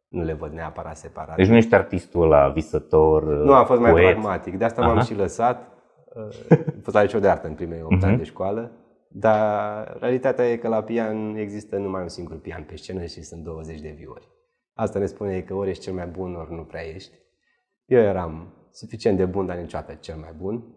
nu 0.07 0.23
le 0.23 0.33
văd 0.33 0.51
neapărat 0.53 0.97
separat. 0.97 1.35
Deci 1.35 1.47
nu 1.47 1.55
ești 1.55 1.75
artistul 1.75 2.21
ăla, 2.21 2.47
visător, 2.47 3.23
Nu, 3.23 3.53
am 3.53 3.65
fost 3.65 3.79
poet. 3.79 3.93
mai 3.93 4.03
pragmatic. 4.03 4.57
De 4.57 4.65
asta 4.65 4.81
Aha. 4.81 4.93
m-am 4.93 5.03
și 5.03 5.15
lăsat 5.15 5.67
am 6.75 6.81
fost 6.83 6.95
la 6.95 7.01
liceu 7.01 7.19
de 7.19 7.27
artă 7.27 7.47
în 7.47 7.53
primele 7.53 7.81
8 7.83 7.95
uh-huh. 7.95 8.07
ani 8.07 8.17
de 8.17 8.23
școală, 8.23 8.71
dar 9.15 9.97
realitatea 9.99 10.51
e 10.51 10.57
că 10.57 10.67
la 10.67 10.83
pian 10.83 11.35
există 11.35 11.77
numai 11.77 12.01
un 12.01 12.07
singur 12.07 12.39
pian 12.39 12.63
pe 12.63 12.75
scenă 12.75 13.05
și 13.05 13.23
sunt 13.23 13.43
20 13.43 13.81
de 13.81 13.95
viori. 13.97 14.31
Asta 14.73 14.99
ne 14.99 15.05
spune 15.05 15.41
că 15.41 15.53
ori 15.53 15.69
ești 15.69 15.83
cel 15.83 15.93
mai 15.93 16.07
bun, 16.07 16.35
ori 16.35 16.53
nu 16.53 16.63
prea 16.63 16.87
ești. 16.87 17.13
Eu 17.85 17.99
eram 17.99 18.53
suficient 18.71 19.17
de 19.17 19.25
bun, 19.25 19.45
dar 19.45 19.57
niciodată 19.57 19.93
cel 19.93 20.15
mai 20.15 20.33
bun. 20.37 20.75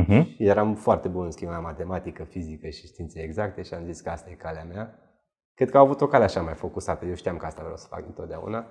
Uh-huh. 0.00 0.36
Eram 0.38 0.74
foarte 0.74 1.08
bun 1.08 1.24
în 1.24 1.30
schimb 1.30 1.50
la 1.50 1.60
matematică, 1.60 2.24
fizică 2.24 2.68
și 2.68 2.86
științe 2.86 3.20
exacte 3.20 3.62
și 3.62 3.74
am 3.74 3.84
zis 3.84 4.00
că 4.00 4.10
asta 4.10 4.30
e 4.30 4.34
calea 4.34 4.64
mea. 4.64 4.98
Cred 5.54 5.70
că 5.70 5.76
au 5.78 5.84
avut 5.84 6.00
o 6.00 6.06
cale 6.06 6.24
așa 6.24 6.40
mai 6.42 6.54
focusată. 6.54 7.04
Eu 7.04 7.14
știam 7.14 7.36
că 7.36 7.46
asta 7.46 7.60
vreau 7.60 7.76
să 7.76 7.86
fac 7.90 8.06
întotdeauna 8.06 8.66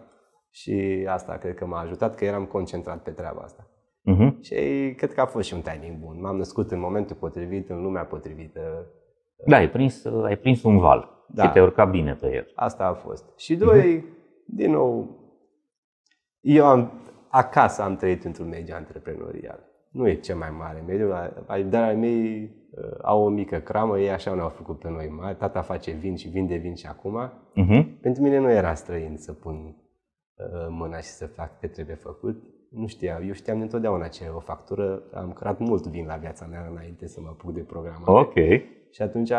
și 0.50 1.06
asta 1.10 1.38
cred 1.38 1.56
că 1.56 1.66
m-a 1.66 1.80
ajutat, 1.80 2.16
că 2.16 2.26
eram 2.26 2.46
concentrat 2.46 3.04
pe 3.04 3.12
treaba 3.12 3.42
asta. 3.42 3.70
Uh-huh. 4.12 4.40
Și 4.42 4.94
cred 4.98 5.14
că 5.14 5.22
a 5.22 5.26
fost 5.26 5.48
și 5.48 5.54
un 5.54 5.62
timing 5.62 5.98
bun. 5.98 6.20
M-am 6.20 6.38
născut 6.38 6.72
în 6.72 6.80
momentul 6.80 7.16
potrivit, 7.16 7.70
în 7.70 7.82
lumea 7.82 8.06
potrivită. 8.06 8.92
Da, 9.46 9.56
ai 9.56 9.70
prins, 9.70 10.06
ai 10.06 10.38
prins 10.38 10.64
un 10.64 10.78
val 10.78 11.26
da. 11.34 11.44
și 11.44 11.50
te-ai 11.50 11.66
urcat 11.66 11.90
bine 11.90 12.14
pe 12.14 12.36
el. 12.36 12.52
Asta 12.56 12.86
a 12.86 12.94
fost. 12.94 13.38
Și 13.38 13.56
doi, 13.56 13.98
uh-huh. 13.98 14.46
din 14.46 14.72
nou, 14.72 15.20
eu 16.40 16.66
am, 16.66 16.92
acasă 17.28 17.82
am 17.82 17.96
trăit 17.96 18.24
într-un 18.24 18.48
mediu 18.48 18.76
antreprenorial. 18.78 19.60
nu 19.92 20.08
e 20.08 20.14
cel 20.14 20.36
mai 20.36 20.50
mare 20.58 20.84
mediu, 20.88 21.08
dar 21.70 21.84
ai 21.84 21.96
mei 21.96 22.52
uh, 22.72 22.98
au 23.02 23.24
o 23.24 23.30
mică 23.30 23.58
cramă, 23.58 24.00
ei 24.00 24.12
așa 24.12 24.34
ne-au 24.34 24.50
făcut 24.50 24.80
pe 24.80 24.90
noi 24.90 25.08
mari. 25.20 25.38
Tata 25.38 25.62
face 25.62 25.92
vin 25.92 26.16
și 26.16 26.28
vinde 26.28 26.56
vin 26.56 26.76
și 26.76 26.86
acum. 26.86 27.32
Uh-huh. 27.32 28.02
Pentru 28.02 28.22
mine 28.22 28.38
nu 28.38 28.52
era 28.52 28.74
străin 28.74 29.18
să 29.18 29.34
pun 29.34 29.56
uh, 29.56 30.68
mâna 30.70 30.98
și 30.98 31.10
să 31.10 31.26
fac 31.26 31.60
ce 31.60 31.68
trebuie 31.68 31.96
făcut. 31.96 32.44
Nu 32.70 32.88
știam, 32.88 33.24
eu 33.28 33.34
știam 33.34 33.62
întotdeauna 33.62 34.08
ce 34.08 34.24
e 34.24 34.30
o 34.30 34.40
factură. 34.40 35.04
Am 35.14 35.32
creat 35.32 35.60
mult 35.60 35.88
vin 35.88 36.06
la 36.06 36.16
viața 36.16 36.46
mea 36.46 36.68
înainte 36.72 37.08
să 37.08 37.20
mă 37.22 37.28
apuc 37.30 37.54
de 37.54 37.62
programare. 37.62 38.12
Ok. 38.12 38.34
Și 38.92 39.02
atunci 39.02 39.32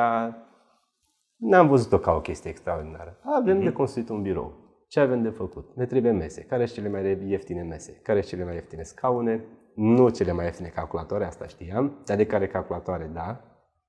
n-am 1.36 1.68
văzut-o 1.68 1.98
ca 1.98 2.12
o 2.12 2.20
chestie 2.20 2.50
extraordinară. 2.50 3.18
Avem 3.22 3.60
uh-huh. 3.60 3.64
de 3.64 3.72
construit 3.72 4.08
un 4.08 4.22
birou. 4.22 4.60
Ce 4.88 5.00
avem 5.00 5.22
de 5.22 5.28
făcut? 5.28 5.76
Ne 5.76 5.86
trebuie 5.86 6.12
mese. 6.12 6.42
Care 6.42 6.66
sunt 6.66 6.86
cele 6.86 7.00
mai 7.00 7.28
ieftine 7.28 7.62
mese? 7.62 7.92
Care 7.92 8.20
sunt 8.20 8.30
cele 8.30 8.44
mai 8.44 8.54
ieftine 8.54 8.82
scaune? 8.82 9.44
Nu 9.74 10.08
cele 10.08 10.32
mai 10.32 10.44
ieftine 10.44 10.68
calculatoare, 10.68 11.24
asta 11.24 11.46
știam, 11.46 12.02
dar 12.04 12.16
de 12.16 12.26
care 12.26 12.46
calculatoare, 12.46 13.10
da. 13.12 13.40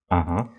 Aha. 0.07 0.49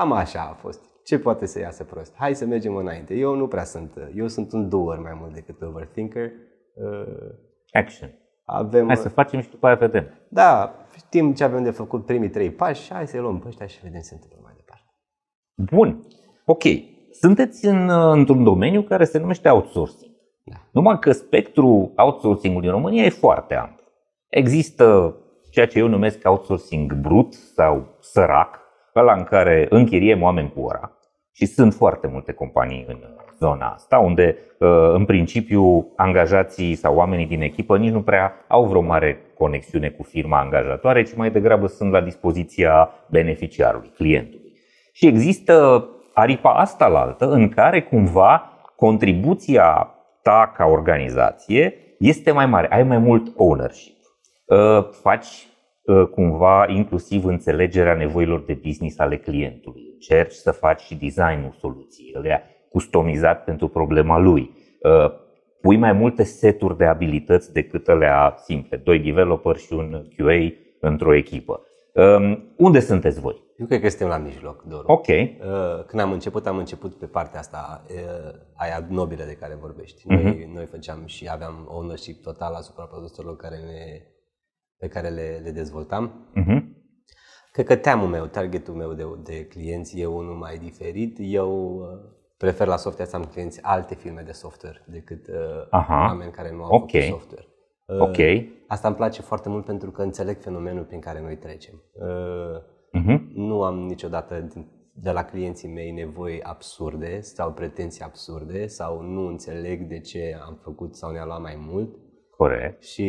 Am 0.00 0.12
așa 0.12 0.40
a 0.40 0.52
fost. 0.52 0.80
Ce 1.04 1.18
poate 1.18 1.46
să 1.46 1.58
iasă 1.58 1.84
prost? 1.84 2.14
Hai 2.16 2.34
să 2.34 2.46
mergem 2.46 2.76
înainte. 2.76 3.14
Eu 3.14 3.34
nu 3.34 3.48
prea 3.48 3.64
sunt, 3.64 3.92
eu 4.14 4.28
sunt 4.28 4.52
un 4.52 4.68
doer 4.68 4.98
mai 4.98 5.16
mult 5.20 5.34
decât 5.34 5.62
overthinker. 5.62 6.30
Uh, 6.74 7.34
Action. 7.72 8.10
Avem, 8.44 8.86
hai 8.86 8.96
să 8.96 9.08
facem 9.08 9.40
și 9.40 9.50
după 9.50 9.66
aia 9.66 9.74
vedem. 9.74 10.06
Da, 10.28 10.74
știm 10.98 11.32
ce 11.32 11.44
avem 11.44 11.62
de 11.62 11.70
făcut 11.70 12.04
primii 12.04 12.30
trei 12.30 12.50
pași, 12.50 12.92
hai 12.92 13.06
să 13.06 13.20
luăm 13.20 13.38
pe 13.38 13.48
ăștia 13.48 13.66
și 13.66 13.80
vedem 13.82 14.00
ce 14.00 14.06
se 14.06 14.14
întâmplă 14.14 14.38
mai 14.42 14.52
departe. 14.56 14.84
Bun, 15.54 16.06
ok. 16.44 16.62
Sunteți 17.10 17.66
în, 17.66 17.90
într-un 17.90 18.44
domeniu 18.44 18.82
care 18.82 19.04
se 19.04 19.18
numește 19.18 19.48
outsourcing. 19.48 20.12
Da. 20.44 20.56
Numai 20.70 20.98
că 20.98 21.12
spectrul 21.12 21.92
outsourcing 21.96 22.60
din 22.60 22.70
România 22.70 23.04
e 23.04 23.08
foarte 23.08 23.54
amplu. 23.54 23.84
Există 24.28 25.16
ceea 25.50 25.66
ce 25.66 25.78
eu 25.78 25.88
numesc 25.88 26.28
outsourcing 26.28 26.92
brut 26.92 27.32
sau 27.34 27.96
sărac, 28.00 28.60
ăla 28.94 29.14
în 29.14 29.24
care 29.24 29.66
închiriem 29.70 30.22
oameni 30.22 30.52
cu 30.52 30.60
ora. 30.60 30.98
Și 31.32 31.46
sunt 31.46 31.74
foarte 31.74 32.06
multe 32.06 32.32
companii 32.32 32.84
în 32.88 32.98
zona 33.38 33.66
asta, 33.66 33.98
unde 33.98 34.36
uh, 34.58 34.68
în 34.92 35.04
principiu 35.04 35.92
angajații 35.96 36.74
sau 36.74 36.94
oamenii 36.94 37.26
din 37.26 37.42
echipă 37.42 37.78
nici 37.78 37.92
nu 37.92 38.02
prea 38.02 38.32
au 38.48 38.64
vreo 38.64 38.80
mare 38.80 39.20
conexiune 39.34 39.88
cu 39.88 40.02
firma 40.02 40.40
angajatoare, 40.40 41.02
ci 41.02 41.14
mai 41.14 41.30
degrabă 41.30 41.66
sunt 41.66 41.92
la 41.92 42.00
dispoziția 42.00 42.90
beneficiarului, 43.10 43.90
clientului. 43.94 44.52
Și 44.92 45.06
există 45.06 45.84
aripa 46.12 46.52
asta 46.52 46.86
la 46.86 47.00
altă 47.00 47.30
în 47.30 47.48
care 47.48 47.82
cumva 47.82 48.52
contribuția 48.76 49.94
ta 50.22 50.52
ca 50.56 50.64
organizație 50.64 51.74
este 51.98 52.30
mai 52.30 52.46
mare, 52.46 52.68
ai 52.70 52.82
mai 52.82 52.98
mult 52.98 53.32
ownership. 53.36 53.96
Uh, 54.44 54.88
faci 55.02 55.26
uh, 55.82 56.06
cumva 56.06 56.66
inclusiv 56.68 57.24
înțelegerea 57.24 57.94
nevoilor 57.94 58.44
de 58.44 58.60
business 58.64 58.98
ale 58.98 59.16
clientului. 59.16 59.82
Încerci 59.92 60.32
să 60.32 60.50
faci 60.50 60.80
și 60.80 60.94
designul 60.94 61.56
soluției, 61.58 62.14
le 62.22 62.57
customizat 62.70 63.44
pentru 63.44 63.68
problema 63.68 64.18
lui. 64.18 64.50
Uh, 64.82 65.10
pui 65.60 65.76
mai 65.76 65.92
multe 65.92 66.22
seturi 66.22 66.76
de 66.76 66.84
abilități 66.84 67.52
decât 67.52 67.88
alea 67.88 68.34
simple, 68.36 68.76
doi 68.76 68.98
developer 68.98 69.56
și 69.56 69.72
un 69.72 70.04
QA 70.16 70.52
într-o 70.80 71.14
echipă. 71.14 71.60
Um, 71.94 72.52
unde 72.56 72.80
sunteți 72.80 73.20
voi? 73.20 73.46
Eu 73.56 73.66
cred 73.66 73.80
că 73.80 73.88
suntem 73.88 74.08
la 74.08 74.16
mijloc, 74.18 74.62
Doru. 74.62 74.84
Ok. 74.86 75.06
Când 75.86 76.02
am 76.02 76.12
început, 76.12 76.46
am 76.46 76.56
început 76.56 76.94
pe 76.94 77.06
partea 77.06 77.38
asta 77.38 77.84
aia 78.56 78.86
nobilă 78.88 79.24
de 79.24 79.36
care 79.40 79.58
vorbești. 79.60 80.08
Noi, 80.08 80.18
uh-huh. 80.18 80.54
noi 80.54 80.66
făceam 80.66 81.02
și 81.06 81.28
aveam 81.30 81.66
ownership 81.68 82.22
total 82.22 82.54
asupra 82.54 82.84
produselor 82.84 83.36
care 83.36 83.56
ne 83.56 84.02
pe 84.78 84.88
care 84.88 85.08
le, 85.08 85.40
le 85.44 85.50
dezvoltam. 85.50 86.30
Uh-huh. 86.36 86.62
Cred 87.52 87.66
că 87.66 87.76
teamul 87.76 88.08
meu, 88.08 88.26
targetul 88.26 88.74
meu 88.74 88.92
de, 88.92 89.04
de 89.22 89.46
clienți 89.46 90.00
e 90.00 90.06
unul 90.06 90.34
mai 90.34 90.58
diferit. 90.58 91.16
Eu 91.20 91.76
uh, 91.76 92.16
prefer 92.38 92.66
la 92.66 92.76
software 92.76 93.10
să 93.10 93.16
am 93.16 93.24
clienți 93.24 93.62
alte 93.62 93.94
firme 93.94 94.22
de 94.22 94.32
software 94.32 94.84
decât 94.86 95.26
uh, 95.28 95.66
Aha. 95.70 96.06
oameni 96.08 96.30
care 96.30 96.52
nu 96.52 96.62
au 96.62 96.74
okay. 96.74 97.00
făcut 97.00 97.20
software. 97.20 97.46
Uh, 97.86 98.00
ok. 98.00 98.46
Asta 98.66 98.88
îmi 98.88 98.96
place 98.96 99.22
foarte 99.22 99.48
mult 99.48 99.64
pentru 99.64 99.90
că 99.90 100.02
înțeleg 100.02 100.40
fenomenul 100.40 100.84
prin 100.84 101.00
care 101.00 101.20
noi 101.20 101.36
trecem. 101.36 101.82
Uh, 101.92 102.60
uh-huh. 103.00 103.18
Nu 103.34 103.62
am 103.62 103.78
niciodată 103.78 104.48
de 104.92 105.10
la 105.10 105.24
clienții 105.24 105.68
mei 105.68 105.90
nevoi 105.90 106.42
absurde 106.42 107.20
sau 107.20 107.52
pretenții 107.52 108.04
absurde 108.04 108.66
sau 108.66 109.00
nu 109.02 109.26
înțeleg 109.26 109.88
de 109.88 110.00
ce 110.00 110.38
am 110.46 110.58
făcut 110.62 110.96
sau 110.96 111.10
ne-a 111.10 111.24
luat 111.24 111.40
mai 111.40 111.56
mult. 111.58 111.96
Corect. 112.38 112.82
Și 112.82 113.04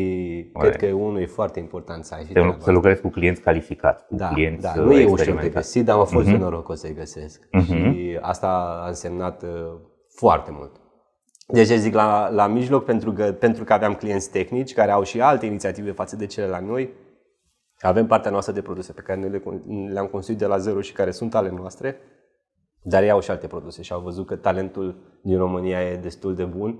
Corect. 0.54 0.76
cred 0.76 0.90
că 0.90 0.96
unul 0.96 1.22
e 1.22 1.26
foarte 1.26 1.60
important 1.60 2.06
să 2.06 2.14
ai 2.14 2.26
și 2.26 2.32
Să, 2.32 2.56
să 2.60 2.72
lucrezi 2.72 3.02
cu 3.02 3.10
clienți 3.10 3.42
calificați, 3.42 4.06
cu 4.06 4.16
da, 4.16 4.28
clienți 4.28 4.62
da, 4.62 4.74
nu 4.76 4.94
e 4.94 5.06
ușor 5.06 5.40
de 5.42 5.50
găsit, 5.50 5.86
dar 5.86 5.98
am 5.98 6.06
fost 6.06 6.28
uh-huh. 6.28 6.38
norocos 6.38 6.80
să-i 6.80 6.94
găsesc. 6.94 7.42
Uh-huh. 7.42 7.66
Și 7.66 8.18
asta 8.22 8.48
a 8.84 8.88
însemnat 8.88 9.44
uh, 9.44 9.50
foarte 10.16 10.52
mult. 10.54 10.72
Deci 11.48 11.68
zic 11.68 11.94
la, 11.94 12.30
la 12.30 12.48
mijloc 12.48 12.86
pentru 12.86 13.14
că, 13.14 13.32
pentru 13.32 13.64
că 13.64 13.74
aveam 13.74 13.94
clienți 13.94 14.32
tehnici 14.32 14.74
care 14.74 14.92
au 14.92 15.04
și 15.04 15.22
alte 15.22 15.46
inițiative 15.46 15.92
față 15.92 16.16
de 16.16 16.26
cele 16.26 16.48
la 16.48 16.60
noi. 16.60 16.94
Avem 17.80 18.08
partea 18.08 18.32
noastră 18.32 18.54
de 18.54 18.62
produse 18.62 18.94
pe 18.94 19.02
care 19.02 19.20
noi 19.20 19.30
le, 19.30 19.42
le-am 19.94 20.08
construit 20.08 20.40
de 20.40 20.46
la 20.46 20.58
zero 20.58 20.82
și 20.82 20.94
care 20.94 21.12
sunt 21.12 21.36
ale 21.36 21.50
noastre, 21.50 21.98
dar 22.82 23.04
ei 23.04 23.10
au 23.10 23.20
și 23.20 23.32
alte 23.32 23.48
produse 23.48 23.82
și 23.82 23.94
au 23.94 24.02
văzut 24.02 24.26
că 24.26 24.36
talentul 24.36 25.20
din 25.24 25.38
România 25.38 25.82
e 25.82 25.96
destul 25.96 26.36
de 26.36 26.44
bun 26.44 26.80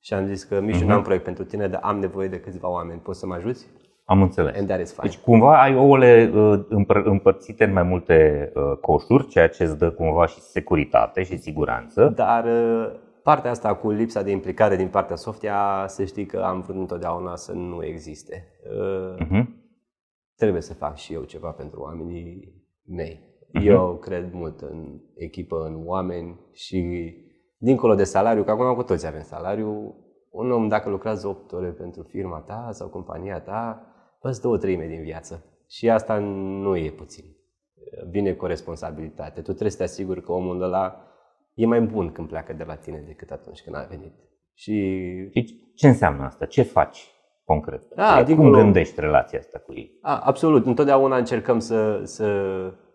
și 0.00 0.14
am 0.14 0.26
zis 0.26 0.44
că 0.44 0.60
Mișu, 0.60 0.84
uh-huh. 0.84 0.86
n-am 0.86 1.02
proiect 1.02 1.24
pentru 1.24 1.44
tine, 1.44 1.68
dar 1.68 1.80
am 1.82 1.98
nevoie 1.98 2.28
de 2.28 2.40
câțiva 2.40 2.70
oameni. 2.70 3.00
Poți 3.00 3.18
să 3.18 3.26
mă 3.26 3.34
ajuți? 3.34 3.66
Am 4.04 4.22
înțeles. 4.22 4.56
And 4.56 4.68
that 4.68 4.80
is 4.80 4.92
fine. 4.92 5.08
Deci 5.08 5.18
cumva 5.18 5.62
ai 5.62 5.74
ouăle 5.74 6.30
uh, 6.34 6.60
împărțite 7.04 7.64
în 7.64 7.72
mai 7.72 7.82
multe 7.82 8.50
uh, 8.54 8.76
coșuri, 8.80 9.26
ceea 9.26 9.48
ce 9.48 9.62
îți 9.62 9.78
dă 9.78 9.90
cumva 9.90 10.26
și 10.26 10.40
securitate 10.40 11.22
și 11.22 11.36
siguranță. 11.36 12.12
Dar 12.16 12.44
uh, 12.44 12.92
partea 13.22 13.50
asta 13.50 13.74
cu 13.74 13.90
lipsa 13.90 14.22
de 14.22 14.30
implicare 14.30 14.76
din 14.76 14.88
partea 14.88 15.16
Softia, 15.16 15.84
să 15.86 16.04
știi 16.04 16.26
că 16.26 16.38
am 16.38 16.60
vrut 16.60 16.76
întotdeauna 16.76 17.36
să 17.36 17.52
nu 17.52 17.84
existe. 17.84 18.48
Uh-huh. 19.16 19.44
Trebuie 20.36 20.62
să 20.62 20.74
fac 20.74 20.96
și 20.96 21.12
eu 21.12 21.22
ceva 21.22 21.50
pentru 21.50 21.80
oamenii 21.80 22.54
mei. 22.84 23.20
Uh-huh. 23.58 23.64
Eu 23.64 23.98
cred 24.00 24.32
mult 24.32 24.60
în 24.60 25.00
echipă, 25.14 25.56
în 25.66 25.82
oameni 25.84 26.40
și 26.52 27.12
dincolo 27.60 27.94
de 27.94 28.04
salariu, 28.04 28.42
că 28.42 28.50
acum 28.50 28.74
cu 28.74 28.82
toți 28.82 29.06
avem 29.06 29.22
salariu, 29.22 29.94
un 30.30 30.52
om 30.52 30.68
dacă 30.68 30.88
lucrează 30.88 31.28
8 31.28 31.52
ore 31.52 31.68
pentru 31.68 32.02
firma 32.02 32.38
ta 32.40 32.68
sau 32.72 32.88
compania 32.88 33.40
ta, 33.40 33.86
îți 34.20 34.40
două 34.40 34.56
treime 34.58 34.86
din 34.86 35.02
viață. 35.02 35.44
Și 35.68 35.90
asta 35.90 36.18
nu 36.18 36.76
e 36.76 36.90
puțin. 36.90 37.24
Vine 38.10 38.32
cu 38.32 38.44
o 38.44 38.48
responsabilitate. 38.48 39.40
Tu 39.40 39.50
trebuie 39.50 39.70
să 39.70 39.76
te 39.76 39.82
asiguri 39.82 40.22
că 40.22 40.32
omul 40.32 40.62
ăla 40.62 41.04
e 41.54 41.66
mai 41.66 41.80
bun 41.80 42.12
când 42.12 42.28
pleacă 42.28 42.52
de 42.52 42.64
la 42.64 42.74
tine 42.74 43.04
decât 43.06 43.30
atunci 43.30 43.62
când 43.62 43.76
a 43.76 43.86
venit. 43.90 44.14
Și 44.54 44.74
ce 45.74 45.88
înseamnă 45.88 46.24
asta? 46.24 46.44
Ce 46.44 46.62
faci 46.62 47.10
concret? 47.44 47.94
Da, 47.94 48.14
Cum 48.14 48.24
dincolo... 48.24 48.56
gândești 48.56 49.00
relația 49.00 49.38
asta 49.38 49.58
cu 49.58 49.72
ei? 49.72 49.98
A, 50.02 50.18
absolut. 50.18 50.66
Întotdeauna 50.66 51.16
încercăm 51.16 51.58
să, 51.58 52.00
să 52.04 52.26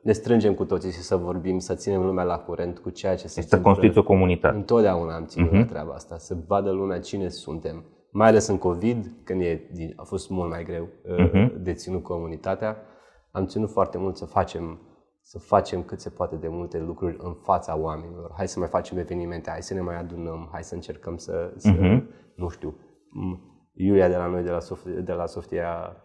ne 0.05 0.11
strângem 0.11 0.53
cu 0.53 0.65
toții 0.65 0.91
și 0.91 0.99
să 0.99 1.15
vorbim, 1.15 1.59
să 1.59 1.75
ținem 1.75 2.05
lumea 2.05 2.23
la 2.23 2.37
curent 2.37 2.79
cu 2.79 2.89
ceea 2.89 3.15
ce 3.15 3.27
se 3.27 3.41
Să 3.41 3.61
construiți 3.61 3.97
o 3.97 4.03
comunitate. 4.03 4.55
Întotdeauna 4.55 5.15
am 5.15 5.25
ținut 5.25 5.49
uh-huh. 5.49 5.57
la 5.57 5.65
treaba 5.65 5.93
asta, 5.93 6.17
să 6.17 6.37
vadă 6.47 6.71
lumea 6.71 6.99
cine 6.99 7.29
suntem. 7.29 7.83
Mai 8.11 8.27
ales 8.27 8.47
în 8.47 8.57
COVID, 8.57 9.11
când 9.23 9.41
e, 9.41 9.69
a 9.95 10.03
fost 10.03 10.29
mult 10.29 10.49
mai 10.49 10.63
greu 10.63 10.87
uh-huh. 10.87 11.51
de 11.57 11.73
ținut 11.73 12.03
comunitatea, 12.03 12.77
am 13.31 13.45
ținut 13.45 13.69
foarte 13.69 13.97
mult 13.97 14.17
să 14.17 14.25
facem 14.25 14.79
să 15.21 15.39
facem 15.39 15.83
cât 15.83 15.99
se 15.99 16.09
poate 16.09 16.35
de 16.35 16.47
multe 16.47 16.79
lucruri 16.79 17.17
în 17.19 17.33
fața 17.33 17.77
oamenilor. 17.77 18.31
Hai 18.35 18.47
să 18.47 18.59
mai 18.59 18.67
facem 18.67 18.97
evenimente, 18.97 19.49
hai 19.49 19.61
să 19.61 19.73
ne 19.73 19.81
mai 19.81 19.99
adunăm, 19.99 20.49
hai 20.51 20.63
să 20.63 20.73
încercăm 20.73 21.17
să, 21.17 21.53
să 21.55 21.71
uh-huh. 21.71 22.03
nu 22.35 22.47
știu, 22.49 22.77
Iulia 23.73 24.07
de 24.07 24.15
la 24.15 24.27
noi, 24.27 24.43
de 24.43 24.49
la, 24.49 24.59
Sofia, 24.59 24.99
de 24.99 25.11
la 25.11 25.25
Sofia, 25.25 25.95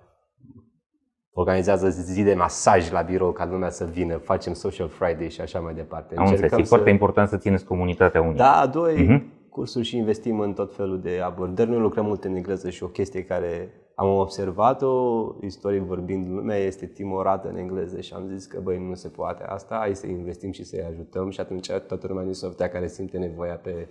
organizează 1.32 1.88
zi 1.88 2.22
de 2.22 2.34
masaj 2.34 2.90
la 2.90 3.02
birou 3.02 3.32
ca 3.32 3.46
lumea 3.46 3.70
să 3.70 3.84
vină, 3.84 4.16
facem 4.16 4.52
social 4.52 4.88
Friday 4.88 5.30
și 5.30 5.40
așa 5.40 5.60
mai 5.60 5.74
departe. 5.74 6.14
Am 6.16 6.26
înțeles, 6.26 6.52
e 6.52 6.56
să... 6.56 6.62
foarte 6.62 6.90
important 6.90 7.28
să 7.28 7.36
țineți 7.36 7.64
comunitatea 7.64 8.20
unică. 8.20 8.36
Da, 8.36 8.70
doi, 8.72 9.06
uh-huh. 9.06 9.48
cursuri 9.50 9.84
și 9.84 9.96
investim 9.96 10.40
în 10.40 10.52
tot 10.52 10.74
felul 10.74 11.00
de 11.00 11.20
abordări. 11.24 11.70
Noi 11.70 11.78
lucrăm 11.78 12.04
mult 12.04 12.24
în 12.24 12.34
engleză 12.34 12.70
și 12.70 12.82
o 12.82 12.86
chestie 12.86 13.24
care 13.24 13.74
am 13.94 14.18
observat-o, 14.18 15.24
istoric 15.40 15.82
vorbind, 15.82 16.28
lumea 16.28 16.56
este 16.56 16.86
timorată 16.86 17.48
în 17.48 17.56
engleză 17.56 18.00
și 18.00 18.12
am 18.14 18.28
zis 18.28 18.46
că 18.46 18.60
băi, 18.60 18.86
nu 18.88 18.94
se 18.94 19.08
poate 19.08 19.44
asta, 19.44 19.76
hai 19.78 19.94
să 19.94 20.06
investim 20.06 20.50
și 20.50 20.64
să-i 20.64 20.82
ajutăm 20.82 21.30
și 21.30 21.40
atunci 21.40 21.70
toată 21.70 22.06
lumea 22.06 22.24
din 22.24 22.32
Sofia 22.32 22.68
care 22.68 22.86
simte 22.86 23.18
nevoia 23.18 23.54
pe, 23.54 23.88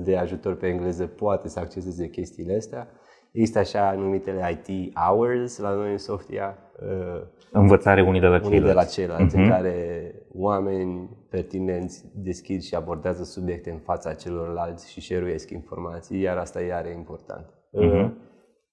de 0.00 0.16
ajutor 0.16 0.54
pe 0.54 0.66
engleză 0.66 1.06
poate 1.06 1.48
să 1.48 1.58
acceseze 1.58 2.08
chestiile 2.08 2.56
astea. 2.56 2.88
Există 3.32 3.58
așa 3.58 3.92
numitele 3.92 4.60
IT 4.64 4.98
hours 4.98 5.58
la 5.58 5.70
noi 5.70 5.90
în 5.90 5.98
Sofia. 5.98 6.58
Uh, 6.82 7.22
Învățare 7.52 8.02
unii 8.02 8.20
de 8.20 8.26
la 8.26 8.38
ceilalți. 8.38 8.56
Unii 8.56 8.66
de 8.66 8.72
la 8.72 8.84
ceilalți, 8.84 9.34
uh-huh. 9.34 9.38
în 9.38 9.44
mhm. 9.44 9.50
care 9.50 10.14
oameni 10.32 11.16
pertinenți 11.30 12.04
deschid 12.14 12.62
și 12.62 12.74
abordează 12.74 13.24
subiecte 13.24 13.70
în 13.70 13.78
fața 13.78 14.14
celorlalți 14.14 14.92
și 14.92 15.00
șeruiesc 15.00 15.50
informații, 15.50 16.20
iar 16.20 16.36
asta 16.36 16.60
iar 16.60 16.84
e 16.84 16.92
important. 16.92 17.46
Uh-huh. 17.46 18.10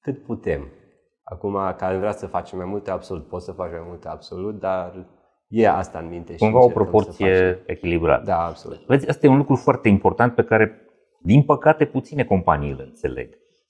Cât 0.01 0.23
putem. 0.23 0.67
Acum, 1.23 1.57
care 1.77 1.97
vrea 1.97 2.11
să 2.11 2.27
facem 2.27 2.57
mai 2.57 2.67
multe 2.67 2.91
absolut, 2.91 3.27
poți 3.27 3.45
să 3.45 3.51
faci 3.51 3.71
mai 3.71 3.83
multe 3.87 4.07
absolut, 4.07 4.59
dar 4.59 5.07
e 5.47 5.69
asta 5.69 5.99
în 5.99 6.07
minte. 6.07 6.35
Cumva 6.35 6.63
o 6.63 6.69
proporție 6.69 7.63
echilibrată. 7.65 8.23
Da, 8.25 8.45
absolut. 8.45 8.85
Vezi, 8.85 9.09
asta 9.09 9.25
e 9.25 9.29
un 9.29 9.37
lucru 9.37 9.55
foarte 9.55 9.89
important 9.89 10.35
pe 10.35 10.43
care, 10.43 10.81
din 11.21 11.43
păcate, 11.43 11.85
puține 11.85 12.23
companii 12.23 12.71
îl 12.71 12.81
înțeleg. 12.83 13.29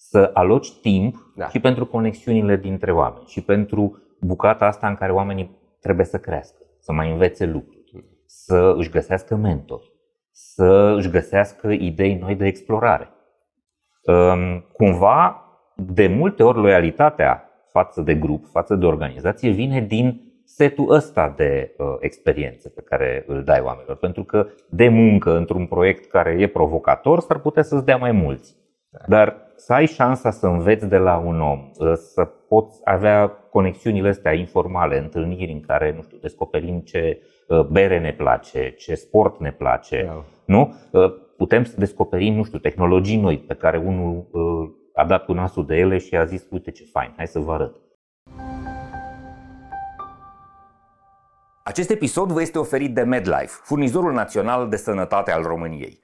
Să 0.10 0.32
aloci 0.34 0.80
timp 0.82 1.16
da. 1.36 1.48
și 1.48 1.60
pentru 1.60 1.86
conexiunile 1.86 2.56
dintre 2.56 2.92
oameni 2.92 3.26
și 3.28 3.42
pentru 3.44 4.02
bucata 4.20 4.66
asta 4.66 4.88
în 4.88 4.96
care 4.96 5.12
oamenii 5.12 5.58
trebuie 5.80 6.06
să 6.06 6.18
crească, 6.18 6.62
să 6.80 6.92
mai 6.94 7.12
învețe 7.12 7.46
lucruri, 7.46 8.06
să 8.26 8.74
își 8.78 8.90
găsească 8.90 9.36
mentori, 9.36 9.92
să 10.32 10.94
își 10.98 11.10
găsească 11.10 11.72
idei 11.72 12.16
noi 12.16 12.36
de 12.36 12.46
explorare. 12.46 13.10
Cumva, 14.74 15.44
de 15.76 16.08
multe 16.08 16.44
ori, 16.44 16.58
loialitatea 16.58 17.50
față 17.70 18.02
de 18.02 18.16
grup, 18.16 18.46
față 18.46 18.76
de 18.76 18.86
organizație, 18.86 19.50
vine 19.50 19.82
din 19.82 20.26
setul 20.44 20.92
ăsta 20.92 21.34
de 21.38 21.76
uh, 21.78 21.96
experiențe 22.00 22.70
pe 22.70 22.82
care 22.82 23.24
îl 23.28 23.44
dai 23.44 23.60
oamenilor. 23.60 23.96
Pentru 23.96 24.24
că 24.24 24.48
de 24.70 24.88
muncă 24.88 25.38
într-un 25.38 25.66
proiect 25.66 26.06
care 26.06 26.36
e 26.40 26.48
provocator 26.48 27.20
s-ar 27.20 27.40
putea 27.40 27.64
să-ți 27.64 27.86
dea 27.86 27.98
mai 27.98 28.12
mulți. 28.12 28.56
Dar 29.08 29.45
să 29.56 29.74
ai 29.74 29.86
șansa 29.86 30.32
să 30.32 30.48
înveți 30.48 30.88
de 30.88 30.98
la 30.98 31.18
un 31.18 31.42
om, 31.42 31.72
uh, 31.78 31.94
să 31.94 32.26
poți 32.26 32.80
avea 32.84 33.28
conexiunile 33.28 34.10
astea 34.10 34.34
informale, 34.34 34.98
întâlniri 34.98 35.52
în 35.52 35.60
care, 35.60 35.94
nu 35.96 36.02
știu, 36.02 36.18
descoperim 36.22 36.80
ce 36.80 37.22
uh, 37.48 37.62
bere 37.62 38.00
ne 38.00 38.14
place, 38.14 38.70
ce 38.70 38.96
sport 38.96 39.40
ne 39.40 39.52
place, 39.52 40.04
da. 40.06 40.24
nu? 40.46 40.74
Uh, 40.92 41.14
putem 41.38 41.64
să 41.64 41.76
descoperim, 41.78 42.34
nu 42.34 42.44
știu, 42.44 42.60
tehnologii 42.60 43.18
noi 43.18 43.38
pe 43.38 43.54
care 43.54 43.78
unul 43.78 44.28
a 44.94 45.06
dat 45.06 45.26
cu 45.26 45.34
nasul 45.34 45.66
de 45.66 45.76
ele 45.76 45.98
și 45.98 46.16
a 46.16 46.26
zis, 46.26 46.48
uite 46.50 46.72
ce 46.72 46.84
fain, 46.92 47.14
hai 47.18 47.28
să 47.28 47.40
vă 47.40 47.52
arăt. 47.52 47.76
Acest 51.64 51.90
episod 51.90 52.32
vă 52.32 52.42
este 52.42 52.60
oferit 52.60 52.94
de 52.94 53.02
MedLife, 53.02 53.60
furnizorul 53.64 54.14
național 54.14 54.70
de 54.70 54.76
sănătate 54.76 55.32
al 55.32 55.44
României. 55.44 56.04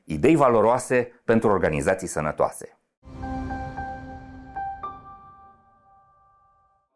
idei 0.13 0.35
valoroase 0.35 1.21
pentru 1.25 1.49
organizații 1.49 2.07
sănătoase. 2.07 2.79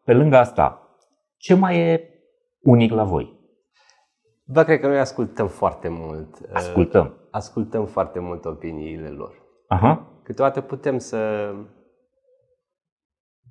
Pe 0.04 0.14
lângă 0.14 0.38
asta, 0.38 0.90
ce 1.38 1.54
mai 1.54 1.80
e 1.80 2.10
unic 2.62 2.92
la 2.92 3.04
voi? 3.04 3.40
Bă, 4.44 4.64
cred 4.64 4.80
că 4.80 4.88
noi 4.88 5.00
ascultăm 5.00 5.48
foarte 5.48 5.88
mult. 5.88 6.40
Uh, 6.40 6.50
ascultăm. 6.54 7.14
Ascultăm 7.32 7.86
foarte 7.86 8.20
mult 8.20 8.46
opiniile 8.46 9.10
lor. 9.10 9.44
Aha. 9.68 10.08
Câteodată 10.24 10.62
putem 10.62 10.98
să 10.98 11.54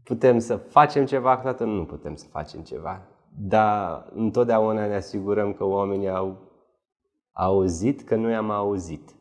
putem 0.05 0.39
să 0.39 0.57
facem 0.57 1.05
ceva, 1.05 1.37
câteodată 1.37 1.65
nu 1.65 1.85
putem 1.85 2.15
să 2.15 2.27
facem 2.31 2.61
ceva. 2.61 3.03
Dar 3.37 4.07
întotdeauna 4.15 4.87
ne 4.87 4.95
asigurăm 4.95 5.53
că 5.53 5.65
oamenii 5.65 6.09
au 6.09 6.53
auzit 7.33 8.03
că 8.03 8.15
noi 8.15 8.35
am 8.35 8.51
auzit. 8.51 9.15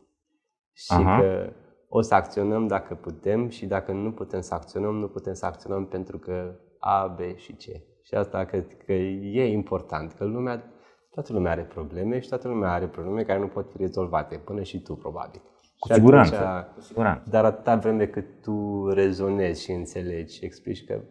Și 0.74 0.94
Aha. 0.94 1.20
că 1.20 1.54
o 1.88 2.02
să 2.02 2.16
acționăm 2.16 2.68
dacă 2.68 2.96
putem 2.96 3.50
și 3.50 3.66
dacă 3.66 3.92
nu 3.92 4.12
putem 4.12 4.42
să 4.42 4.54
acționăm, 4.54 4.96
nu 4.96 5.08
putem 5.08 5.34
să 5.34 5.46
acționăm 5.46 5.86
pentru 5.86 6.18
că 6.18 6.56
A, 6.80 7.08
B 7.08 7.36
și 7.36 7.54
C. 7.54 7.62
Și 8.06 8.14
asta 8.16 8.44
cred 8.44 8.78
că 8.86 8.94
e 8.94 9.52
important, 9.52 10.12
că 10.12 10.24
lumea, 10.24 10.64
toată 11.10 11.34
lumea 11.34 11.52
are 11.52 11.64
probleme 11.64 12.20
și 12.20 12.30
toată 12.30 12.48
lumea 12.48 12.72
are 12.72 12.88
probleme 12.88 13.24
care 13.24 13.40
nu 13.40 13.48
pot 13.48 13.72
fi 13.72 13.78
rezolvate, 13.78 14.36
până 14.36 14.64
și 14.64 14.82
tu 14.82 14.96
probabil. 14.96 15.42
Cu 15.80 15.88
și 15.88 15.94
siguranță, 15.94 16.46
atunci, 16.46 16.74
cu 16.74 16.82
siguranță. 16.82 17.30
Dar 17.30 17.46
atâta 17.46 17.76
vreme 17.76 18.06
cât 18.06 18.42
tu 18.42 18.88
rezonezi 18.90 19.64
și 19.64 19.72
înțelegi 19.72 20.36
și 20.36 20.46
explici 20.46 20.86
că 20.86 21.02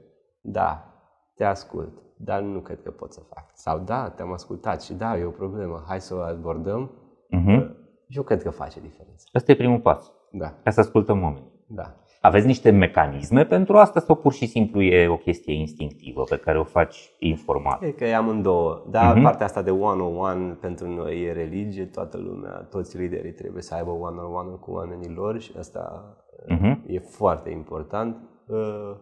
da, 0.40 0.86
te 1.34 1.44
ascult, 1.44 2.02
dar 2.16 2.40
nu 2.40 2.60
cred 2.60 2.82
că 2.82 2.90
pot 2.90 3.12
să 3.12 3.20
fac. 3.34 3.50
Sau 3.54 3.78
da, 3.78 4.10
te-am 4.10 4.32
ascultat 4.32 4.82
și 4.82 4.92
da, 4.92 5.18
e 5.18 5.24
o 5.24 5.30
problemă, 5.30 5.84
hai 5.86 6.00
să 6.00 6.14
o 6.14 6.18
abordăm. 6.18 6.90
Uh-huh. 7.36 7.71
Eu 8.14 8.22
cred 8.22 8.42
că 8.42 8.50
face 8.50 8.80
diferență. 8.80 9.26
Asta 9.32 9.52
e 9.52 9.56
primul 9.56 9.80
pas. 9.80 10.12
Da. 10.30 10.54
Ca 10.62 10.70
să 10.70 10.80
ascultăm 10.80 11.22
oamenii. 11.22 11.50
Da. 11.66 11.96
Aveți 12.20 12.46
niște 12.46 12.70
mecanisme 12.70 13.44
pentru 13.44 13.76
asta 13.76 14.00
sau 14.00 14.14
pur 14.16 14.32
și 14.32 14.46
simplu 14.46 14.82
e 14.82 15.08
o 15.08 15.16
chestie 15.16 15.54
instinctivă 15.54 16.22
pe 16.22 16.36
care 16.36 16.58
o 16.58 16.64
faci 16.64 17.14
informat? 17.18 17.78
Cred 17.78 17.94
că 17.94 18.04
e 18.04 18.14
amândouă. 18.14 18.86
Dar 18.90 19.18
uh-huh. 19.18 19.22
partea 19.22 19.46
asta 19.46 19.62
de 19.62 19.70
one-on-one 19.70 20.52
pentru 20.60 20.88
noi 20.88 21.22
e 21.22 21.32
religie, 21.32 21.84
toată 21.84 22.18
lumea, 22.18 22.66
toți 22.70 22.96
liderii 22.96 23.32
trebuie 23.32 23.62
să 23.62 23.74
aibă 23.74 23.90
one-on-one 23.90 24.56
cu 24.60 24.70
oamenii 24.70 25.10
lor 25.14 25.40
și 25.40 25.52
asta 25.58 26.14
uh-huh. 26.48 26.86
e 26.86 26.98
foarte 26.98 27.50
important. 27.50 28.16
Uh, 28.46 28.96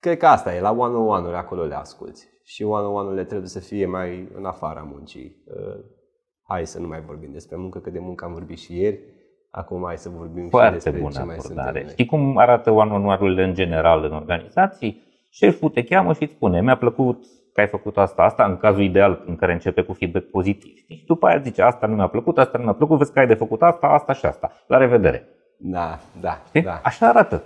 Cred 0.00 0.16
că 0.16 0.26
asta 0.26 0.54
e, 0.54 0.60
la 0.60 0.70
one-on-one-uri 0.70 1.36
acolo 1.36 1.64
le 1.64 1.74
asculti. 1.74 2.20
Și 2.44 2.62
one-on-one-urile 2.62 3.24
trebuie 3.24 3.48
să 3.48 3.60
fie 3.60 3.86
mai 3.86 4.28
în 4.34 4.44
afara 4.44 4.88
muncii. 4.92 5.44
Uh, 6.48 6.54
hai 6.54 6.66
să 6.66 6.80
nu 6.80 6.86
mai 6.86 7.00
vorbim 7.06 7.32
despre 7.32 7.56
muncă, 7.56 7.78
că 7.78 7.90
de 7.90 7.98
muncă 7.98 8.24
am 8.24 8.32
vorbit 8.32 8.58
și 8.58 8.78
ieri. 8.78 8.98
Acum 9.50 9.82
hai 9.84 9.98
să 9.98 10.08
vorbim 10.08 10.48
Foarte 10.48 10.68
și 10.68 10.82
despre 10.82 11.00
bună 11.00 11.12
ce 11.12 11.22
mai 11.22 11.36
abordare. 11.38 11.86
Știi 11.88 12.06
cum 12.06 12.38
arată 12.38 12.70
one-on-one-urile 12.70 13.44
în 13.44 13.54
general 13.54 14.04
în 14.04 14.12
organizații? 14.12 15.02
Șeful 15.30 15.68
te 15.68 15.84
cheamă 15.84 16.12
și 16.12 16.22
îți 16.22 16.32
spune, 16.32 16.60
mi-a 16.60 16.76
plăcut 16.76 17.24
că 17.52 17.60
ai 17.60 17.66
făcut 17.66 17.98
asta, 17.98 18.22
asta, 18.22 18.44
în 18.44 18.56
cazul 18.56 18.82
ideal 18.82 19.24
în 19.26 19.36
care 19.36 19.52
începe 19.52 19.82
cu 19.82 19.92
feedback 19.92 20.24
pozitiv. 20.24 20.72
Și 20.76 21.04
după 21.06 21.26
aia 21.26 21.38
zice, 21.38 21.62
asta 21.62 21.86
nu 21.86 21.94
mi-a 21.94 22.06
plăcut, 22.06 22.38
asta 22.38 22.58
nu 22.58 22.64
mi-a 22.64 22.72
plăcut, 22.72 22.98
vezi 22.98 23.12
că 23.12 23.18
ai 23.18 23.26
de 23.26 23.34
făcut 23.34 23.62
asta, 23.62 23.86
asta 23.86 24.12
și 24.12 24.26
asta. 24.26 24.52
La 24.66 24.76
revedere. 24.76 25.28
Da, 25.56 25.98
da, 26.20 26.42
Știi? 26.46 26.62
da. 26.62 26.80
Așa 26.84 27.08
arată. 27.08 27.42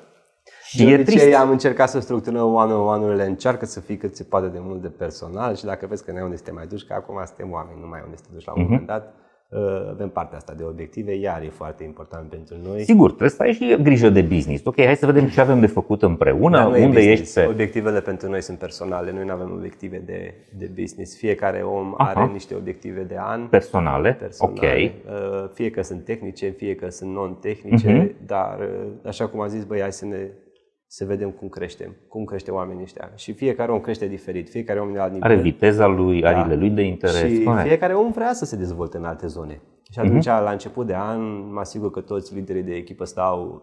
Și 0.78 0.84
de 0.84 0.94
obicei 0.94 1.34
am 1.34 1.50
încercat 1.50 1.88
să 1.88 2.00
structurăm 2.00 2.54
one-on-one-urile, 2.54 3.26
încearcă 3.26 3.66
să 3.66 3.80
fii 3.80 3.96
cât 3.96 4.16
se 4.16 4.22
poate 4.22 4.46
de 4.46 4.58
mult 4.60 4.82
de 4.82 4.88
personal 4.88 5.54
și 5.54 5.64
dacă 5.64 5.86
vezi 5.86 6.04
că 6.04 6.10
nu 6.10 6.16
ai 6.16 6.22
unde 6.22 6.36
să 6.36 6.42
te 6.42 6.52
mai 6.52 6.66
duci, 6.66 6.84
că 6.84 6.92
acum 6.92 7.22
suntem 7.26 7.52
oameni, 7.52 7.78
nu 7.80 7.86
mai 7.86 7.98
ai 7.98 8.04
unde 8.04 8.16
să 8.16 8.22
te 8.26 8.34
duci 8.34 8.44
la 8.44 8.52
un 8.52 8.62
uh-huh. 8.62 8.68
moment 8.68 8.86
dat, 8.86 9.14
uh, 9.48 9.88
avem 9.90 10.08
partea 10.08 10.36
asta 10.36 10.52
de 10.56 10.64
obiective, 10.64 11.14
iar 11.14 11.42
e 11.42 11.48
foarte 11.48 11.84
important 11.84 12.28
pentru 12.28 12.56
noi. 12.64 12.84
Sigur, 12.84 13.08
trebuie 13.08 13.30
să 13.30 13.42
ai 13.42 13.52
și 13.52 13.78
grijă 13.82 14.08
de 14.08 14.22
business. 14.22 14.64
Ok, 14.64 14.84
hai 14.84 14.96
să 14.96 15.06
vedem 15.06 15.28
ce 15.28 15.40
avem 15.40 15.60
de 15.60 15.66
făcut 15.66 16.02
împreună, 16.02 16.56
Dar 16.56 16.80
unde 16.80 17.00
ești 17.00 17.34
pe... 17.34 17.46
Obiectivele 17.46 18.00
pentru 18.00 18.28
noi 18.28 18.42
sunt 18.42 18.58
personale, 18.58 19.12
noi 19.12 19.24
nu 19.24 19.32
avem 19.32 19.52
obiective 19.56 20.02
de, 20.06 20.34
de 20.58 20.70
business. 20.80 21.16
Fiecare 21.16 21.62
om 21.62 21.94
Aha. 21.96 22.12
are 22.20 22.32
niște 22.32 22.54
obiective 22.54 23.02
de 23.02 23.16
an. 23.18 23.46
Personale, 23.46 24.12
personale. 24.12 24.58
ok. 24.58 25.14
Uh, 25.14 25.50
fie 25.54 25.70
că 25.70 25.82
sunt 25.82 26.04
tehnice, 26.04 26.48
fie 26.48 26.74
că 26.74 26.90
sunt 26.90 27.12
non-tehnice, 27.12 28.06
uh-huh. 28.06 28.26
dar 28.26 28.58
uh, 28.58 28.88
așa 29.06 29.26
cum 29.26 29.40
a 29.40 29.46
zis, 29.46 29.64
băi, 29.64 29.80
hai 29.80 29.92
să 29.92 30.06
ne 30.06 30.28
să 30.94 31.04
vedem 31.04 31.30
cum 31.30 31.48
creștem, 31.48 31.96
cum 32.08 32.24
crește 32.24 32.50
oamenii 32.50 32.82
ăștia. 32.82 33.10
Și 33.14 33.32
fiecare 33.32 33.72
om 33.72 33.80
crește 33.80 34.06
diferit, 34.06 34.48
fiecare 34.48 34.80
om 34.80 34.92
de 34.92 34.98
alt 34.98 35.12
nivel. 35.12 35.30
Are 35.30 35.40
viteza 35.40 35.86
lui, 35.86 36.20
da. 36.20 36.28
arile 36.28 36.54
lui 36.54 36.70
de 36.70 36.82
interes. 36.82 37.30
Și 37.30 37.42
Corect. 37.42 37.66
fiecare 37.66 37.94
om 37.94 38.10
vrea 38.10 38.32
să 38.32 38.44
se 38.44 38.56
dezvolte 38.56 38.96
în 38.96 39.04
alte 39.04 39.26
zone. 39.26 39.60
Și 39.90 39.98
atunci, 39.98 40.24
uh-huh. 40.24 40.42
la 40.42 40.50
început 40.50 40.86
de 40.86 40.94
an, 40.94 41.52
mă 41.52 41.60
asigur 41.60 41.90
că 41.90 42.00
toți 42.00 42.34
liderii 42.34 42.62
de 42.62 42.74
echipă 42.74 43.04
stau 43.04 43.62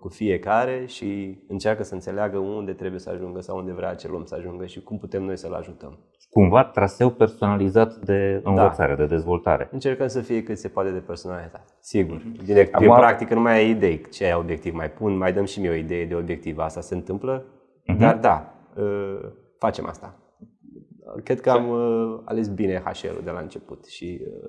cu 0.00 0.08
fiecare 0.08 0.84
și 0.86 1.38
încearcă 1.48 1.82
să 1.82 1.94
înțeleagă 1.94 2.38
unde 2.38 2.72
trebuie 2.72 3.00
să 3.00 3.10
ajungă 3.10 3.40
sau 3.40 3.58
unde 3.58 3.72
vrea 3.72 3.88
acel 3.88 4.14
om 4.14 4.24
să 4.24 4.34
ajungă 4.34 4.66
și 4.66 4.82
cum 4.82 4.98
putem 4.98 5.22
noi 5.22 5.36
să-l 5.36 5.52
ajutăm. 5.52 5.98
Cumva 6.30 6.64
traseu 6.64 7.10
personalizat 7.10 7.94
de 7.94 8.40
învățare, 8.44 8.94
da. 8.94 9.02
de 9.02 9.06
dezvoltare. 9.06 9.68
Încercăm 9.72 10.06
să 10.06 10.20
fie 10.20 10.42
cât 10.42 10.58
se 10.58 10.68
poate 10.68 10.90
de 10.90 10.98
personalitate. 10.98 11.64
Sigur. 11.80 12.22
Direct, 12.44 12.74
Acum, 12.74 12.86
eu 12.86 12.94
practic 12.94 13.30
nu 13.30 13.40
mai 13.40 13.52
ai 13.52 13.70
idei 13.70 14.00
ce 14.12 14.24
ai 14.24 14.34
obiectiv. 14.34 14.74
Mai 14.74 14.90
pun, 14.90 15.16
mai 15.16 15.32
dăm 15.32 15.44
și 15.44 15.60
mie 15.60 15.70
o 15.70 15.74
idee 15.74 16.06
de 16.06 16.14
obiectiv. 16.14 16.58
Asta 16.58 16.80
se 16.80 16.94
întâmplă, 16.94 17.44
uh-huh. 17.44 17.98
dar 17.98 18.16
da, 18.16 18.54
ă, 18.76 18.84
facem 19.58 19.86
asta. 19.86 20.14
Cred 21.24 21.40
că 21.40 21.50
am 21.50 21.70
ă, 21.70 22.22
ales 22.24 22.48
bine 22.48 22.82
HR-ul 22.84 23.20
de 23.24 23.30
la 23.30 23.40
început 23.40 23.86
și 23.86 24.20
ă, 24.24 24.48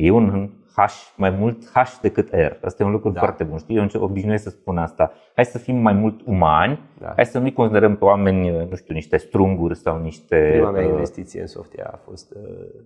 E 0.00 0.10
un 0.10 0.50
H, 0.74 1.12
mai 1.16 1.30
mult 1.30 1.70
H 1.70 2.00
decât 2.00 2.28
R. 2.30 2.64
Asta 2.64 2.82
e 2.82 2.86
un 2.86 2.92
lucru 2.92 3.10
da. 3.10 3.20
foarte 3.20 3.44
bun. 3.44 3.58
Știi? 3.58 3.76
Eu 3.76 4.02
obișnuiesc 4.02 4.42
să 4.42 4.50
spun 4.50 4.78
asta. 4.78 5.12
Hai 5.34 5.44
să 5.44 5.58
fim 5.58 5.76
mai 5.76 5.92
mult 5.92 6.20
umani, 6.26 6.80
da. 6.98 7.12
hai 7.16 7.26
să 7.26 7.38
nu-i 7.38 7.52
considerăm 7.52 7.96
pe 7.96 8.04
oameni, 8.04 8.66
nu 8.68 8.74
știu, 8.74 8.94
niște 8.94 9.16
strunguri 9.16 9.76
sau 9.76 10.00
niște... 10.00 10.50
Prima 10.52 10.70
mea 10.70 10.86
uh, 10.86 10.90
investiție 10.90 11.40
în 11.40 11.46
software 11.46 11.88
a 11.92 11.96
fost... 11.96 12.34
Uh, 12.34 12.40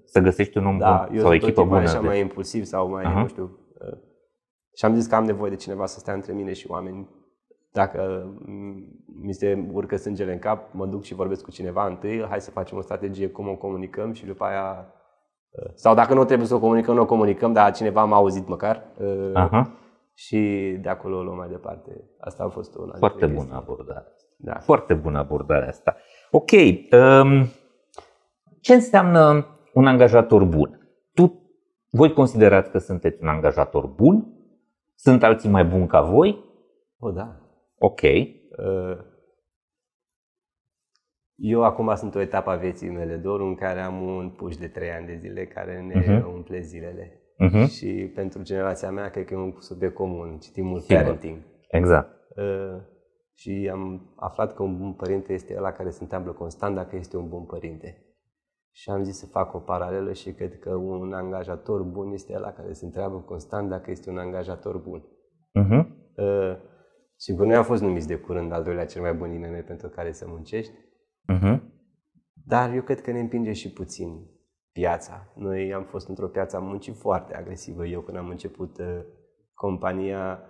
să 0.04 0.20
găsești 0.20 0.58
un 0.58 0.66
om 0.66 0.78
da, 0.78 1.06
bun 1.10 1.18
sau 1.18 1.28
o 1.28 1.34
echipă 1.34 1.64
bună. 1.64 1.78
așa 1.78 2.00
de... 2.00 2.06
mai 2.06 2.20
impulsiv 2.20 2.64
sau 2.64 2.90
mai, 2.90 3.04
uh-huh. 3.04 3.20
nu 3.20 3.26
știu... 3.26 3.58
Uh, 3.80 3.98
și 4.76 4.84
am 4.84 4.94
zis 4.94 5.06
că 5.06 5.14
am 5.14 5.24
nevoie 5.24 5.50
de 5.50 5.56
cineva 5.56 5.86
să 5.86 5.98
stea 5.98 6.14
între 6.14 6.32
mine 6.32 6.52
și 6.52 6.70
oameni. 6.70 7.08
Dacă 7.72 8.32
mi 9.22 9.32
se 9.32 9.66
urcă 9.72 9.96
sângele 9.96 10.32
în 10.32 10.38
cap, 10.38 10.72
mă 10.72 10.86
duc 10.86 11.02
și 11.02 11.14
vorbesc 11.14 11.44
cu 11.44 11.50
cineva 11.50 11.86
întâi, 11.86 12.26
hai 12.28 12.40
să 12.40 12.50
facem 12.50 12.78
o 12.78 12.80
strategie, 12.80 13.28
cum 13.28 13.48
o 13.48 13.54
comunicăm 13.54 14.12
și 14.12 14.26
după 14.26 14.44
aia 14.44 14.86
uh, 14.88 15.02
sau 15.74 15.94
dacă 15.94 16.14
nu 16.14 16.24
trebuie 16.24 16.46
să 16.46 16.54
o 16.54 16.58
comunicăm, 16.58 16.94
nu 16.94 17.00
o 17.00 17.06
comunicăm, 17.06 17.52
dar 17.52 17.72
cineva 17.72 18.04
m-a 18.04 18.16
auzit 18.16 18.48
măcar. 18.48 18.82
Uh, 18.98 19.30
Aha. 19.32 19.70
Și 20.14 20.38
de 20.80 20.88
acolo 20.88 21.16
o 21.16 21.22
luăm 21.22 21.36
mai 21.36 21.48
departe. 21.48 22.10
Asta 22.18 22.44
a 22.44 22.48
fost 22.48 22.76
una 22.76 22.94
Foarte 22.98 23.26
bună 23.26 23.54
abordare. 23.54 24.06
Da. 24.36 24.54
Foarte 24.54 24.94
bună 24.94 25.18
abordarea 25.18 25.68
asta. 25.68 25.96
Ok. 26.30 26.50
Um, 26.50 27.46
ce 28.60 28.74
înseamnă 28.74 29.46
un 29.74 29.86
angajator 29.86 30.44
bun? 30.44 30.98
Tu, 31.14 31.42
voi 31.90 32.12
considerați 32.12 32.70
că 32.70 32.78
sunteți 32.78 33.22
un 33.22 33.28
angajator 33.28 33.86
bun? 33.86 34.26
Sunt 34.94 35.22
alții 35.22 35.50
mai 35.50 35.64
buni 35.64 35.86
ca 35.86 36.00
voi? 36.00 36.44
O, 36.98 37.10
da. 37.10 37.36
Ok. 37.78 38.00
Uh, 38.02 38.98
eu 41.36 41.64
acum 41.64 41.94
sunt 41.94 42.14
o 42.14 42.20
etapă 42.20 42.50
a 42.50 42.56
vieții 42.56 42.90
mele, 42.90 43.16
doar 43.16 43.40
în 43.40 43.54
care 43.54 43.80
am 43.80 44.02
un 44.02 44.30
puș 44.30 44.56
de 44.56 44.66
3 44.66 44.90
ani 44.90 45.06
de 45.06 45.16
zile 45.16 45.46
care 45.46 45.80
ne 45.80 46.02
uh-huh. 46.02 46.24
umple 46.34 46.60
zilele. 46.60 47.20
Uh-huh. 47.44 47.68
Și 47.68 48.12
pentru 48.14 48.42
generația 48.42 48.90
mea, 48.90 49.08
cred 49.08 49.24
că 49.24 49.34
e 49.34 49.36
un 49.36 49.54
subiect 49.58 49.94
comun. 49.94 50.38
Citim 50.38 50.66
mult 50.66 50.82
Sigur. 50.82 51.02
parenting. 51.02 51.38
Exact. 51.68 52.10
Uh, 52.36 52.80
și 53.34 53.68
am 53.72 54.12
aflat 54.16 54.54
că 54.54 54.62
un 54.62 54.78
bun 54.78 54.92
părinte 54.92 55.32
este 55.32 55.54
ăla 55.56 55.72
care 55.72 55.90
se 55.90 56.02
întâmplă 56.02 56.32
constant 56.32 56.74
dacă 56.74 56.96
este 56.96 57.16
un 57.16 57.28
bun 57.28 57.44
părinte. 57.44 57.98
Și 58.70 58.90
am 58.90 59.02
zis 59.02 59.18
să 59.18 59.26
fac 59.26 59.54
o 59.54 59.58
paralelă 59.58 60.12
și 60.12 60.32
cred 60.32 60.58
că 60.58 60.74
un 60.74 61.12
angajator 61.12 61.82
bun 61.82 62.12
este 62.12 62.32
ăla 62.36 62.52
care 62.52 62.72
se 62.72 62.84
întreabă 62.84 63.16
constant 63.16 63.68
dacă 63.68 63.90
este 63.90 64.10
un 64.10 64.18
angajator 64.18 64.78
bun. 64.78 65.02
Uh-huh. 65.60 65.86
Uh, 66.16 66.56
sigur, 67.16 67.46
noi 67.46 67.54
am 67.54 67.64
fost 67.64 67.82
numiți 67.82 68.06
de 68.06 68.16
curând 68.16 68.52
al 68.52 68.62
doilea 68.62 68.86
cel 68.86 69.02
mai 69.02 69.14
bun 69.14 69.32
IMM 69.32 69.64
pentru 69.64 69.88
care 69.88 70.12
să 70.12 70.24
muncești. 70.28 70.72
Uh-huh. 71.32 71.58
Dar 72.46 72.74
eu 72.74 72.82
cred 72.82 73.00
că 73.00 73.10
ne 73.10 73.20
împinge 73.20 73.52
și 73.52 73.72
puțin 73.72 74.26
piața. 74.72 75.26
Noi 75.34 75.74
am 75.74 75.82
fost 75.82 76.08
într-o 76.08 76.26
piață 76.26 76.56
a 76.56 76.60
muncii 76.60 76.92
foarte 76.92 77.36
agresivă. 77.36 77.86
Eu 77.86 78.00
când 78.00 78.16
am 78.16 78.28
început 78.28 78.78
uh, 78.78 78.86
compania, 79.54 80.40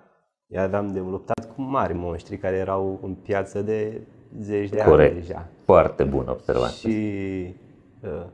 aveam 0.57 0.93
de 0.93 0.99
luptat 1.01 1.55
cu 1.55 1.63
mari 1.63 1.95
monștri 1.95 2.37
care 2.37 2.57
erau 2.57 2.99
în 3.03 3.15
piață 3.15 3.63
de 3.63 4.01
zeci 4.41 4.69
de 4.69 4.83
Corect. 4.85 5.13
ani 5.13 5.21
deja. 5.21 5.49
Foarte 5.65 6.05
bună 6.05 6.31
observație. 6.31 6.91
Și 6.91 7.55
uh, 8.03 8.27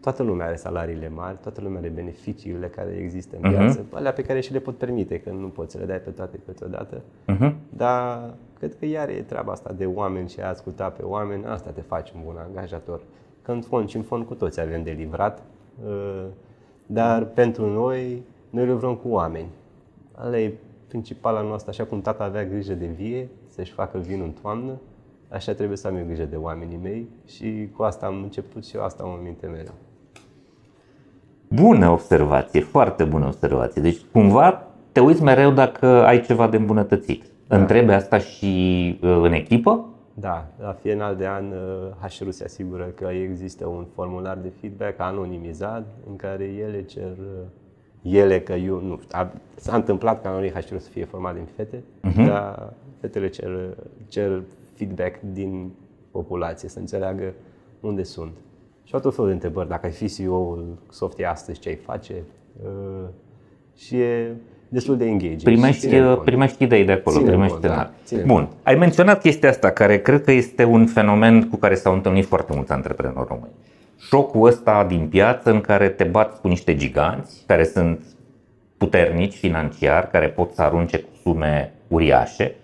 toată 0.00 0.22
lumea 0.22 0.46
are 0.46 0.56
salariile 0.56 1.08
mari, 1.08 1.38
toată 1.42 1.60
lumea 1.60 1.78
are 1.78 1.88
beneficiile 1.88 2.68
care 2.68 2.90
există 2.90 3.36
în 3.40 3.50
uh-huh. 3.50 3.56
piață, 3.56 3.86
alea 3.90 4.12
pe 4.12 4.22
care 4.22 4.40
și 4.40 4.52
le 4.52 4.58
pot 4.58 4.76
permite, 4.76 5.20
că 5.20 5.30
nu 5.30 5.48
poți 5.48 5.72
să 5.72 5.78
le 5.78 5.84
dai 5.84 6.00
pe 6.00 6.10
toate 6.10 6.38
câteodată. 6.46 7.02
Uh-huh. 7.28 7.52
Dar 7.68 8.34
cred 8.62 8.76
că 8.78 8.86
iar 8.86 9.08
e 9.08 9.24
treaba 9.28 9.52
asta 9.52 9.72
de 9.76 9.86
oameni 9.86 10.28
și 10.28 10.40
a 10.40 10.48
asculta 10.48 10.88
pe 10.88 11.02
oameni, 11.02 11.44
asta 11.44 11.70
te 11.70 11.80
face 11.80 12.12
un 12.16 12.22
bun 12.24 12.36
angajator. 12.46 13.00
Că 13.42 13.52
în 13.52 13.60
fond 13.60 13.88
și 13.88 13.96
în 13.96 14.02
fond 14.02 14.24
cu 14.24 14.34
toți 14.34 14.60
avem 14.60 14.82
de 14.82 14.90
livrat, 14.90 15.42
uh, 15.84 16.24
dar 16.86 17.24
pentru 17.24 17.66
noi, 17.66 18.22
noi 18.50 18.66
livrăm 18.66 18.94
cu 18.94 19.08
oameni. 19.08 19.46
Ale 20.14 20.42
e 20.42 20.52
principala 20.88 21.40
noastră, 21.40 21.70
așa 21.70 21.84
cum 21.84 22.00
tata 22.00 22.24
avea 22.24 22.44
grijă 22.44 22.72
de 22.72 22.86
vie, 22.86 23.28
să-și 23.46 23.72
facă 23.72 23.98
vinul 23.98 24.24
în 24.24 24.32
toamnă, 24.42 24.72
așa 25.28 25.54
trebuie 25.54 25.76
să 25.76 25.86
am 25.86 25.96
eu 25.96 26.04
grijă 26.04 26.24
de 26.24 26.36
oamenii 26.36 26.78
mei 26.82 27.08
și 27.26 27.68
cu 27.76 27.82
asta 27.82 28.06
am 28.06 28.22
început 28.22 28.66
și 28.66 28.76
eu 28.76 28.82
asta 28.82 29.02
am 29.02 29.12
în 29.12 29.22
minte 29.22 29.46
mereu. 29.46 29.74
Bună 31.48 31.88
observație, 31.88 32.60
foarte 32.60 33.04
bună 33.04 33.26
observație. 33.26 33.82
Deci 33.82 34.00
cumva 34.12 34.66
te 34.92 35.00
uiți 35.00 35.22
mereu 35.22 35.50
dacă 35.50 35.86
ai 35.86 36.20
ceva 36.20 36.48
de 36.48 36.56
îmbunătățit. 36.56 37.31
Da. 37.52 37.58
Întrebi 37.58 37.90
asta 37.90 38.18
și 38.18 38.98
uh, 39.02 39.20
în 39.22 39.32
echipă? 39.32 39.86
Da, 40.14 40.46
la 40.60 40.72
final 40.72 41.16
de 41.16 41.26
an 41.26 41.44
uh, 41.50 42.08
HR 42.08 42.28
se 42.28 42.44
asigură 42.44 42.84
că 42.84 43.08
există 43.08 43.66
un 43.66 43.86
formular 43.94 44.38
de 44.38 44.52
feedback 44.60 45.00
anonimizat 45.00 45.86
în 46.08 46.16
care 46.16 46.44
ele 46.44 46.82
cer 46.82 47.10
uh, 47.18 48.12
ele 48.14 48.40
că 48.40 48.52
eu 48.52 48.80
nu 48.80 49.00
a, 49.10 49.32
s-a 49.54 49.74
întâmplat 49.74 50.22
ca 50.22 50.30
noi 50.30 50.50
HR 50.50 50.76
să 50.76 50.88
fie 50.90 51.04
format 51.04 51.34
din 51.34 51.44
fete, 51.56 51.76
uh-huh. 51.76 52.26
dar 52.26 52.72
fetele 53.00 53.28
cer, 53.28 53.76
cer 54.08 54.42
feedback 54.74 55.20
din 55.32 55.70
populație, 56.10 56.68
să 56.68 56.78
înțeleagă 56.78 57.34
unde 57.80 58.02
sunt. 58.02 58.32
Și 58.84 58.94
au 58.94 59.00
tot 59.00 59.14
felul 59.14 59.28
de 59.28 59.34
întrebări. 59.34 59.68
Dacă 59.68 59.86
ai 59.86 59.92
fi 59.92 60.08
CEO-ul 60.08 60.78
Softie 60.90 61.26
astăzi, 61.26 61.60
ce 61.60 61.68
ai 61.68 61.74
face? 61.74 62.22
Uh, 62.64 63.08
și 63.74 63.96
e 64.00 64.36
destul 64.72 64.96
de 64.96 65.04
engaging. 65.04 65.42
Primești, 65.42 65.96
primești 66.24 66.62
idei 66.62 66.84
de 66.84 66.92
acolo, 66.92 67.16
ține 67.16 67.28
primești 67.28 67.52
cont, 67.52 67.66
da, 67.66 67.90
Bun. 68.26 68.48
Ai 68.62 68.74
menționat 68.74 69.20
chestia 69.20 69.48
asta, 69.48 69.70
care 69.70 69.98
cred 69.98 70.24
că 70.24 70.32
este 70.32 70.64
un 70.64 70.86
fenomen 70.86 71.48
cu 71.48 71.56
care 71.56 71.74
s-au 71.74 71.94
întâlnit 71.94 72.26
foarte 72.26 72.52
mulți 72.54 72.72
antreprenori 72.72 73.28
români. 73.28 73.52
Șocul 73.98 74.48
ăsta 74.48 74.84
din 74.88 75.06
piață 75.06 75.50
în 75.50 75.60
care 75.60 75.88
te 75.88 76.04
bați 76.04 76.40
cu 76.40 76.48
niște 76.48 76.74
giganți 76.74 77.42
care 77.46 77.64
sunt 77.64 78.00
puternici 78.76 79.34
financiar, 79.34 80.08
care 80.10 80.28
pot 80.28 80.52
să 80.52 80.62
arunce 80.62 80.98
cu 80.98 81.08
sume 81.22 81.72
uriașe 81.88 82.54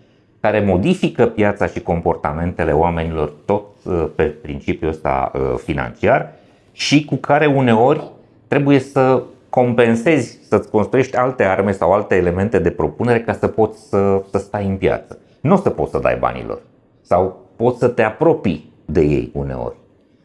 care 0.40 0.60
modifică 0.60 1.26
piața 1.26 1.66
și 1.66 1.80
comportamentele 1.80 2.72
oamenilor 2.72 3.32
tot 3.44 3.64
uh, 3.84 4.06
pe 4.14 4.24
principiul 4.24 4.90
ăsta 4.90 5.30
uh, 5.34 5.40
financiar 5.64 6.32
și 6.72 7.04
cu 7.04 7.14
care 7.14 7.46
uneori 7.46 8.02
trebuie 8.46 8.78
să 8.78 9.22
compensezi, 9.58 10.38
să-ți 10.48 10.70
construiești 10.70 11.16
alte 11.16 11.44
arme 11.44 11.72
sau 11.72 11.92
alte 11.92 12.14
elemente 12.14 12.58
de 12.58 12.70
propunere 12.70 13.20
ca 13.20 13.32
să 13.32 13.46
poți 13.46 13.88
să, 13.88 14.22
să 14.30 14.38
stai 14.38 14.66
în 14.66 14.76
piață. 14.76 15.18
Nu 15.40 15.54
o 15.54 15.56
să 15.56 15.70
poți 15.70 15.90
să 15.90 15.98
dai 15.98 16.16
banilor 16.16 16.60
sau 17.02 17.40
poți 17.56 17.78
să 17.78 17.88
te 17.88 18.02
apropii 18.02 18.72
de 18.84 19.00
ei 19.00 19.30
uneori. 19.34 19.76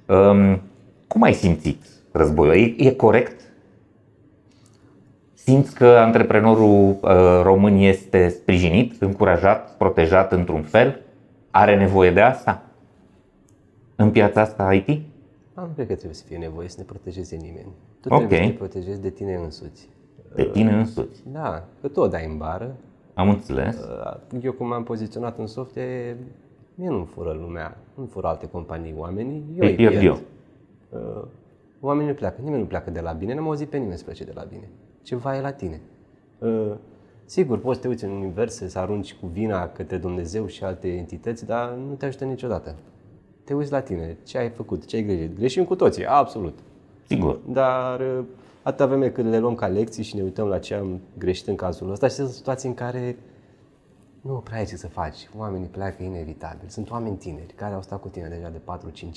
Um, 0.07 0.61
cum 1.07 1.21
ai 1.21 1.33
simțit 1.33 1.85
războiul? 2.11 2.53
E, 2.53 2.73
e 2.77 2.91
corect 2.91 3.41
Simți 5.33 5.75
că 5.75 5.85
antreprenorul 5.85 6.97
uh, 7.01 7.39
român 7.41 7.77
este 7.77 8.27
sprijinit, 8.27 9.01
încurajat, 9.01 9.77
protejat 9.77 10.31
într-un 10.31 10.61
fel? 10.61 11.01
Are 11.51 11.77
nevoie 11.77 12.11
de 12.11 12.21
asta? 12.21 12.61
În 13.95 14.09
piața 14.09 14.41
asta 14.41 14.73
IT? 14.73 15.01
Nu 15.53 15.69
cred 15.73 15.87
că 15.87 15.93
trebuie 15.93 16.13
să 16.13 16.23
fie 16.25 16.37
nevoie 16.37 16.67
să 16.67 16.75
ne 16.77 16.83
protejeze 16.83 17.35
nimeni. 17.35 17.71
Tu 18.01 18.13
okay. 18.13 18.27
trebuie 18.27 18.47
să 18.47 18.51
te 18.51 18.57
protejezi 18.57 19.01
de 19.01 19.09
tine 19.09 19.35
însuți. 19.35 19.89
De 20.35 20.43
tine 20.43 20.71
însuți? 20.71 21.23
Da, 21.31 21.65
că 21.81 21.87
tu 21.87 21.99
o 21.99 22.07
dai 22.07 22.25
în 22.25 22.37
bară. 22.37 22.75
Am 23.13 23.29
înțeles. 23.29 23.75
Uh, 23.75 24.43
eu 24.43 24.51
cum 24.51 24.71
am 24.71 24.83
poziționat 24.83 25.37
în 25.37 25.47
software, 25.47 26.17
mie 26.75 26.89
nu 26.89 27.03
fură 27.03 27.31
lumea, 27.31 27.77
nu 27.95 28.05
fură 28.05 28.27
alte 28.27 28.47
companii 28.47 28.93
oamenii, 28.97 29.43
eu 29.55 29.67
îi 29.67 29.75
pierd. 29.75 30.03
Eu. 30.03 30.19
Uh, 30.89 31.23
oamenii 31.79 32.09
nu 32.09 32.15
pleacă, 32.15 32.41
nimeni 32.41 32.61
nu 32.61 32.67
pleacă 32.67 32.89
de 32.89 32.99
la 32.99 33.11
bine, 33.11 33.33
n-am 33.33 33.47
auzit 33.47 33.69
pe 33.69 33.77
nimeni 33.77 33.97
să 33.97 34.03
plece 34.03 34.23
de 34.23 34.31
la 34.35 34.43
bine 34.43 34.69
ceva 35.03 35.37
e 35.37 35.41
la 35.41 35.51
tine. 35.51 35.81
Uh, 36.39 36.71
sigur, 37.25 37.59
poți 37.59 37.75
să 37.75 37.81
te 37.81 37.87
uiți 37.87 38.03
în 38.03 38.11
univers, 38.11 38.55
să 38.55 38.79
arunci 38.79 39.13
cu 39.13 39.27
vina 39.27 39.67
către 39.67 39.97
Dumnezeu 39.97 40.47
și 40.47 40.63
alte 40.63 40.87
entități, 40.87 41.45
dar 41.45 41.69
nu 41.69 41.93
te 41.93 42.05
ajută 42.05 42.25
niciodată. 42.25 42.75
Te 43.43 43.53
uiți 43.53 43.71
la 43.71 43.81
tine, 43.81 44.17
ce 44.25 44.37
ai 44.37 44.49
făcut, 44.49 44.85
ce 44.85 44.95
ai 44.95 45.03
greșit. 45.03 45.37
Greșim 45.37 45.63
cu 45.63 45.75
toții, 45.75 46.05
absolut. 46.05 46.59
Sigur. 47.07 47.39
Dar 47.47 47.99
uh, 47.99 48.23
atâta 48.61 48.85
vreme 48.85 49.09
cât 49.09 49.25
le 49.25 49.39
luăm 49.39 49.55
ca 49.55 49.67
lecții 49.67 50.03
și 50.03 50.15
ne 50.15 50.21
uităm 50.21 50.47
la 50.47 50.59
ce 50.59 50.73
am 50.73 51.01
greșit 51.17 51.47
în 51.47 51.55
cazul 51.55 51.91
ăsta 51.91 52.07
și 52.07 52.13
sunt 52.13 52.29
situații 52.29 52.69
în 52.69 52.75
care 52.75 53.17
nu 54.21 54.33
prea 54.33 54.57
ai 54.57 54.65
ce 54.65 54.75
să 54.75 54.87
faci. 54.87 55.29
Oamenii 55.37 55.67
pleacă 55.67 56.03
inevitabil. 56.03 56.67
Sunt 56.67 56.91
oameni 56.91 57.15
tineri 57.15 57.53
care 57.55 57.73
au 57.73 57.81
stat 57.81 58.01
cu 58.01 58.07
tine 58.07 58.27
deja 58.27 58.49
de 58.49 58.61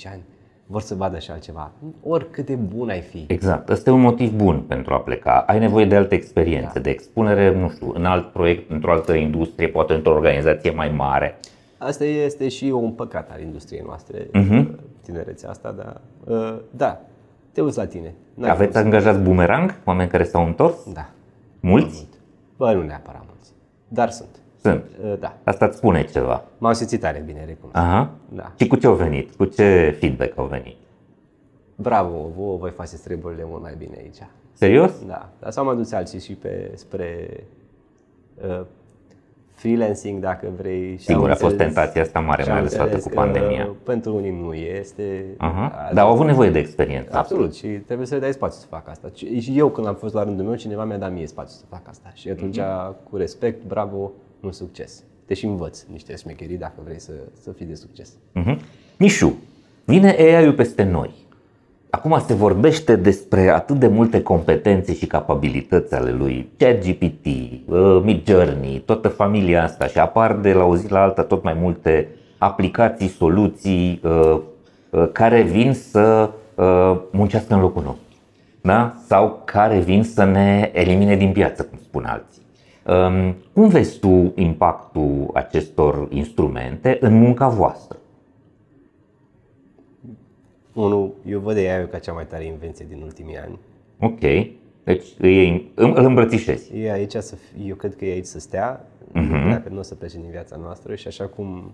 4-5 0.05 0.11
ani 0.11 0.23
vor 0.67 0.81
să 0.81 0.95
vadă 0.95 1.19
și 1.19 1.31
altceva. 1.31 1.71
Oricât 2.03 2.45
de 2.45 2.55
bun 2.55 2.89
ai 2.89 3.01
fi. 3.01 3.25
Exact. 3.27 3.69
Ăsta 3.69 3.89
e 3.89 3.93
un 3.93 4.01
motiv 4.01 4.31
bun 4.31 4.61
pentru 4.61 4.93
a 4.93 4.99
pleca. 4.99 5.43
Ai 5.47 5.59
nevoie 5.59 5.85
de 5.85 5.95
alte 5.95 6.15
experiențe, 6.15 6.71
da. 6.73 6.79
de 6.79 6.89
expunere, 6.89 7.55
nu 7.55 7.69
știu, 7.69 7.91
în 7.93 8.05
alt 8.05 8.31
proiect, 8.31 8.71
într-o 8.71 8.91
altă 8.91 9.13
industrie, 9.13 9.67
poate 9.67 9.93
într-o 9.93 10.13
organizație 10.13 10.71
mai 10.71 10.89
mare. 10.89 11.39
Asta 11.77 12.03
este 12.03 12.47
și 12.47 12.65
un 12.65 12.91
păcat 12.91 13.31
al 13.31 13.41
industriei 13.41 13.83
noastre, 13.85 14.23
uh-huh. 14.25 14.65
tinerețea 15.01 15.49
asta, 15.49 15.71
dar 15.71 16.01
uh, 16.23 16.59
da, 16.71 17.01
te 17.51 17.61
uiți 17.61 17.77
la 17.77 17.85
tine. 17.85 18.13
N-ai 18.33 18.49
Aveți 18.49 18.77
angajați 18.77 19.19
bumerang, 19.19 19.75
oameni 19.85 20.09
care 20.09 20.23
s-au 20.23 20.45
întors? 20.45 20.75
Da. 20.93 21.09
Mulți? 21.59 22.07
Bă, 22.57 22.73
nu 22.73 22.81
neapărat 22.81 23.23
mulți, 23.25 23.51
dar 23.87 24.09
sunt. 24.09 24.29
Sunt. 24.61 24.83
Uh, 25.03 25.19
da. 25.19 25.37
Asta 25.43 25.65
îți 25.65 25.77
spune 25.77 26.05
ceva. 26.05 26.43
M-au 26.57 26.73
simțit 26.73 26.99
tare 26.99 27.23
bine, 27.25 27.45
recunosc. 27.45 27.77
Aha. 27.77 28.09
Da. 28.29 28.51
Și 28.59 28.67
cu 28.67 28.75
ce 28.75 28.87
au 28.87 28.93
venit? 28.93 29.35
Cu 29.35 29.45
ce 29.45 29.95
feedback 29.99 30.37
au 30.37 30.45
venit? 30.45 30.75
Bravo, 31.75 32.31
vă 32.37 32.55
voi 32.55 32.71
faceți 32.71 33.03
treburile 33.03 33.43
mult 33.45 33.61
mai 33.61 33.75
bine 33.77 33.93
aici. 33.97 34.17
Serios? 34.53 34.91
Da. 35.07 35.29
Dar 35.39 35.51
s-au 35.51 35.65
mai 35.65 35.75
dus 35.75 35.91
alții 35.91 36.19
și 36.19 36.33
pe, 36.33 36.71
spre 36.75 37.29
uh, 38.47 38.65
freelancing, 39.57 40.21
dacă 40.21 40.47
vrei. 40.57 40.97
Sigur, 40.99 41.29
a 41.29 41.35
fost 41.35 41.55
tentația 41.55 42.01
asta 42.01 42.19
mare, 42.19 42.43
mai 42.47 42.57
ales 42.57 43.03
cu 43.03 43.09
pandemia. 43.09 43.75
Pentru 43.83 44.15
unii 44.15 44.39
nu 44.41 44.53
este. 44.53 45.23
Uh-huh. 45.33 45.93
Dar 45.93 46.05
au 46.05 46.11
avut 46.11 46.25
nevoie 46.25 46.49
de 46.49 46.59
experiență. 46.59 47.17
Absolut, 47.17 47.55
și 47.55 47.67
trebuie 47.67 48.07
să 48.07 48.13
le 48.13 48.19
dai 48.19 48.31
spațiu 48.31 48.59
să 48.59 48.65
facă 48.65 48.89
asta. 48.89 49.09
Și 49.13 49.53
eu 49.55 49.69
când 49.69 49.87
am 49.87 49.95
fost 49.95 50.13
la 50.13 50.23
rândul 50.23 50.45
meu, 50.45 50.55
cineva 50.55 50.83
mi-a 50.83 50.97
dat 50.97 51.13
mie 51.13 51.27
spațiu 51.27 51.55
să 51.57 51.65
fac 51.69 51.81
asta. 51.89 52.11
Și 52.13 52.29
atunci, 52.29 52.59
uh-huh. 52.59 53.09
cu 53.09 53.17
respect, 53.17 53.63
bravo, 53.63 54.11
un 54.41 54.51
succes. 54.51 55.03
te 55.25 55.33
și 55.33 55.45
învăț 55.45 55.83
niște 55.91 56.15
șmecherii 56.15 56.57
dacă 56.57 56.81
vrei 56.83 56.99
să, 56.99 57.11
să 57.41 57.51
fii 57.51 57.65
de 57.65 57.75
succes. 57.75 58.13
Uh-huh. 58.13 58.57
Mișu, 58.97 59.37
vine 59.85 60.15
AI-ul 60.19 60.53
peste 60.53 60.83
noi. 60.83 61.25
Acum 61.89 62.23
se 62.25 62.33
vorbește 62.33 62.95
despre 62.95 63.49
atât 63.49 63.79
de 63.79 63.87
multe 63.87 64.21
competențe 64.21 64.93
și 64.93 65.05
capabilități 65.05 65.93
ale 65.93 66.11
lui, 66.11 66.49
ChatGPT, 66.57 67.25
uh, 67.25 68.01
Midjourney, 68.03 68.83
toată 68.85 69.07
familia 69.07 69.63
asta 69.63 69.85
și 69.85 69.97
apar 69.97 70.35
de 70.35 70.53
la 70.53 70.63
o 70.63 70.75
zi 70.75 70.91
la 70.91 71.01
alta 71.01 71.23
tot 71.23 71.43
mai 71.43 71.57
multe 71.59 72.07
aplicații, 72.37 73.07
soluții 73.07 74.01
uh, 74.03 74.39
uh, 74.89 75.09
care 75.11 75.41
vin 75.41 75.73
să 75.73 76.29
muncească 77.11 77.53
în 77.53 77.59
locul 77.59 77.83
nostru 77.83 78.07
da? 78.67 78.93
sau 79.05 79.41
care 79.45 79.79
vin 79.79 80.03
să 80.03 80.23
ne 80.23 80.69
elimine 80.73 81.15
din 81.15 81.31
piață, 81.31 81.63
cum 81.63 81.77
spun 81.81 82.05
alții. 82.05 82.41
Um, 82.85 83.35
cum 83.53 83.67
vezi 83.67 83.99
tu 83.99 84.31
impactul 84.35 85.29
acestor 85.33 86.07
instrumente 86.09 86.97
în 87.01 87.13
munca 87.13 87.47
voastră? 87.47 87.97
Unul, 90.77 91.13
eu 91.25 91.39
văd 91.39 91.57
AI 91.57 91.89
ca 91.89 91.99
cea 91.99 92.13
mai 92.13 92.25
tare 92.25 92.45
invenție 92.45 92.85
din 92.89 93.01
ultimii 93.01 93.37
ani. 93.37 93.59
Ok. 93.99 94.19
Deci 94.83 95.05
îi, 95.17 95.71
îl 95.75 96.05
îmbrățișezi. 96.05 96.77
E 96.77 96.91
aici 96.91 97.15
să, 97.15 97.35
eu 97.65 97.75
cred 97.75 97.95
că 97.95 98.05
e 98.05 98.11
aici 98.11 98.25
să 98.25 98.39
stea, 98.39 98.85
uh-huh. 99.09 99.49
dacă 99.49 99.69
nu 99.69 99.79
o 99.79 99.81
să 99.81 99.95
plece 99.95 100.17
din 100.17 100.29
viața 100.29 100.55
noastră 100.55 100.95
și 100.95 101.07
așa 101.07 101.25
cum 101.25 101.71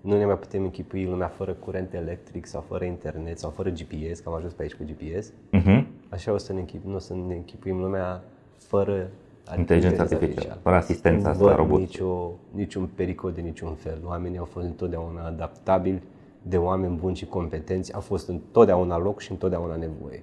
nu 0.00 0.16
ne 0.18 0.24
mai 0.24 0.38
putem 0.38 0.62
închipui 0.62 1.04
lumea 1.04 1.26
fără 1.26 1.52
curent 1.52 1.94
electric 1.94 2.46
sau 2.46 2.64
fără 2.68 2.84
internet 2.84 3.38
sau 3.38 3.50
fără 3.50 3.68
GPS, 3.68 4.20
că 4.20 4.28
am 4.28 4.34
ajuns 4.34 4.52
pe 4.52 4.62
aici 4.62 4.74
cu 4.74 4.84
GPS, 4.84 5.30
uh-huh. 5.30 5.84
așa 6.08 6.32
o 6.32 6.36
să 6.36 6.52
ne, 6.52 6.58
închip, 6.58 6.84
nu 6.84 6.94
o 6.94 6.98
să 6.98 7.14
ne 7.14 7.34
închipuim 7.34 7.80
lumea 7.80 8.22
fără 8.58 9.10
inteligența 9.56 10.02
artificială, 10.02 10.58
fără 10.62 10.76
asistența 10.76 11.30
asta 11.30 11.54
robot. 11.54 11.78
Nicio, 11.78 12.32
niciun 12.50 12.88
pericol 12.94 13.32
de 13.32 13.40
niciun 13.40 13.74
fel. 13.74 13.98
Oamenii 14.04 14.38
au 14.38 14.44
fost 14.44 14.66
întotdeauna 14.66 15.26
adaptabili 15.26 16.02
de 16.42 16.56
oameni 16.56 16.96
buni 16.96 17.16
și 17.16 17.26
competenți, 17.26 17.94
a 17.94 17.98
fost 17.98 18.28
întotdeauna 18.28 18.98
loc 18.98 19.20
și 19.20 19.30
întotdeauna 19.30 19.76
nevoie. 19.76 20.22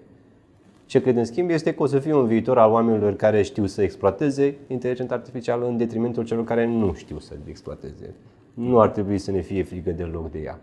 Ce 0.86 1.02
cred 1.02 1.18
în 1.18 1.26
schimb 1.26 1.50
este 1.50 1.74
că 1.74 1.84
o 1.84 1.86
să 1.86 2.00
fie 2.00 2.14
un 2.14 2.26
viitor 2.26 2.58
al 2.58 2.72
oamenilor 2.72 3.16
care 3.16 3.42
știu 3.42 3.66
să 3.66 3.82
exploateze 3.82 4.56
inteligența 4.68 5.16
artificială 5.16 5.68
în 5.68 5.78
detrimentul 5.78 6.24
celor 6.24 6.44
care 6.44 6.66
nu 6.66 6.94
știu 6.94 7.20
să 7.20 7.34
exploateze. 7.48 8.14
Nu 8.54 8.80
ar 8.80 8.90
trebui 8.90 9.18
să 9.18 9.32
ne 9.32 9.42
fie 9.42 9.64
frică 9.64 9.92
deloc 9.92 10.32
de 10.32 10.40
ea. 10.40 10.60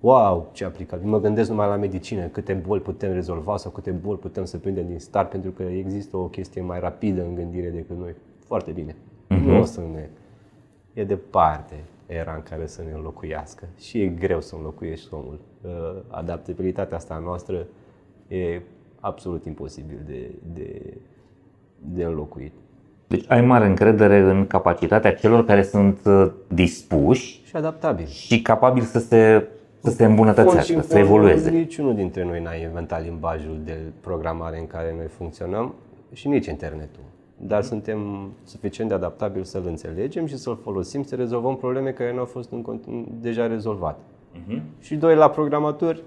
Wow, 0.00 0.48
ce 0.52 0.64
aplicabil! 0.64 1.08
Mă 1.08 1.20
gândesc 1.20 1.48
numai 1.48 1.68
la 1.68 1.76
medicină, 1.76 2.26
câte 2.26 2.52
boli 2.52 2.80
putem 2.80 3.12
rezolva 3.12 3.56
sau 3.56 3.70
câte 3.70 3.90
boli 3.90 4.18
putem 4.18 4.44
să 4.44 4.58
prindem 4.58 4.86
din 4.86 4.98
start, 4.98 5.30
pentru 5.30 5.50
că 5.50 5.62
există 5.62 6.16
o 6.16 6.24
chestie 6.24 6.62
mai 6.62 6.80
rapidă 6.80 7.22
în 7.22 7.34
gândire 7.34 7.68
decât 7.68 7.98
noi. 7.98 8.14
Foarte 8.44 8.70
bine. 8.70 8.92
Uh-huh. 8.92 9.44
Nu 9.44 9.58
o 9.58 9.64
să 9.64 9.80
ne... 9.92 10.08
E 10.92 11.04
departe 11.04 11.74
era 12.18 12.34
în 12.34 12.42
care 12.42 12.66
să 12.66 12.82
ne 12.82 12.92
înlocuiască 12.94 13.64
și 13.78 14.00
e 14.00 14.06
greu 14.06 14.40
să 14.40 14.54
înlocuiești 14.56 15.14
omul. 15.14 15.40
Uh, 15.62 15.70
adaptabilitatea 16.08 16.96
asta 16.96 17.22
noastră 17.24 17.66
e 18.28 18.60
absolut 19.00 19.44
imposibil 19.44 19.98
de, 20.06 20.30
de, 20.52 20.96
de 21.78 22.04
înlocuit. 22.04 22.52
Deci 23.06 23.24
ai 23.28 23.40
mare 23.40 23.66
încredere 23.66 24.18
în 24.18 24.46
capacitatea 24.46 25.14
celor 25.14 25.44
care 25.44 25.62
sunt 25.62 25.98
uh, 26.04 26.30
dispuși 26.48 27.42
și 27.44 27.56
adaptabili 27.56 28.08
și 28.08 28.42
capabili 28.42 28.84
să 28.84 28.98
se, 28.98 29.48
să 29.80 29.90
se 29.90 30.04
îmbunătățească, 30.04 30.80
să 30.80 30.98
evolueze. 30.98 31.50
Niciunul 31.50 31.94
dintre 31.94 32.24
noi 32.24 32.42
n-a 32.42 32.54
inventat 32.54 33.02
limbajul 33.02 33.60
de 33.64 33.78
programare 34.00 34.58
în 34.58 34.66
care 34.66 34.94
noi 34.96 35.06
funcționăm 35.06 35.74
și 36.12 36.28
nici 36.28 36.46
internetul 36.46 37.02
dar 37.46 37.62
suntem 37.62 38.30
suficient 38.44 38.88
de 38.88 38.96
adaptabili 38.96 39.44
să-l 39.46 39.64
înțelegem 39.66 40.26
și 40.26 40.36
să-l 40.36 40.58
folosim 40.62 41.02
să 41.02 41.14
rezolvăm 41.14 41.56
probleme 41.56 41.90
care 41.90 42.12
nu 42.12 42.18
au 42.18 42.24
fost 42.24 42.50
în 42.52 42.62
continu- 42.62 43.06
deja 43.20 43.46
rezolvate. 43.46 44.00
Uh-huh. 44.34 44.60
Și 44.80 44.96
doi, 44.96 45.14
la 45.14 45.30
programatori, 45.30 46.02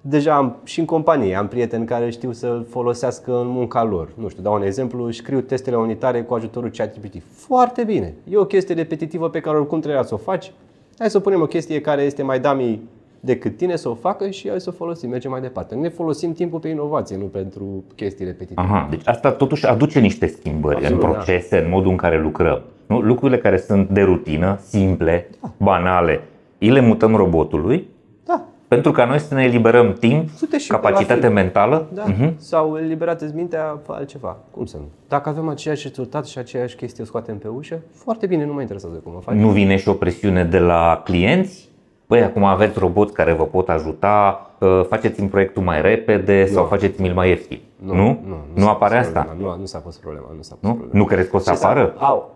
deja 0.00 0.36
am, 0.36 0.56
și 0.64 0.78
în 0.78 0.84
companie 0.84 1.34
am 1.34 1.48
prieteni 1.48 1.86
care 1.86 2.10
știu 2.10 2.32
să-l 2.32 2.66
folosească 2.68 3.40
în 3.40 3.46
munca 3.46 3.84
lor. 3.84 4.12
Nu 4.14 4.28
știu, 4.28 4.42
dau 4.42 4.54
un 4.54 4.62
exemplu, 4.62 5.10
scriu 5.10 5.40
testele 5.40 5.76
unitare 5.76 6.22
cu 6.22 6.34
ajutorul 6.34 6.70
ChatGPT. 6.70 7.22
Foarte 7.30 7.84
bine! 7.84 8.14
E 8.30 8.36
o 8.36 8.44
chestie 8.44 8.74
repetitivă 8.74 9.30
pe 9.30 9.40
care 9.40 9.56
oricum 9.56 9.80
trebuia 9.80 10.02
să 10.02 10.14
o 10.14 10.16
faci. 10.16 10.52
Hai 10.98 11.10
să 11.10 11.20
punem 11.20 11.40
o 11.40 11.46
chestie 11.46 11.80
care 11.80 12.02
este 12.02 12.22
mai 12.22 12.40
dummy 12.40 12.80
decât 13.20 13.56
tine 13.56 13.76
să 13.76 13.88
o 13.88 13.94
facă 13.94 14.30
și 14.30 14.48
hai 14.48 14.60
să 14.60 14.68
o 14.68 14.72
folosim, 14.72 15.10
mergem 15.10 15.30
mai 15.30 15.40
departe. 15.40 15.74
Ne 15.74 15.88
folosim 15.88 16.32
timpul 16.32 16.58
pe 16.58 16.68
inovație, 16.68 17.16
nu 17.16 17.24
pentru 17.24 17.84
chestii 17.94 18.24
repetitive. 18.24 18.60
Aha, 18.60 18.86
deci 18.90 19.00
asta 19.04 19.30
totuși 19.32 19.66
aduce 19.66 19.98
niște 19.98 20.26
schimbări 20.26 20.76
Absolut, 20.76 21.02
în 21.02 21.08
da. 21.08 21.14
procese, 21.14 21.58
da. 21.58 21.64
în 21.64 21.70
modul 21.70 21.90
în 21.90 21.96
care 21.96 22.20
lucrăm. 22.20 22.62
Nu? 22.86 23.00
Lucrurile 23.00 23.38
care 23.38 23.56
sunt 23.56 23.88
de 23.88 24.02
rutină, 24.02 24.58
simple, 24.62 25.28
da. 25.40 25.52
banale, 25.56 26.20
îi 26.58 26.70
le 26.70 26.80
mutăm 26.80 27.14
robotului 27.14 27.88
da. 28.24 28.44
pentru 28.68 28.90
ca 28.90 29.04
noi 29.04 29.18
să 29.18 29.34
ne 29.34 29.42
eliberăm 29.42 29.92
timp, 29.92 30.28
capacitate 30.68 31.28
mentală. 31.28 31.88
Da. 31.94 32.04
Uh-huh. 32.04 32.36
Sau 32.36 32.76
eliberați 32.76 33.34
mintea 33.34 33.62
pe 33.62 33.92
altceva. 33.92 34.36
Cum 34.50 34.64
să 34.64 34.76
nu? 34.76 34.88
Dacă 35.08 35.28
avem 35.28 35.48
aceeași 35.48 35.86
rezultat 35.86 36.26
și 36.26 36.38
aceeași 36.38 36.76
chestie 36.76 37.02
o 37.02 37.06
scoatem 37.06 37.38
pe 37.38 37.48
ușă, 37.48 37.80
foarte 37.92 38.26
bine, 38.26 38.44
nu 38.44 38.52
mă 38.52 38.60
interesează 38.60 38.96
cum 38.96 39.14
o 39.16 39.20
faci. 39.20 39.34
Nu 39.34 39.48
vine 39.48 39.76
și 39.76 39.88
o 39.88 39.92
presiune 39.92 40.44
de 40.44 40.58
la 40.58 41.00
clienți? 41.04 41.67
Băi, 42.08 42.22
acum 42.22 42.44
aveți 42.44 42.78
roboți 42.78 43.12
care 43.12 43.32
vă 43.32 43.44
pot 43.44 43.68
ajuta, 43.68 44.50
uh, 44.58 44.84
faceți-mi 44.88 45.28
proiectul 45.28 45.62
mai 45.62 45.82
repede 45.82 46.44
nu. 46.48 46.54
sau 46.54 46.64
faceți-mi 46.64 47.12
mai 47.12 47.28
ieftin. 47.28 47.60
Nu? 47.76 47.94
Nu, 47.94 48.02
nu, 48.02 48.18
nu, 48.26 48.62
nu 48.62 48.68
apare 48.68 48.96
asta? 48.96 49.36
Nu, 49.38 49.56
nu 49.56 49.64
s-a 49.64 49.78
pus 49.78 49.96
problema. 49.96 50.26
Nu, 50.36 50.42
s-a 50.42 50.54
pus 50.54 50.68
nu? 50.68 50.74
Problema. 50.74 50.98
nu 50.98 51.04
crezi 51.04 51.30
că 51.30 51.36
o 51.36 51.38
să 51.38 51.50
Ce 51.50 51.64
apară? 51.64 51.94
Au. 51.98 52.34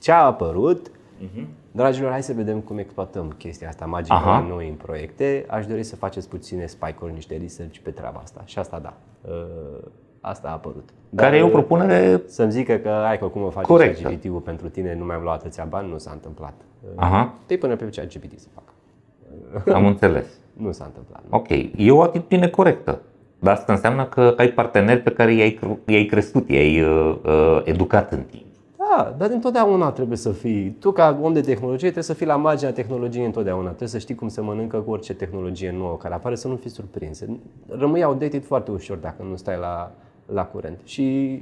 Ce 0.00 0.12
a 0.12 0.24
apărut, 0.24 0.88
uh-huh. 0.88 1.44
dragilor, 1.72 2.10
hai 2.10 2.22
să 2.22 2.32
vedem 2.32 2.60
cum 2.60 2.78
exploatăm 2.78 3.34
chestia 3.38 3.68
asta 3.68 3.86
magică 3.86 4.14
Aha. 4.14 4.46
noi 4.48 4.68
în 4.68 4.74
proiecte. 4.74 5.44
Aș 5.48 5.66
dori 5.66 5.82
să 5.82 5.96
faceți 5.96 6.28
puține 6.28 6.66
spike-uri, 6.66 7.12
niște 7.12 7.38
research 7.40 7.78
pe 7.78 7.90
treaba 7.90 8.20
asta. 8.22 8.42
Și 8.44 8.58
asta 8.58 8.78
da. 8.78 8.94
Uh, 9.20 9.82
asta 10.20 10.48
a 10.48 10.52
apărut. 10.52 10.88
Dar 11.08 11.24
care 11.24 11.38
e 11.38 11.42
o 11.42 11.48
propunere 11.48 12.22
Să-mi 12.26 12.50
zică 12.50 12.74
că 12.74 12.88
ai 12.88 13.18
că 13.18 13.26
cum 13.26 13.42
o 13.42 13.50
faci 13.50 13.66
GPT-ul 14.02 14.40
pentru 14.40 14.68
tine, 14.68 14.94
nu 14.94 15.04
mai-am 15.04 15.22
luat 15.22 15.40
atâția 15.40 15.64
bani, 15.64 15.90
nu 15.90 15.98
s-a 15.98 16.10
întâmplat. 16.12 16.54
Aha. 16.94 17.34
Te 17.46 17.56
până 17.56 17.76
pe 17.76 17.88
ce 17.88 18.08
GPT 18.12 18.38
să 18.38 18.46
facă. 18.54 18.72
Am 19.78 19.86
înțeles. 19.86 20.26
nu 20.52 20.72
s-a 20.72 20.84
întâmplat. 20.84 21.22
Nu. 21.28 21.36
Ok, 21.36 21.48
e 21.76 21.90
o 21.90 22.02
atitudine 22.02 22.48
corectă. 22.48 23.00
Dar 23.38 23.54
asta 23.54 23.72
înseamnă 23.72 24.04
că 24.04 24.34
ai 24.36 24.48
parteneri 24.48 25.00
pe 25.00 25.10
care 25.10 25.34
i-ai, 25.34 25.58
i-ai 25.86 26.04
crescut, 26.04 26.48
i-ai 26.48 26.82
uh, 26.82 27.16
uh, 27.24 27.60
educat 27.64 28.12
în 28.12 28.22
timp. 28.22 28.44
Da, 28.76 29.14
dar 29.18 29.30
întotdeauna 29.30 29.90
trebuie 29.90 30.16
să 30.16 30.32
fii, 30.32 30.76
tu 30.78 30.92
ca 30.92 31.18
om 31.22 31.32
de 31.32 31.40
tehnologie 31.40 31.78
trebuie 31.78 32.02
să 32.02 32.12
fii 32.12 32.26
la 32.26 32.36
marginea 32.36 32.72
tehnologiei 32.72 33.24
întotdeauna. 33.24 33.66
Trebuie 33.66 33.88
să 33.88 33.98
știi 33.98 34.14
cum 34.14 34.28
se 34.28 34.40
mănâncă 34.40 34.78
cu 34.78 34.90
orice 34.90 35.14
tehnologie 35.14 35.72
nouă 35.72 35.96
care 35.96 36.14
apare, 36.14 36.34
să 36.34 36.48
nu 36.48 36.56
fii 36.56 36.70
surprins. 36.70 37.22
Rămâi 37.68 38.04
outdated 38.04 38.44
foarte 38.44 38.70
ușor 38.70 38.96
dacă 38.96 39.22
nu 39.28 39.36
stai 39.36 39.56
la, 39.60 39.92
la 40.26 40.44
curent. 40.44 40.78
Și 40.84 41.38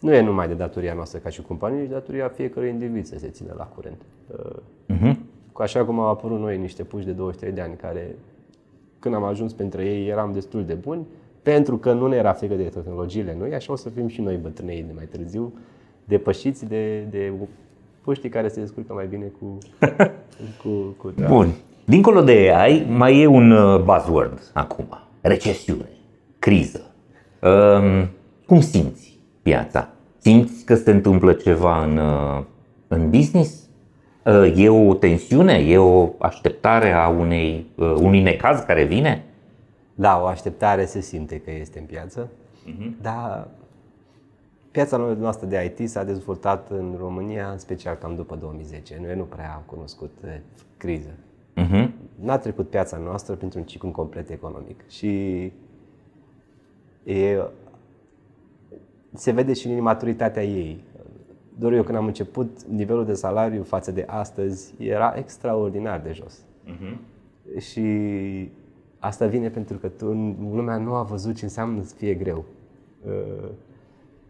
nu 0.00 0.14
e 0.14 0.20
numai 0.20 0.48
de 0.48 0.54
datoria 0.54 0.94
noastră 0.94 1.18
ca 1.18 1.28
și 1.28 1.42
companie, 1.42 1.86
ci 1.86 1.90
datoria 1.90 2.28
fiecărui 2.28 2.68
individ 2.68 3.04
să 3.04 3.18
se 3.18 3.28
țină 3.28 3.54
la 3.56 3.64
curent. 3.64 4.02
Uh-huh. 4.94 5.16
Cu 5.52 5.62
așa 5.62 5.84
cum 5.84 6.00
au 6.00 6.08
apărut 6.08 6.38
noi 6.38 6.58
niște 6.58 6.82
puși 6.82 7.04
de 7.04 7.12
23 7.12 7.54
de 7.54 7.60
ani 7.60 7.76
care, 7.76 8.16
când 8.98 9.14
am 9.14 9.24
ajuns 9.24 9.52
pentru 9.52 9.82
ei, 9.82 10.08
eram 10.08 10.32
destul 10.32 10.64
de 10.64 10.74
buni, 10.74 11.06
pentru 11.42 11.76
că 11.76 11.92
nu 11.92 12.06
ne 12.06 12.16
era 12.16 12.32
frică 12.32 12.54
de 12.54 12.62
tehnologiile 12.62 13.36
noi, 13.38 13.54
așa 13.54 13.72
o 13.72 13.76
să 13.76 13.88
fim 13.88 14.08
și 14.08 14.20
noi 14.20 14.36
bătrânei 14.36 14.82
de 14.86 14.92
mai 14.94 15.04
târziu, 15.04 15.52
depășiți 16.04 16.66
de, 16.66 17.00
de 17.00 17.32
puștii 18.00 18.28
care 18.28 18.48
se 18.48 18.60
descurcă 18.60 18.92
mai 18.92 19.06
bine 19.06 19.32
cu, 19.40 19.58
cu, 20.62 20.68
cu 20.96 21.12
Bun. 21.26 21.54
Dincolo 21.84 22.22
de 22.22 22.52
AI, 22.54 22.86
mai 22.88 23.20
e 23.20 23.26
un 23.26 23.50
uh, 23.50 23.80
buzzword 23.80 24.50
acum. 24.52 24.86
Recesiune, 25.20 25.88
criză. 26.38 26.82
Um, 27.42 28.08
cum 28.46 28.60
simți 28.60 29.07
piața? 29.48 29.88
Simți 30.18 30.64
că 30.64 30.74
se 30.74 30.90
întâmplă 30.90 31.32
ceva 31.32 31.84
în, 31.84 31.96
uh, 31.96 32.44
în 32.88 33.10
business? 33.10 33.68
Uh, 34.24 34.52
e 34.56 34.68
o 34.68 34.94
tensiune? 34.94 35.52
E 35.52 35.78
o 35.78 36.08
așteptare 36.18 36.92
a 36.92 37.08
unei, 37.08 37.66
uh, 37.74 37.94
unui 38.00 38.22
necaz 38.22 38.60
care 38.60 38.84
vine? 38.84 39.24
Da, 39.94 40.20
o 40.22 40.26
așteptare 40.26 40.84
se 40.84 41.00
simte 41.00 41.40
că 41.40 41.50
este 41.50 41.78
în 41.78 41.84
piață, 41.84 42.28
uh-huh. 42.28 43.02
dar 43.02 43.48
piața 44.70 44.96
noastră 44.96 45.46
de 45.46 45.74
IT 45.76 45.88
s-a 45.88 46.04
dezvoltat 46.04 46.70
în 46.70 46.94
România, 46.98 47.48
în 47.50 47.58
special 47.58 47.94
cam 47.94 48.14
după 48.14 48.36
2010. 48.36 49.00
Noi 49.04 49.16
nu 49.16 49.22
prea 49.22 49.52
am 49.54 49.62
cunoscut 49.66 50.18
criză. 50.76 51.10
Uh-huh. 51.56 51.88
N-a 52.20 52.38
trecut 52.38 52.70
piața 52.70 52.96
noastră 52.96 53.34
printr-un 53.34 53.62
ciclu 53.62 53.90
complet 53.90 54.30
economic 54.30 54.88
și 54.88 55.42
e, 57.04 57.42
se 59.14 59.30
vede 59.30 59.52
și 59.52 59.68
în 59.68 59.82
maturitatea 59.82 60.44
ei. 60.44 60.84
Doar 61.58 61.72
eu 61.72 61.82
când 61.82 61.96
am 61.96 62.06
început, 62.06 62.64
nivelul 62.64 63.04
de 63.04 63.14
salariu 63.14 63.62
față 63.62 63.92
de 63.92 64.04
astăzi 64.06 64.74
era 64.78 65.14
extraordinar 65.16 66.00
de 66.00 66.12
jos. 66.12 66.38
Uh-huh. 66.66 66.96
Și 67.58 67.82
asta 68.98 69.26
vine 69.26 69.48
pentru 69.48 69.76
că 69.76 69.88
tu, 69.88 70.06
lumea 70.52 70.76
nu 70.76 70.94
a 70.94 71.02
văzut 71.02 71.34
ce 71.36 71.44
înseamnă 71.44 71.82
să 71.82 71.94
fie 71.94 72.14
greu. 72.14 72.44
Uh, 73.06 73.48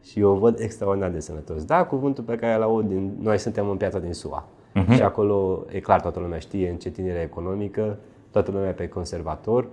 Și 0.02 0.20
eu 0.20 0.34
văd 0.34 0.58
extraordinar 0.58 1.10
de 1.10 1.20
sănătos. 1.20 1.64
Da, 1.64 1.84
cuvântul 1.84 2.24
pe 2.24 2.36
care 2.36 2.54
îl 2.54 2.62
aud, 2.62 2.88
din, 2.88 3.16
noi 3.20 3.38
suntem 3.38 3.68
în 3.68 3.76
piața 3.76 3.98
din 3.98 4.12
SUA. 4.12 4.48
Uh-huh. 4.74 4.94
Și 4.94 5.02
acolo, 5.02 5.64
e 5.70 5.80
clar, 5.80 6.00
toată 6.00 6.20
lumea 6.20 6.38
știe 6.38 6.70
încetinirea 6.70 7.22
economică, 7.22 7.98
toată 8.30 8.50
lumea 8.50 8.72
pe 8.72 8.88
conservator. 8.88 9.68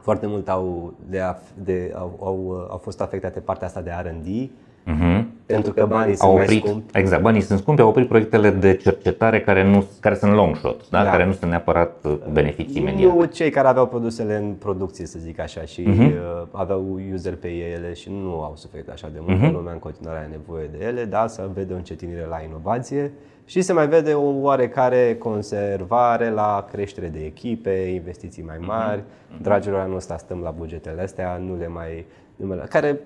Foarte 0.00 0.26
mult 0.26 0.48
au, 0.48 0.94
de, 1.08 1.20
de, 1.54 1.92
au, 1.94 2.18
au, 2.22 2.66
au 2.70 2.80
fost 2.82 3.00
afectate 3.00 3.40
partea 3.40 3.66
asta 3.66 3.80
de 3.80 3.90
R&D, 4.02 4.50
Uh-huh. 4.86 5.24
Pentru 5.46 5.72
că 5.72 5.86
banii 5.86 6.16
sunt 6.16 6.30
oprit, 6.30 6.48
mai 6.48 6.70
scumpi. 6.70 6.98
Exact, 6.98 7.22
banii 7.22 7.40
sunt 7.40 7.58
scumpi, 7.58 7.80
au 7.80 7.88
oprit 7.88 8.08
proiectele 8.08 8.50
de 8.50 8.74
cercetare 8.74 9.40
care, 9.40 9.64
nu, 9.64 9.84
care 10.00 10.14
sunt 10.14 10.32
long 10.32 10.56
shot, 10.56 10.88
da? 10.90 11.04
Da. 11.04 11.10
care 11.10 11.26
nu 11.26 11.32
sunt 11.32 11.50
neapărat 11.50 12.04
uh, 12.04 12.18
beneficii 12.32 12.80
imediate. 12.80 13.14
Nu 13.14 13.24
cei 13.24 13.50
care 13.50 13.68
aveau 13.68 13.86
produsele 13.86 14.36
în 14.36 14.52
producție, 14.58 15.06
să 15.06 15.18
zic 15.18 15.40
așa, 15.40 15.60
și 15.60 15.82
uh-huh. 15.82 16.50
aveau 16.50 17.00
user 17.12 17.36
pe 17.36 17.48
ele 17.48 17.92
și 17.92 18.10
nu 18.10 18.42
au 18.42 18.52
suferit 18.56 18.88
așa 18.88 19.08
de 19.12 19.18
mult, 19.26 19.38
uh-huh. 19.38 19.52
lumea 19.52 19.72
în 19.72 19.78
continuare 19.78 20.18
are 20.18 20.28
nevoie 20.30 20.68
de 20.78 20.84
ele, 20.84 21.04
da, 21.04 21.26
să 21.26 21.48
vede 21.54 21.72
o 21.72 21.76
încetinire 21.76 22.26
la 22.28 22.42
inovație 22.46 23.12
și 23.44 23.60
se 23.60 23.72
mai 23.72 23.88
vede 23.88 24.12
o 24.12 24.40
oarecare 24.40 25.16
conservare 25.18 26.30
la 26.30 26.66
creștere 26.72 27.08
de 27.08 27.24
echipe, 27.24 27.70
investiții 27.70 28.42
mai 28.42 28.56
mari. 28.60 29.00
Uh-huh. 29.00 29.42
Dragilor, 29.42 29.78
anul 29.78 29.96
ăsta 29.96 30.16
stăm 30.16 30.40
la 30.42 30.50
bugetele 30.50 31.02
astea, 31.02 31.36
nu 31.36 31.56
le 31.56 31.68
mai... 31.68 32.06
Nu 32.36 32.54
le, 32.54 32.66
care 32.68 33.00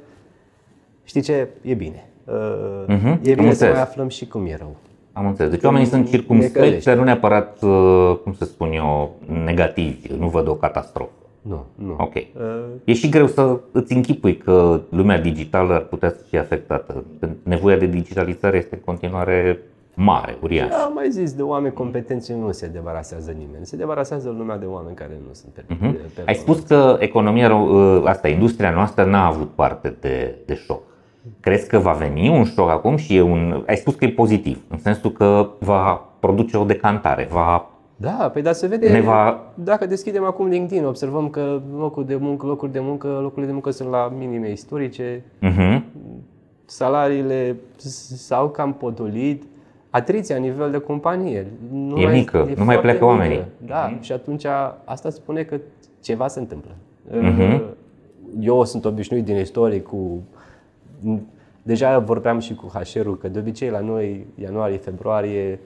știi 1.05 1.21
ce? 1.21 1.49
E 1.63 1.75
bine. 1.75 2.09
Uh-huh. 2.89 3.19
E 3.23 3.35
bine 3.35 3.53
să 3.53 3.65
mai 3.65 3.81
aflăm 3.81 4.09
și 4.09 4.27
cum 4.27 4.47
e 4.47 4.57
rău. 4.57 4.77
Am 5.13 5.27
înțeles. 5.27 5.51
Deci 5.51 5.63
oamenii 5.63 5.87
sunt 5.87 6.09
circumspecți, 6.09 6.85
dar 6.85 6.97
nu 6.97 7.05
neapărat, 7.05 7.63
uh, 7.63 8.17
cum 8.23 8.33
să 8.33 8.45
spun 8.45 8.73
eu, 8.73 9.15
negativi. 9.45 10.13
Nu 10.19 10.29
văd 10.29 10.49
o 10.49 10.55
catastrofă. 10.55 11.11
Nu, 11.43 11.65
nu. 11.75 11.97
Ok. 11.99 12.15
Uh... 12.15 12.23
E 12.85 12.93
și 12.93 13.09
greu 13.09 13.27
să 13.27 13.61
îți 13.73 13.93
închipui 13.93 14.37
că 14.37 14.81
lumea 14.89 15.21
digitală 15.21 15.75
ar 15.75 15.81
putea 15.81 16.09
să 16.09 16.25
fie 16.29 16.39
afectată. 16.39 17.05
Nevoia 17.43 17.77
de 17.77 17.87
digitalizare 17.87 18.57
este 18.57 18.75
în 18.75 18.81
continuare 18.85 19.59
mare, 19.95 20.39
uriaș. 20.43 20.73
Am 20.73 20.93
mai 20.95 21.11
zis, 21.11 21.33
de 21.33 21.43
oameni 21.43 21.75
competenți 21.75 22.33
nu 22.33 22.53
se 22.53 22.67
debarasează 22.67 23.31
nimeni. 23.31 23.67
Se 23.67 23.77
debarasează 23.77 24.35
lumea 24.39 24.59
de 24.59 24.65
oameni 24.65 24.97
care 24.97 25.21
nu 25.27 25.33
sunt 25.33 25.53
pe, 25.53 25.63
uh-huh. 25.63 26.15
pe 26.15 26.23
Ai 26.27 26.35
spus 26.35 26.61
că 26.61 26.97
economia, 26.99 27.55
uh, 27.55 28.03
asta, 28.05 28.29
industria 28.29 28.71
noastră 28.71 29.05
n-a 29.05 29.27
avut 29.27 29.51
parte 29.51 29.97
de, 30.01 30.39
de 30.47 30.55
șoc. 30.55 30.83
Crezi 31.41 31.69
că 31.69 31.79
va 31.79 31.93
veni 31.93 32.29
un 32.29 32.45
șoc 32.45 32.71
acum 32.71 32.97
și 32.97 33.17
e 33.17 33.21
un... 33.21 33.65
Ai 33.67 33.77
spus 33.77 33.95
că 33.95 34.05
e 34.05 34.09
pozitiv, 34.11 34.63
în 34.69 34.79
sensul 34.79 35.13
că 35.13 35.49
va 35.59 36.09
produce 36.21 36.57
o 36.57 36.65
decantare, 36.65 37.29
va 37.31 37.69
da, 37.97 38.31
păi 38.33 38.43
da, 38.43 38.53
se 38.53 38.67
vede. 38.67 38.91
Ne 38.91 39.01
va... 39.01 39.41
Dacă 39.55 39.87
deschidem 39.87 40.25
acum 40.25 40.47
LinkedIn, 40.47 40.85
observăm 40.85 41.29
că 41.29 41.61
locuri 41.77 42.07
de 42.07 42.17
muncă, 42.17 42.47
locuri 42.47 42.73
de 42.73 42.81
muncă, 42.81 43.09
locurile 43.23 43.47
de 43.47 43.53
muncă 43.53 43.71
sunt 43.71 43.89
la 43.89 44.13
minime 44.19 44.51
istorice. 44.51 45.23
Uh-huh. 45.43 45.83
Salariile 46.65 47.57
s-au 47.77 48.49
cam 48.49 48.73
potolit. 48.73 49.43
Atriția, 49.95 50.37
nivel 50.37 50.71
de 50.71 50.79
companie. 50.79 51.47
Nu 51.73 51.97
e 51.97 52.05
mai, 52.05 52.15
mică, 52.15 52.47
e 52.51 52.55
nu 52.57 52.65
mai 52.65 52.79
plecă 52.79 52.93
mică. 52.93 53.05
oamenii. 53.05 53.45
Da, 53.67 53.91
uh-huh. 53.91 54.01
și 54.01 54.13
atunci 54.13 54.45
asta 54.85 55.11
spune 55.11 55.43
că 55.43 55.57
ceva 56.01 56.29
se 56.29 56.39
întâmplă. 56.39 56.71
Uh-huh. 57.11 57.61
Eu 58.41 58.65
sunt 58.65 58.85
obișnuit 58.85 59.25
din 59.25 59.37
istorie 59.37 59.81
cu 59.81 60.23
Deja 61.63 61.99
vorbeam 61.99 62.39
și 62.39 62.55
cu 62.55 62.73
HR-ul 62.75 63.19
că 63.19 63.29
de 63.29 63.39
obicei 63.39 63.71
la 63.71 63.81
noi, 63.81 64.27
ianuarie, 64.41 64.77
februarie, 64.77 65.61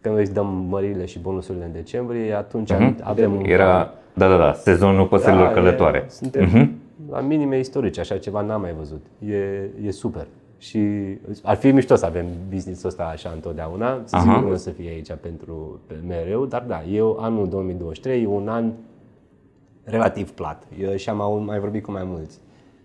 când 0.00 0.14
noi 0.14 0.22
îți 0.22 0.34
dăm 0.34 0.66
mările 0.68 1.04
și 1.04 1.18
bonusurile 1.18 1.64
în 1.64 1.72
decembrie, 1.72 2.34
atunci 2.34 2.72
uh-huh. 2.72 2.94
avem 3.02 3.32
un... 3.32 3.44
Era, 3.44 3.94
da, 4.14 4.28
da, 4.28 4.36
da, 4.36 4.52
sezonul 4.52 5.06
păsărilor 5.06 5.46
da, 5.46 5.52
călătoare. 5.52 6.02
E, 6.06 6.10
suntem 6.10 6.48
uh-huh. 6.48 6.68
la 7.10 7.20
minime 7.20 7.58
istorice, 7.58 8.00
așa 8.00 8.18
ceva 8.18 8.40
n-am 8.40 8.60
mai 8.60 8.74
văzut. 8.78 9.06
E, 9.28 9.86
e 9.86 9.90
super. 9.90 10.26
Și 10.60 10.80
ar 11.42 11.56
fi 11.56 11.70
mișto 11.70 11.94
să 11.94 12.06
avem 12.06 12.26
business-ul 12.48 12.88
ăsta 12.88 13.04
așa 13.12 13.30
întotdeauna. 13.34 14.00
Să 14.04 14.16
sigur 14.20 14.42
nu 14.42 14.50
o 14.50 14.56
să 14.56 14.70
fie 14.70 14.88
aici 14.88 15.12
pentru 15.20 15.80
pe 15.86 15.94
mereu, 16.06 16.46
dar 16.46 16.62
da, 16.62 16.82
eu 16.84 17.18
anul 17.20 17.48
2023 17.48 18.22
e 18.22 18.26
un 18.26 18.48
an 18.48 18.72
relativ 19.84 20.30
plat. 20.30 20.66
Eu 20.80 20.96
și 20.96 21.08
am 21.08 21.42
mai 21.44 21.58
vorbit 21.58 21.82
cu 21.82 21.90
mai 21.90 22.04
mulți 22.04 22.38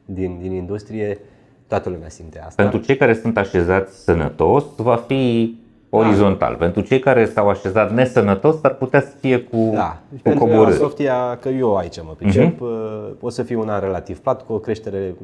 din, 0.06 0.38
din 0.40 0.52
industrie 0.52 1.20
Toată 1.68 1.90
lumea 1.90 2.10
simte 2.10 2.40
asta. 2.40 2.62
Pentru 2.62 2.80
cei 2.80 2.98
care 2.98 3.14
sunt 3.14 3.38
așezați 3.38 4.04
sănătos, 4.04 4.64
va 4.76 4.96
fi 4.96 5.56
orizontal. 5.90 6.52
Da. 6.52 6.58
Pentru 6.58 6.82
cei 6.82 7.00
care 7.00 7.26
s-au 7.26 7.50
așezat 7.50 7.94
nesănătos, 7.94 8.56
ar 8.62 8.74
putea 8.74 9.02
să 9.02 9.14
fie 9.20 9.40
cu, 9.40 9.72
da. 9.74 10.02
cu 10.24 10.38
coborâri. 10.38 10.76
Softia, 10.76 11.38
că 11.42 11.50
eu 11.50 11.76
aici 11.76 12.02
mă 12.04 12.14
pricep, 12.18 12.56
uh-huh. 12.56 13.20
o 13.20 13.30
să 13.30 13.44
fie 13.44 13.56
un 13.56 13.70
an 13.70 13.80
relativ 13.80 14.20
plat, 14.20 14.46
cu 14.46 14.54
o 14.54 14.60
creștere 14.60 15.16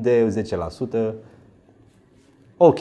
de 0.00 0.44
10%. 0.90 1.14
Ok. 2.56 2.78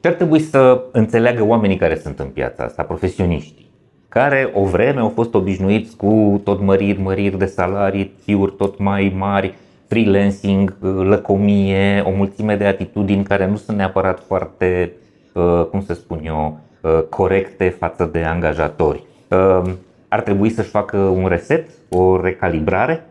Ce 0.00 0.08
ar 0.08 0.14
trebui 0.14 0.40
să 0.40 0.84
înțeleagă 0.92 1.44
oamenii 1.44 1.76
care 1.76 1.96
sunt 1.96 2.18
în 2.18 2.26
piața 2.26 2.64
asta, 2.64 2.82
profesioniștii, 2.82 3.70
care 4.08 4.50
o 4.54 4.64
vreme 4.64 5.00
au 5.00 5.08
fost 5.08 5.34
obișnuiți 5.34 5.96
cu 5.96 6.40
tot 6.44 6.60
măriri, 6.60 7.00
măriri 7.00 7.38
de 7.38 7.46
salarii, 7.46 8.12
fiuri 8.22 8.54
tot 8.56 8.78
mai 8.78 9.14
mari, 9.16 9.54
freelancing, 9.86 10.76
lăcomie, 10.80 12.02
o 12.06 12.10
mulțime 12.10 12.56
de 12.56 12.64
atitudini 12.64 13.24
care 13.24 13.46
nu 13.46 13.56
sunt 13.56 13.76
neapărat 13.76 14.20
foarte, 14.20 14.92
uh, 15.32 15.66
cum 15.70 15.82
să 15.82 15.94
spun 15.94 16.20
eu, 16.24 16.58
uh, 16.82 17.02
corecte 17.08 17.68
față 17.68 18.08
de 18.12 18.22
angajatori. 18.22 19.04
Uh, 19.28 19.72
ar 20.08 20.20
trebui 20.20 20.50
să-și 20.50 20.68
facă 20.68 20.96
un 20.96 21.26
reset, 21.26 21.68
o 21.88 22.20
recalibrare, 22.20 23.06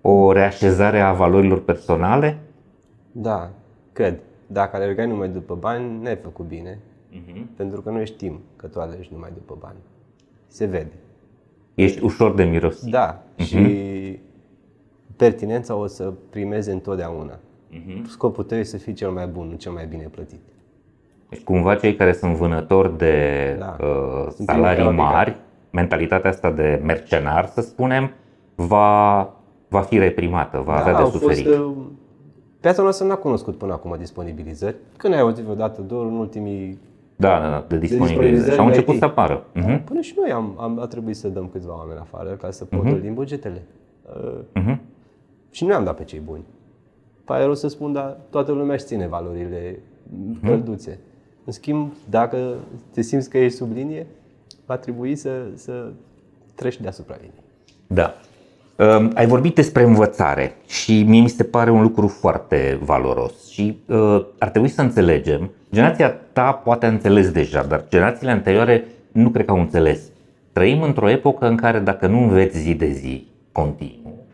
o 0.00 0.32
reașezare 0.32 1.00
a 1.00 1.12
valorilor 1.12 1.62
personale? 1.62 2.38
Da, 3.12 3.50
cred. 3.92 4.18
Dacă 4.50 4.76
alergai 4.76 5.06
numai 5.06 5.28
după 5.28 5.54
bani, 5.54 6.02
n-ai 6.02 6.16
făcut 6.16 6.46
bine. 6.46 6.78
Uh-huh. 7.12 7.56
Pentru 7.56 7.82
că 7.82 7.90
noi 7.90 8.06
știm 8.06 8.40
că 8.56 8.66
tu 8.66 8.80
alergi 8.80 9.08
numai 9.12 9.30
după 9.34 9.56
bani. 9.60 9.78
Se 10.46 10.64
vede. 10.64 10.92
Ești 11.74 12.04
ușor 12.04 12.34
de 12.34 12.44
mirosit. 12.44 12.90
Da. 12.90 13.22
Uh-huh. 13.22 13.44
Și 13.44 14.18
pertinența 15.16 15.74
o 15.74 15.86
să 15.86 16.12
primeze 16.30 16.72
întotdeauna. 16.72 17.34
Uh-huh. 17.34 18.02
Scopul 18.06 18.44
tău 18.44 18.58
este 18.58 18.76
să 18.76 18.84
fii 18.84 18.92
cel 18.92 19.10
mai 19.10 19.26
bun, 19.26 19.46
nu 19.46 19.54
cel 19.54 19.72
mai 19.72 19.86
bine 19.86 20.08
plătit. 20.10 20.40
Deci 21.28 21.40
cumva 21.40 21.74
cei 21.74 21.94
care 21.94 22.12
sunt 22.12 22.34
vânători 22.34 22.98
de 22.98 23.56
da. 23.58 23.76
uh, 23.80 24.26
salarii 24.28 24.90
mari, 24.90 25.36
mentalitatea 25.70 26.30
asta 26.30 26.50
de 26.50 26.80
mercenar, 26.84 27.46
să 27.46 27.60
spunem, 27.60 28.10
va, 28.54 29.30
va 29.68 29.80
fi 29.80 29.98
reprimată, 29.98 30.58
va 30.58 30.74
da, 30.74 30.80
avea 30.80 31.02
de 31.02 31.10
suferit. 31.10 31.46
Fost, 31.46 31.58
uh, 31.58 31.76
piața 32.68 32.82
noastră 32.82 33.06
n-a 33.06 33.16
cunoscut 33.16 33.58
până 33.58 33.72
acum 33.72 33.94
disponibilizări. 33.98 34.76
Când 34.96 35.14
ai 35.14 35.20
auzit 35.20 35.44
vreodată 35.44 35.80
doar 35.80 36.04
în 36.04 36.16
ultimii 36.16 36.78
da, 37.16 37.40
da, 37.40 37.50
da, 37.50 37.64
de 37.68 37.78
disponibilizări. 37.78 38.52
Și 38.52 38.58
au 38.58 38.66
început 38.66 38.94
IT. 38.94 39.00
să 39.00 39.04
apară. 39.04 39.44
Uh-huh. 39.44 39.84
Până 39.84 40.00
și 40.00 40.14
noi 40.16 40.30
am, 40.30 40.56
am 40.58 40.78
a 40.80 40.86
trebuit 40.86 41.16
să 41.16 41.28
dăm 41.28 41.48
câțiva 41.52 41.76
oameni 41.76 41.98
afară 41.98 42.30
ca 42.30 42.50
să 42.50 42.64
potul 42.64 42.98
uh-huh. 42.98 43.02
din 43.02 43.14
bugetele. 43.14 43.62
Uh, 44.02 44.62
uh-huh. 44.62 44.78
Și 45.50 45.64
nu 45.64 45.74
am 45.74 45.84
dat 45.84 45.96
pe 45.96 46.04
cei 46.04 46.18
buni. 46.18 46.44
Pare 47.24 47.44
rău 47.44 47.54
să 47.54 47.68
spun, 47.68 47.92
dar 47.92 48.16
toată 48.30 48.52
lumea 48.52 48.74
își 48.74 48.84
ține 48.84 49.06
valorile 49.06 49.78
produse. 50.40 50.90
Hmm. 50.90 51.00
În 51.44 51.52
schimb, 51.52 51.92
dacă 52.10 52.54
te 52.90 53.00
simți 53.00 53.30
că 53.30 53.38
ești 53.38 53.56
sub 53.56 53.72
linie, 53.72 54.06
va 54.66 54.76
trebui 54.76 55.16
să, 55.16 55.30
să 55.54 55.90
treci 56.54 56.80
deasupra 56.80 57.14
liniei. 57.14 57.44
Da. 57.86 58.14
Uh, 58.78 59.08
ai 59.14 59.26
vorbit 59.26 59.54
despre 59.54 59.82
învățare 59.82 60.56
și 60.66 61.02
mie 61.02 61.20
mi 61.20 61.28
se 61.28 61.44
pare 61.44 61.70
un 61.70 61.82
lucru 61.82 62.06
foarte 62.06 62.78
valoros 62.82 63.50
și 63.50 63.78
uh, 63.86 64.24
ar 64.38 64.48
trebui 64.48 64.68
să 64.68 64.80
înțelegem. 64.80 65.50
Generația 65.72 66.10
ta 66.32 66.52
poate 66.52 66.86
a 66.86 66.88
înțeles 66.88 67.30
deja, 67.30 67.62
dar 67.62 67.84
generațiile 67.88 68.32
anterioare 68.32 68.84
nu 69.12 69.28
cred 69.28 69.44
că 69.44 69.50
au 69.50 69.58
înțeles. 69.58 70.00
Trăim 70.52 70.82
într-o 70.82 71.08
epocă 71.08 71.46
în 71.46 71.56
care 71.56 71.78
dacă 71.78 72.06
nu 72.06 72.22
înveți 72.22 72.58
zi 72.58 72.74
de 72.74 72.90
zi 72.90 73.26
continuu, 73.52 74.26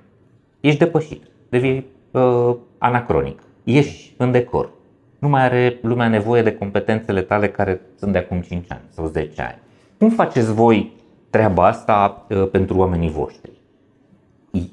ești 0.60 0.78
depășit, 0.78 1.22
devii 1.48 1.86
uh, 2.10 2.54
anacronic, 2.78 3.42
ești 3.64 4.14
în 4.16 4.30
decor. 4.30 4.70
Nu 5.18 5.28
mai 5.28 5.42
are 5.42 5.78
lumea 5.82 6.08
nevoie 6.08 6.42
de 6.42 6.56
competențele 6.56 7.20
tale 7.20 7.48
care 7.48 7.80
sunt 7.98 8.12
de 8.12 8.18
acum 8.18 8.40
5 8.40 8.64
ani 8.68 8.82
sau 8.90 9.06
10 9.06 9.42
ani. 9.42 9.58
Cum 9.98 10.10
faceți 10.10 10.52
voi 10.54 10.92
treaba 11.30 11.66
asta 11.66 12.26
uh, 12.28 12.48
pentru 12.50 12.76
oamenii 12.76 13.10
voștri? 13.10 13.53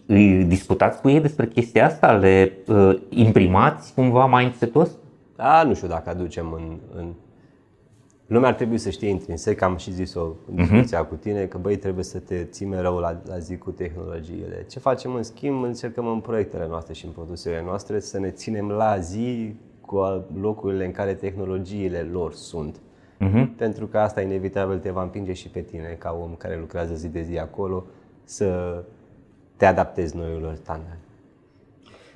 Îi 0.06 0.44
discutați 0.44 1.02
cu 1.02 1.10
ei 1.10 1.20
despre 1.20 1.48
chestia 1.48 1.86
asta? 1.86 2.12
Le 2.12 2.52
uh, 2.68 3.02
imprimați 3.10 3.94
cumva 3.94 4.26
mindset-ul 4.26 4.82
ăsta? 4.82 4.98
Da, 5.36 5.64
nu 5.64 5.74
știu 5.74 5.88
dacă 5.88 6.10
aducem 6.10 6.54
în, 6.54 6.78
în 6.96 7.14
Lumea 8.32 8.50
ar 8.50 8.56
trebui 8.56 8.78
să 8.78 8.90
știe 8.90 9.10
intrinsec, 9.10 9.62
am 9.62 9.78
și 9.78 9.92
zis-o 9.92 10.22
în 10.22 10.36
mhm. 10.46 10.62
discuția 10.62 11.06
uh-huh. 11.06 11.10
cu 11.10 11.16
tine, 11.16 11.46
că 11.46 11.58
băi, 11.58 11.78
trebuie 11.78 12.04
să 12.04 12.20
te 12.20 12.44
ții 12.44 12.66
mereu 12.66 12.98
la, 12.98 13.22
la 13.26 13.38
zi 13.38 13.58
cu 13.58 13.72
tehnologiile. 13.72 14.66
Ce 14.70 14.80
facem 14.80 15.14
în 15.16 15.24
schimb? 15.24 15.64
Încercăm 15.64 16.08
în 16.08 16.20
proiectele 16.20 16.68
noastre 16.68 16.94
și 16.94 17.06
în 17.06 17.12
produsele 17.12 17.62
noastre 17.66 18.00
să 18.00 18.20
ne 18.20 18.30
ținem 18.30 18.70
la 18.70 18.98
zi 19.00 19.56
cu 19.82 20.26
locurile 20.42 20.86
în 20.86 20.92
care 20.92 21.14
tehnologiile 21.14 22.00
lor 22.12 22.34
sunt. 22.34 22.78
Uh-huh. 22.78 23.48
Pentru 23.58 23.88
că 23.88 23.98
asta 23.98 24.22
inevitabil 24.22 24.80
te 24.80 24.90
va 24.90 25.02
împinge 25.02 25.34
și 25.34 25.50
pe 25.50 25.62
tine, 25.62 25.96
ca 26.00 26.18
om 26.22 26.36
care 26.36 26.58
lucrează 26.60 26.94
zi 26.94 27.08
de 27.08 27.22
zi 27.22 27.38
acolo, 27.38 27.86
să 28.24 28.84
te 29.62 29.68
adaptezi 29.68 30.16
noilor 30.16 30.54
standarde. 30.64 30.98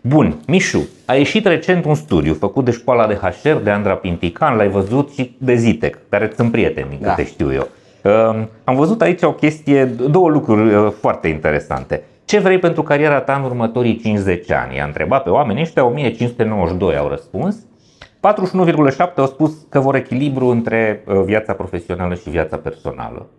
Bun, 0.01 0.35
Mișu, 0.47 0.87
a 1.05 1.13
ieșit 1.13 1.45
recent 1.45 1.85
un 1.85 1.95
studiu 1.95 2.33
făcut 2.33 2.65
de 2.65 2.71
școala 2.71 3.07
de 3.07 3.13
HR 3.13 3.57
de 3.63 3.69
Andra 3.69 3.95
Pintican, 3.95 4.55
l-ai 4.55 4.69
văzut 4.69 5.11
și 5.11 5.35
de 5.37 5.55
Zitec, 5.55 5.97
care 6.09 6.31
sunt 6.35 6.51
prieteni, 6.51 6.89
din 6.89 6.99
da. 7.01 7.09
câte 7.09 7.27
știu 7.27 7.53
eu. 7.53 7.67
Uh, 8.03 8.45
am 8.63 8.75
văzut 8.75 9.01
aici 9.01 9.21
o 9.21 9.33
chestie, 9.33 9.85
două 9.85 10.29
lucruri 10.29 10.75
uh, 10.75 10.91
foarte 10.99 11.27
interesante. 11.27 12.03
Ce 12.25 12.39
vrei 12.39 12.59
pentru 12.59 12.83
cariera 12.83 13.21
ta 13.21 13.35
în 13.35 13.43
următorii 13.43 13.97
50 13.97 14.51
ani? 14.51 14.75
I-a 14.75 14.85
întrebat 14.85 15.23
pe 15.23 15.29
oameni 15.29 15.61
ăștia, 15.61 15.85
1592 15.85 16.97
au 16.97 17.07
răspuns. 17.07 17.55
41,7 17.55 19.15
au 19.15 19.25
spus 19.25 19.65
că 19.69 19.79
vor 19.79 19.95
echilibru 19.95 20.45
între 20.45 21.03
uh, 21.07 21.21
viața 21.23 21.53
profesională 21.53 22.15
și 22.15 22.29
viața 22.29 22.57
personală, 22.57 23.29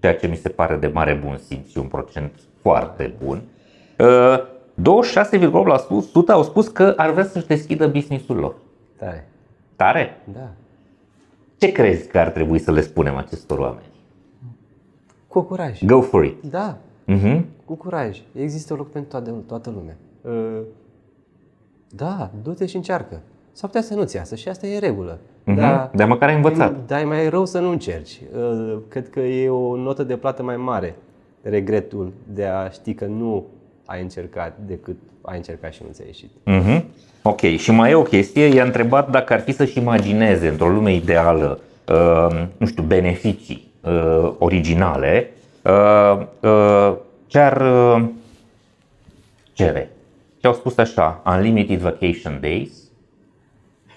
ceea 0.00 0.14
ce 0.14 0.26
mi 0.26 0.36
se 0.36 0.48
pare 0.48 0.76
de 0.76 0.86
mare 0.86 1.20
bun 1.24 1.38
simț 1.46 1.70
și 1.70 1.78
un 1.78 1.86
procent 1.86 2.32
foarte 2.66 3.14
bun. 3.24 3.42
26,8% 3.96 3.98
au 6.28 6.42
spus 6.42 6.68
că 6.68 6.92
ar 6.96 7.10
vrea 7.10 7.24
să-și 7.24 7.46
deschidă 7.46 7.86
businessul 7.86 8.36
lor. 8.36 8.54
Tare. 8.96 9.28
Tare? 9.76 10.20
Da. 10.32 10.50
Ce 11.56 11.72
crezi 11.72 12.08
că 12.08 12.18
ar 12.18 12.28
trebui 12.28 12.58
să 12.58 12.70
le 12.70 12.80
spunem 12.80 13.16
acestor 13.16 13.58
oameni? 13.58 13.86
Cu 15.28 15.40
curaj. 15.40 15.84
Go 15.84 16.00
for 16.00 16.24
it. 16.24 16.42
Da. 16.42 16.76
Uh-huh. 17.08 17.40
Cu 17.64 17.74
curaj. 17.74 18.22
Există 18.34 18.74
loc 18.74 18.90
pentru 18.90 19.10
toată, 19.10 19.30
toată 19.46 19.70
lumea. 19.70 19.96
Uh, 20.20 20.60
da, 21.88 22.30
du-te 22.42 22.66
și 22.66 22.76
încearcă. 22.76 23.20
S-ar 23.52 23.70
putea 23.70 23.82
să 23.82 23.94
nu-ți 23.94 24.16
iasă 24.16 24.34
și 24.34 24.48
asta 24.48 24.66
e 24.66 24.78
regulă. 24.78 25.18
Uh-huh. 25.18 25.54
Dar, 25.56 25.90
Dar 25.94 26.08
măcar 26.08 26.28
ai 26.28 26.34
învățat. 26.34 26.86
Dar 26.86 27.00
e 27.00 27.04
mai 27.04 27.28
rău 27.28 27.44
să 27.44 27.60
nu 27.60 27.70
încerci. 27.70 28.20
Uh, 28.36 28.78
cred 28.88 29.10
că 29.10 29.20
e 29.20 29.48
o 29.48 29.76
notă 29.76 30.02
de 30.02 30.16
plată 30.16 30.42
mai 30.42 30.56
mare 30.56 30.96
regretul 31.50 32.12
de 32.32 32.44
a 32.44 32.68
ști 32.68 32.94
că 32.94 33.04
nu 33.04 33.46
ai 33.84 34.02
încercat 34.02 34.56
decât 34.66 34.96
ai 35.22 35.36
încercat 35.36 35.72
și 35.72 35.82
nu 35.86 35.92
ți-a 35.92 36.04
ieșit. 36.06 36.30
Uh-huh. 36.46 36.82
Ok, 37.22 37.40
și 37.40 37.70
mai 37.70 37.90
e 37.90 37.94
o 37.94 38.02
chestie, 38.02 38.44
i-a 38.44 38.64
întrebat 38.64 39.10
dacă 39.10 39.32
ar 39.32 39.40
fi 39.40 39.52
să-și 39.52 39.78
imagineze 39.78 40.48
într-o 40.48 40.68
lume 40.68 40.94
ideală, 40.94 41.60
uh, 41.88 42.46
nu 42.56 42.66
știu, 42.66 42.82
beneficii 42.82 43.70
uh, 43.80 44.32
originale, 44.38 45.30
uh, 45.62 46.26
uh, 46.40 46.94
ce 47.26 47.38
ar 47.38 47.60
uh, 47.60 48.04
cere. 49.52 49.90
Și 50.40 50.46
au 50.46 50.52
spus 50.52 50.76
așa, 50.76 51.22
Unlimited 51.26 51.80
Vacation 51.80 52.38
Days 52.40 52.70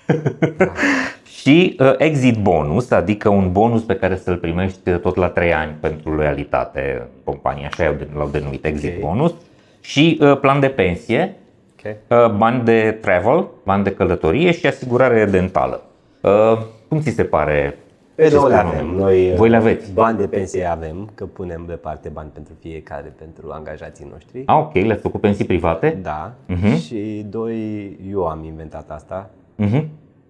și 1.49 1.75
uh, 1.79 1.93
Exit 1.97 2.41
Bonus, 2.41 2.91
adică 2.91 3.29
un 3.29 3.51
bonus 3.51 3.83
pe 3.83 3.95
care 3.95 4.15
să-l 4.15 4.37
primești 4.37 4.91
tot 4.91 5.15
la 5.15 5.27
3 5.27 5.53
ani 5.53 5.75
pentru 5.79 6.13
loialitate 6.15 6.97
în 6.99 7.07
companie, 7.23 7.65
așa 7.65 7.95
l-au 8.15 8.27
denumit 8.27 8.65
Exit 8.65 8.89
okay. 8.89 9.01
Bonus 9.01 9.33
și 9.81 10.19
uh, 10.21 10.39
plan 10.39 10.59
de 10.59 10.67
pensie, 10.67 11.35
okay. 11.79 11.95
uh, 12.07 12.35
bani 12.35 12.63
de 12.63 12.97
travel, 13.01 13.47
bani 13.63 13.83
de 13.83 13.91
călătorie 13.91 14.51
și 14.51 14.67
asigurare 14.67 15.25
dentală. 15.25 15.81
Uh, 16.21 16.57
cum 16.87 16.99
ți 16.99 17.09
se 17.09 17.23
pare? 17.23 17.77
Pe 18.15 18.29
două 18.29 18.47
le 18.47 18.55
avem. 18.55 18.87
Noi 18.87 19.33
Voi 19.35 19.49
le 19.49 19.55
aveți? 19.55 19.91
Bani 19.93 20.17
de 20.17 20.27
pensie 20.27 20.65
avem, 20.65 21.09
că 21.15 21.25
punem 21.25 21.63
deoparte 21.67 22.09
bani 22.09 22.29
pentru 22.33 22.53
fiecare, 22.59 23.13
pentru 23.17 23.49
angajații 23.51 24.07
noștri. 24.11 24.43
Ah, 24.45 24.57
ok, 24.57 24.73
le-ați 24.73 25.01
făcut 25.01 25.21
pensii 25.21 25.45
private? 25.45 25.99
Da. 26.01 26.31
Uh-huh. 26.49 26.85
Și 26.85 27.25
doi, 27.29 27.97
eu 28.11 28.25
am 28.27 28.43
inventat 28.43 28.89
asta. 28.91 29.29
Uh-huh. 29.65 29.83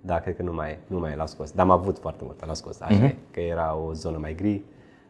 Da, 0.10 0.20
cred 0.20 0.36
că 0.36 0.44
nu 0.44 0.54
mai, 0.54 0.78
nu 0.88 1.00
mai 1.00 1.16
l-au 1.16 1.28
scos. 1.28 1.52
Dar 1.52 1.66
am 1.66 1.72
avut 1.72 1.98
foarte 2.00 2.24
mult, 2.26 2.46
l-au 2.46 2.56
scos. 2.56 2.82
Așa 2.82 3.10
uh-huh. 3.10 3.16
că 3.32 3.40
era 3.40 3.76
o 3.76 3.94
zonă 3.94 4.18
mai 4.18 4.36
gri 4.36 4.64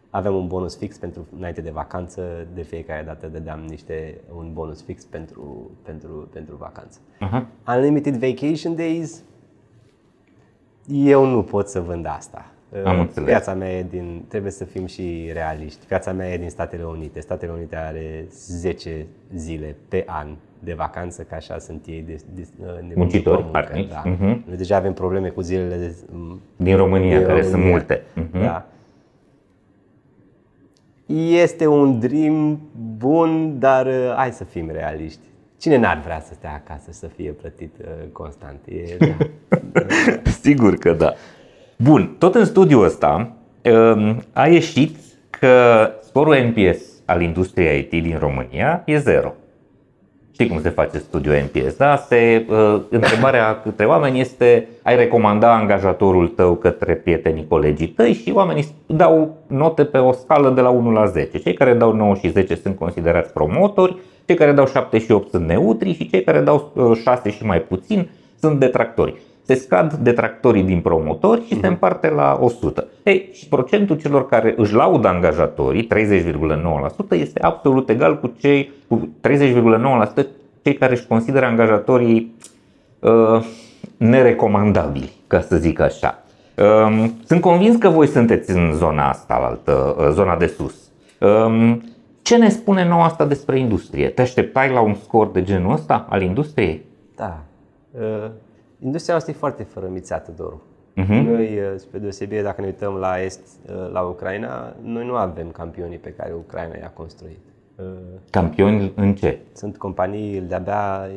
avem 0.09 0.35
un 0.35 0.47
bonus 0.47 0.77
fix 0.77 0.97
pentru 0.97 1.27
înainte 1.37 1.61
de 1.61 1.69
vacanță, 1.69 2.47
de 2.53 2.61
fiecare 2.61 3.03
dată 3.03 3.27
dădeam 3.27 3.59
niște 3.59 4.17
un 4.35 4.53
bonus 4.53 4.83
fix 4.83 5.03
pentru, 5.03 5.71
pentru, 5.83 6.29
pentru 6.33 6.55
vacanță. 6.55 6.99
Uh-huh. 6.99 7.43
Unlimited 7.67 8.15
vacation 8.15 8.75
days, 8.75 9.23
eu 10.87 11.25
nu 11.25 11.43
pot 11.43 11.67
să 11.67 11.79
vând 11.81 12.05
asta. 12.05 12.45
Am 12.85 12.99
înțeles. 12.99 13.29
Piața 13.29 13.53
mea 13.53 13.77
e 13.77 13.83
din, 13.83 14.25
trebuie 14.27 14.51
să 14.51 14.63
fim 14.63 14.85
și 14.85 15.29
realiști. 15.33 15.85
Piața 15.85 16.11
mea 16.11 16.33
e 16.33 16.37
din 16.37 16.49
Statele 16.49 16.83
Unite. 16.83 17.19
Statele 17.19 17.51
Unite 17.51 17.75
are 17.75 18.27
10 18.29 19.05
zile 19.35 19.75
pe 19.87 20.03
an 20.07 20.35
de 20.59 20.73
vacanță, 20.73 21.23
ca 21.23 21.35
așa 21.35 21.57
sunt 21.57 21.85
ei 21.85 22.03
de, 22.07 22.21
de, 22.33 22.47
de 22.87 22.93
muncitori, 22.95 23.43
muncă, 23.43 23.87
da. 23.89 24.01
uh-huh. 24.01 24.45
Noi 24.45 24.57
deja 24.57 24.75
avem 24.75 24.93
probleme 24.93 25.29
cu 25.29 25.41
zilele 25.41 25.75
de, 25.75 25.95
din 26.55 26.75
România, 26.75 27.17
din 27.17 27.27
care 27.27 27.41
România. 27.41 27.49
sunt 27.49 27.63
multe. 27.63 28.01
Uh-huh. 28.01 28.41
Da. 28.41 28.65
Este 31.15 31.67
un 31.67 31.99
dream 31.99 32.59
bun, 32.97 33.59
dar 33.59 33.85
uh, 33.85 34.13
hai 34.15 34.31
să 34.31 34.43
fim 34.43 34.69
realiști. 34.71 35.19
Cine 35.57 35.77
n-ar 35.77 36.01
vrea 36.03 36.19
să 36.19 36.33
stea 36.33 36.61
acasă 36.65 36.91
să 36.91 37.07
fie 37.07 37.31
plătit 37.31 37.75
uh, 37.81 37.87
constant? 38.11 38.59
E, 38.65 38.97
da. 38.97 39.25
Sigur 40.41 40.75
că 40.75 40.93
da. 40.93 41.13
Bun, 41.77 42.15
tot 42.17 42.35
în 42.35 42.45
studiul 42.45 42.83
ăsta 42.83 43.35
um, 43.63 44.23
a 44.33 44.47
ieșit 44.47 44.97
că 45.29 45.89
scorul 46.01 46.35
NPS 46.35 46.81
al 47.05 47.21
industriei 47.21 47.79
IT 47.79 48.03
din 48.03 48.17
România 48.19 48.83
e 48.85 48.97
zero. 48.97 49.33
Știi 50.39 50.51
cum 50.51 50.61
se 50.61 50.69
face 50.69 50.97
studiul 50.97 51.35
NPS, 51.35 51.75
da? 51.75 51.95
Se, 51.95 52.45
uh, 52.49 52.81
întrebarea 52.89 53.61
către 53.61 53.85
oameni 53.85 54.19
este 54.19 54.67
ai 54.83 54.95
recomanda 54.95 55.55
angajatorul 55.55 56.27
tău 56.27 56.55
către 56.55 56.93
prietenii 56.93 57.45
colegii 57.47 57.87
tăi 57.87 58.13
și 58.13 58.31
oamenii 58.35 58.65
dau 58.85 59.37
note 59.47 59.83
pe 59.83 59.97
o 59.97 60.11
scală 60.11 60.49
de 60.49 60.61
la 60.61 60.69
1 60.69 60.91
la 60.91 61.05
10. 61.05 61.37
Cei 61.37 61.53
care 61.53 61.73
dau 61.73 61.93
9 61.93 62.15
și 62.15 62.29
10 62.29 62.55
sunt 62.55 62.77
considerați 62.77 63.33
promotori, 63.33 63.95
cei 64.25 64.35
care 64.35 64.51
dau 64.51 64.67
7 64.67 64.99
și 64.99 65.11
8 65.11 65.29
sunt 65.29 65.47
neutri 65.47 65.93
și 65.93 66.09
cei 66.09 66.23
care 66.23 66.39
dau 66.39 66.71
6 67.03 67.21
uh, 67.27 67.33
și 67.33 67.45
mai 67.45 67.61
puțin 67.61 68.09
sunt 68.39 68.59
detractori 68.59 69.15
se 69.49 69.55
scad 69.55 69.93
detractorii 69.93 70.63
din 70.63 70.81
promotori 70.81 71.41
și 71.41 71.45
uh-huh. 71.45 71.49
se 71.49 71.55
mhm. 71.55 71.67
împarte 71.67 72.09
la 72.09 72.37
100. 72.41 72.87
Ei, 73.03 73.29
și 73.33 73.47
procentul 73.47 73.97
celor 73.97 74.27
care 74.27 74.53
își 74.57 74.73
laudă 74.73 75.07
angajatorii, 75.07 75.87
30,9%, 75.87 77.09
este 77.09 77.41
absolut 77.41 77.89
egal 77.89 78.19
cu 78.19 78.33
cei 78.39 78.71
cu 78.87 79.09
30,9% 79.27 80.25
cei 80.61 80.73
care 80.73 80.93
își 80.93 81.07
consideră 81.07 81.45
angajatorii 81.45 82.35
uh, 82.99 83.45
nerecomandabili, 83.97 85.11
ca 85.27 85.41
să 85.41 85.55
zic 85.55 85.79
așa. 85.79 86.23
Uh, 86.57 87.05
sunt 87.25 87.41
convins 87.41 87.75
că 87.75 87.89
voi 87.89 88.07
sunteți 88.07 88.51
în 88.51 88.73
zona 88.73 89.09
asta, 89.09 89.33
altă, 89.33 89.95
uh, 89.99 90.09
zona 90.11 90.37
de 90.37 90.47
sus. 90.47 90.75
Uh, 91.19 91.77
ce 92.21 92.37
ne 92.37 92.49
spune 92.49 92.87
nouă 92.87 93.03
asta 93.03 93.25
despre 93.25 93.59
industrie? 93.59 94.07
Te 94.07 94.21
așteptai 94.21 94.71
la 94.71 94.81
un 94.81 94.93
scor 94.93 95.27
de 95.27 95.43
genul 95.43 95.73
ăsta 95.73 96.05
al 96.09 96.21
industriei? 96.21 96.85
Da. 97.15 97.39
Uh 97.91 98.29
Industria 98.79 99.13
noastră 99.13 99.33
e 99.35 99.39
foarte 99.39 99.63
fărămițată, 99.63 100.31
Doru. 100.35 100.61
Uh-huh. 100.97 101.23
Noi, 101.23 101.59
uh, 101.59 101.73
spre 101.75 101.99
deosebire, 101.99 102.41
dacă 102.41 102.61
ne 102.61 102.67
uităm 102.67 102.93
la 102.93 103.21
Est, 103.21 103.39
uh, 103.69 103.91
la 103.91 104.01
Ucraina, 104.01 104.75
noi 104.81 105.05
nu 105.05 105.15
avem 105.15 105.51
campionii 105.51 105.97
pe 105.97 106.13
care 106.13 106.33
Ucraina 106.33 106.75
i-a 106.81 106.91
construit. 106.93 107.39
Uh, 107.75 107.85
Campioni 108.29 108.91
în 108.95 109.15
ce? 109.15 109.39
Sunt 109.53 109.77
companii 109.77 110.41
de-abia 110.41 111.09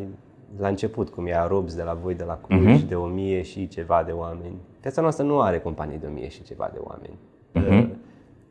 la 0.58 0.68
început, 0.68 1.08
cum 1.08 1.26
e 1.26 1.46
Robs 1.46 1.74
de 1.74 1.82
la 1.82 1.98
voi, 2.02 2.14
de 2.14 2.24
la 2.24 2.38
Cluj, 2.46 2.82
uh-huh. 2.82 2.88
de 2.88 2.94
1000 2.94 3.42
și 3.42 3.68
ceva 3.68 4.02
de 4.06 4.12
oameni. 4.12 4.54
Piața 4.80 5.00
noastră 5.00 5.24
nu 5.24 5.40
are 5.40 5.58
companii 5.58 5.98
de 5.98 6.06
1000 6.06 6.28
și 6.28 6.42
ceva 6.42 6.70
de 6.72 6.80
oameni. 6.82 7.18
Uh-huh. 7.54 7.88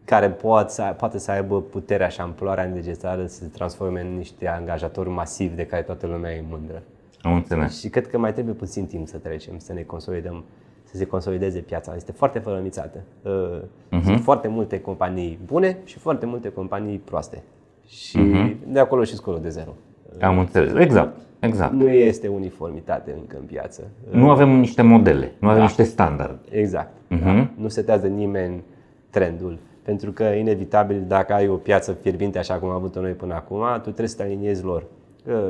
Care 0.06 0.30
poate 0.30 0.72
să, 0.72 0.94
poate 0.98 1.18
să 1.18 1.32
aibă 1.32 1.62
puterea 1.62 2.08
și 2.08 2.22
amploarea 2.22 2.66
necesară 2.66 3.26
să 3.26 3.36
se 3.36 3.48
transforme 3.48 4.02
în 4.02 4.16
niște 4.16 4.48
angajatori 4.48 5.10
masivi 5.10 5.56
de 5.56 5.66
care 5.66 5.82
toată 5.82 6.08
lumea 6.08 6.32
e 6.32 6.44
mândră. 6.50 6.82
Am 7.22 7.34
înțeles. 7.34 7.80
Și 7.80 7.90
cred 7.90 8.08
că 8.08 8.18
mai 8.18 8.34
trebuie 8.34 8.54
puțin 8.54 8.86
timp 8.86 9.08
să 9.08 9.18
trecem, 9.18 9.58
să 9.58 9.74
ne 9.74 9.82
consolidăm, 9.82 10.44
să 10.84 10.98
se 10.98 11.06
consolideze 11.06 11.60
piața. 11.60 11.96
Este 11.96 12.12
foarte 12.12 12.40
fărămițată. 12.40 13.00
Uh-huh. 13.00 13.68
Sunt 13.90 14.06
mhm. 14.06 14.22
foarte 14.22 14.48
multe 14.48 14.80
companii 14.80 15.40
bune 15.46 15.78
și 15.84 15.98
foarte 15.98 16.26
multe 16.26 16.50
companii 16.50 16.98
proaste. 16.98 17.44
Și 17.88 18.18
uh-huh. 18.18 18.56
de 18.68 18.80
acolo 18.80 19.04
și 19.04 19.16
scorul 19.16 19.42
de 19.42 19.50
zero. 19.50 19.74
Am 20.22 20.40
înțeles. 20.40 20.74
Exact. 20.74 21.18
Exact. 21.40 21.74
Nu 21.74 21.90
este 21.90 22.28
uniformitate 22.28 23.16
încă 23.20 23.38
în 23.40 23.46
piață. 23.46 23.88
Nu 24.10 24.30
avem 24.30 24.50
niște 24.50 24.82
modele, 24.82 25.32
nu 25.40 25.48
avem 25.48 25.60
da. 25.60 25.66
niște 25.66 25.84
standarde. 25.84 26.40
Exact. 26.50 26.92
Uh-huh. 26.92 27.24
Da. 27.24 27.50
Nu 27.56 27.68
setează 27.68 28.08
nimeni 28.08 28.64
trendul. 29.10 29.58
Pentru 29.82 30.12
că, 30.12 30.24
inevitabil, 30.24 31.04
dacă 31.08 31.34
ai 31.34 31.48
o 31.48 31.56
piață 31.56 31.92
fierbinte 31.92 32.38
așa 32.38 32.54
cum 32.54 32.70
am 32.70 32.76
avut-o 32.76 33.02
noi 33.02 33.12
până 33.12 33.34
acum, 33.34 33.64
tu 33.74 33.80
trebuie 33.80 34.08
să 34.08 34.16
te 34.16 34.24
aliniezi 34.24 34.64
lor 34.64 34.84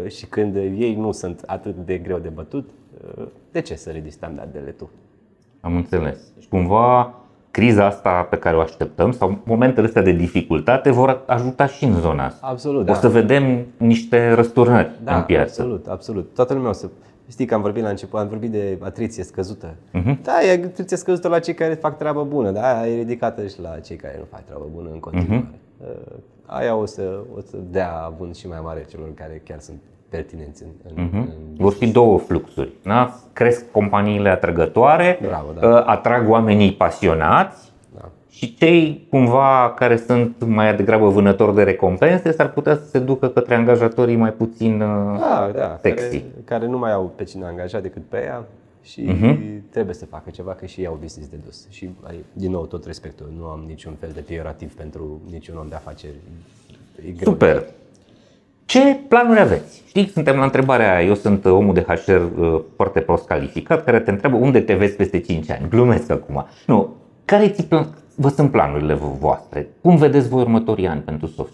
și 0.07 0.25
când 0.25 0.55
ei 0.55 0.95
nu 0.95 1.11
sunt 1.11 1.43
atât 1.45 1.75
de 1.75 1.97
greu 1.97 2.17
de 2.17 2.29
bătut, 2.29 2.69
de 3.51 3.61
ce 3.61 3.75
să 3.75 3.89
ridici 3.89 4.11
standardele 4.11 4.69
tu? 4.69 4.89
Am 5.61 5.75
înțeles. 5.75 6.19
Și 6.39 6.47
cumva 6.47 7.13
criza 7.51 7.85
asta 7.85 8.27
pe 8.29 8.37
care 8.37 8.55
o 8.55 8.59
așteptăm 8.59 9.11
sau 9.11 9.39
momentele 9.43 9.87
astea 9.87 10.01
de 10.01 10.11
dificultate 10.11 10.89
vor 10.89 11.23
ajuta 11.27 11.65
și 11.65 11.85
în 11.85 11.99
zona 11.99 12.25
asta. 12.25 12.47
Absolut, 12.47 12.85
da. 12.85 12.91
O 12.91 12.95
să 12.95 13.09
vedem 13.09 13.65
niște 13.77 14.31
răsturnări 14.31 14.91
da, 15.03 15.15
în 15.15 15.23
piață. 15.23 15.61
absolut, 15.61 15.87
absolut. 15.87 16.33
Toată 16.33 16.53
lumea 16.53 16.69
o 16.69 16.73
să... 16.73 16.89
Știi 17.29 17.45
că 17.45 17.53
am 17.53 17.61
vorbit 17.61 17.83
la 17.83 17.89
început, 17.89 18.19
am 18.19 18.27
vorbit 18.27 18.51
de 18.51 18.77
atriție 18.81 19.23
scăzută. 19.23 19.67
Uh-huh. 19.67 20.21
Da, 20.23 20.43
e 20.43 20.51
atriție 20.51 20.97
scăzută 20.97 21.27
la 21.27 21.39
cei 21.39 21.53
care 21.53 21.73
fac 21.73 21.97
treabă 21.97 22.23
bună, 22.23 22.51
da, 22.51 22.87
e 22.87 22.95
ridicată 22.95 23.47
și 23.47 23.61
la 23.61 23.79
cei 23.79 23.95
care 23.95 24.15
nu 24.19 24.25
fac 24.29 24.45
treabă 24.45 24.67
bună 24.73 24.89
în 24.93 24.99
continuare. 24.99 25.45
Uh-huh 25.45 25.59
aia 26.51 26.75
o 26.75 26.85
să, 26.85 27.19
o 27.35 27.39
să 27.39 27.57
dea 27.69 27.91
având 28.05 28.35
și 28.35 28.47
mai 28.47 28.59
mare 28.63 28.85
celor 28.89 29.13
care 29.13 29.41
chiar 29.45 29.59
sunt 29.59 29.81
pertinenți. 30.09 30.63
În, 30.63 30.69
în, 30.95 31.07
uh-huh. 31.07 31.11
în 31.11 31.25
Vor 31.57 31.73
fi 31.73 31.91
două 31.91 32.17
fluxuri. 32.17 32.71
Da? 32.83 33.15
Cresc 33.33 33.71
companiile 33.71 34.29
atrăgătoare, 34.29 35.19
Bravo, 35.21 35.51
da. 35.59 35.67
Uh, 35.67 35.83
atrag 35.85 36.29
oamenii 36.29 36.73
pasionați 36.73 37.71
da. 37.95 38.09
și 38.29 38.55
cei 38.55 39.07
cumva 39.09 39.73
care 39.75 39.97
sunt 39.97 40.45
mai 40.45 40.75
degrabă 40.75 41.07
vânători 41.07 41.55
de 41.55 41.63
recompense 41.63 42.31
s-ar 42.31 42.49
putea 42.49 42.75
să 42.75 42.83
se 42.83 42.99
ducă 42.99 43.27
către 43.27 43.55
angajatorii 43.55 44.15
mai 44.15 44.31
puțin 44.31 44.81
uh, 44.81 45.19
da, 45.19 45.51
da, 45.55 45.77
sexy. 45.81 46.19
Care, 46.19 46.31
care 46.45 46.67
nu 46.67 46.77
mai 46.77 46.91
au 46.91 47.11
pe 47.15 47.23
cine 47.23 47.45
angaja 47.45 47.79
decât 47.79 48.01
pe 48.09 48.23
ea 48.25 48.43
și 48.83 49.07
uh-huh. 49.07 49.37
trebuie 49.69 49.95
să 49.95 50.05
facă 50.05 50.29
ceva, 50.29 50.51
că 50.51 50.65
și 50.65 50.79
ei 50.79 50.85
au 50.85 50.97
business 51.01 51.29
de 51.29 51.37
dus. 51.45 51.67
Și, 51.69 51.89
din 52.33 52.51
nou, 52.51 52.65
tot 52.65 52.85
respectul, 52.85 53.33
nu 53.37 53.45
am 53.45 53.63
niciun 53.67 53.93
fel 53.99 54.11
de 54.13 54.21
peiorativ 54.21 54.73
pentru 54.73 55.21
niciun 55.31 55.57
om 55.57 55.67
de 55.69 55.75
afaceri. 55.75 56.13
E 57.07 57.11
greu. 57.11 57.31
Super! 57.31 57.65
Ce 58.65 58.99
planuri 59.07 59.39
aveți? 59.39 59.83
Știi, 59.87 60.09
suntem 60.09 60.35
la 60.35 60.43
întrebarea 60.43 60.95
aia. 60.95 61.07
Eu 61.07 61.15
sunt 61.15 61.45
omul 61.45 61.73
de 61.73 61.85
HR 61.87 62.11
uh, 62.11 62.61
foarte 62.75 62.99
prost 62.99 63.25
calificat 63.25 63.83
care 63.83 63.99
te 63.99 64.11
întreabă 64.11 64.37
unde 64.37 64.59
te 64.59 64.73
vezi 64.73 64.95
peste 64.95 65.19
5 65.19 65.49
ani. 65.49 65.69
Glumesc 65.69 66.09
acum. 66.09 66.45
Nu. 66.65 66.95
Care 67.25 67.49
ți 67.49 67.65
plan- 67.65 67.97
vă 68.15 68.29
sunt 68.29 68.51
planurile 68.51 68.93
voastre? 68.93 69.67
Cum 69.81 69.95
vedeți 69.95 70.29
voi 70.29 70.41
următorii 70.41 70.87
ani 70.87 71.01
pentru 71.01 71.27
soft? 71.27 71.53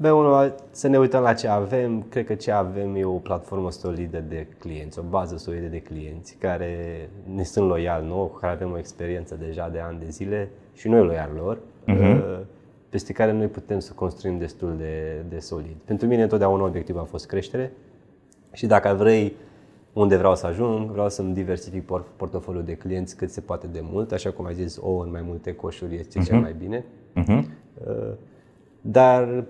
Bă, 0.00 0.10
unul, 0.10 0.54
să 0.70 0.88
ne 0.88 0.98
uităm 0.98 1.22
la 1.22 1.34
ce 1.34 1.48
avem. 1.48 2.02
Cred 2.08 2.26
că 2.26 2.34
ce 2.34 2.50
avem 2.50 2.94
e 2.94 3.04
o 3.04 3.16
platformă 3.16 3.70
solidă 3.70 4.24
de 4.28 4.46
clienți, 4.58 4.98
o 4.98 5.02
bază 5.02 5.36
solidă 5.36 5.66
de 5.66 5.80
clienți 5.80 6.36
care 6.36 7.08
ne 7.34 7.42
sunt 7.42 7.68
loiali 7.68 8.06
nouă, 8.06 8.30
care 8.40 8.52
avem 8.52 8.72
o 8.72 8.78
experiență 8.78 9.34
deja 9.34 9.68
de 9.68 9.78
ani 9.78 9.98
de 9.98 10.10
zile 10.10 10.50
și 10.74 10.88
noi 10.88 11.04
loiali 11.04 11.32
lor. 11.36 11.58
Uh-huh 11.58 12.46
peste 12.88 13.12
care 13.12 13.32
noi 13.32 13.46
putem 13.46 13.78
să 13.78 13.92
construim 13.92 14.38
destul 14.38 14.76
de, 14.76 15.24
de 15.28 15.38
solid. 15.38 15.76
Pentru 15.84 16.06
mine 16.06 16.22
întotdeauna 16.22 16.64
obiectivul 16.64 17.00
a 17.00 17.04
fost 17.04 17.26
creștere 17.26 17.72
și 18.52 18.66
dacă 18.66 18.94
vrei 18.98 19.32
unde 19.92 20.16
vreau 20.16 20.34
să 20.34 20.46
ajung, 20.46 20.90
vreau 20.90 21.08
să-mi 21.08 21.34
diversific 21.34 21.82
portofoliul 22.16 22.64
de 22.64 22.74
clienți 22.74 23.16
cât 23.16 23.30
se 23.30 23.40
poate 23.40 23.66
de 23.66 23.80
mult, 23.82 24.12
așa 24.12 24.30
cum 24.30 24.46
ai 24.46 24.54
zis, 24.54 24.78
o 24.80 24.98
în 24.98 25.10
mai 25.10 25.22
multe 25.26 25.54
coșuri 25.54 25.94
este 25.94 26.20
uh-huh. 26.20 26.24
cel 26.24 26.34
mhm. 26.34 26.42
mai 26.42 26.54
bine. 26.58 26.84
Uh-huh. 27.16 27.44
Dar 28.80 29.44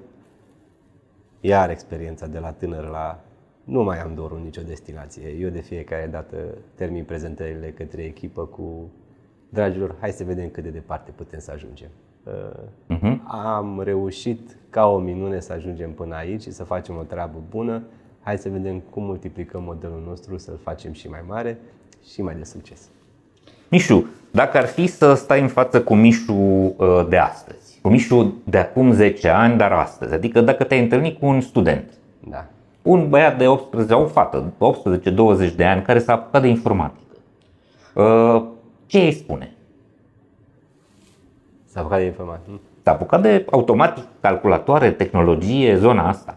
iar 1.49 1.71
experiența 1.71 2.27
de 2.27 2.39
la 2.39 2.53
tânăr 2.53 2.89
la 2.89 3.21
nu 3.65 3.83
mai 3.83 4.01
am 4.01 4.15
dorul 4.15 4.41
nicio 4.45 4.63
destinație. 4.63 5.29
Eu 5.29 5.49
de 5.49 5.61
fiecare 5.61 6.07
dată 6.07 6.37
termin 6.75 7.05
prezentările 7.05 7.71
către 7.71 8.03
echipă 8.03 8.47
cu 8.47 8.91
dragilor, 9.49 9.97
hai 10.01 10.11
să 10.11 10.25
vedem 10.25 10.49
cât 10.49 10.63
de 10.63 10.71
departe 10.71 11.11
putem 11.11 11.39
să 11.39 11.51
ajungem. 11.51 11.89
Uh-huh. 12.27 13.17
Am 13.27 13.81
reușit 13.81 14.57
ca 14.71 14.87
o 14.87 14.99
minune 14.99 15.41
să 15.41 15.53
ajungem 15.53 15.93
până 15.93 16.15
aici 16.15 16.43
și 16.43 16.51
să 16.51 16.65
facem 16.65 16.97
o 16.97 17.03
treabă 17.03 17.39
bună. 17.49 17.83
Hai 18.21 18.39
să 18.39 18.49
vedem 18.49 18.81
cum 18.81 19.05
multiplicăm 19.05 19.63
modelul 19.63 20.03
nostru, 20.07 20.37
să-l 20.37 20.59
facem 20.63 20.93
și 20.93 21.09
mai 21.09 21.25
mare 21.27 21.59
și 22.13 22.23
mai 22.23 22.35
de 22.35 22.45
succes. 22.45 22.91
Mișu, 23.69 24.07
dacă 24.31 24.59
ar 24.59 24.67
fi 24.67 24.87
să 24.87 25.15
stai 25.15 25.41
în 25.41 25.49
față 25.49 25.83
cu 25.83 25.95
Mișu 25.95 26.33
uh, 26.33 27.07
de 27.09 27.17
astăzi, 27.17 27.79
cu 27.83 27.89
Mișu 27.89 28.35
de 28.45 28.59
acum 28.59 28.93
10 28.93 29.29
ani, 29.29 29.57
dar 29.57 29.73
astăzi, 29.73 30.15
adică 30.15 30.41
dacă 30.41 30.65
te-ai 30.65 30.83
întâlnit 30.83 31.19
cu 31.19 31.27
un 31.27 31.41
student, 31.41 31.93
da. 32.29 32.45
un 32.83 33.09
băiat 33.09 33.39
de 33.39 33.47
18, 33.47 33.95
o 33.95 34.07
fată, 34.07 34.53
18-20 35.51 35.55
de 35.57 35.65
ani, 35.65 35.83
care 35.83 35.99
s-a 35.99 36.13
apucat 36.13 36.43
de 36.43 36.49
informatică, 36.49 37.17
uh, 37.95 38.45
ce 38.87 38.99
îi 38.99 39.13
spune? 39.13 39.53
S-a 41.65 41.81
apucat 41.81 41.99
de 41.99 42.05
informatică. 42.05 42.61
S-a 42.83 42.91
apucat 42.91 43.23
de 43.23 43.47
automatic, 43.51 44.05
calculatoare, 44.21 44.91
tehnologie, 44.91 45.77
zona 45.77 46.09
asta. 46.09 46.37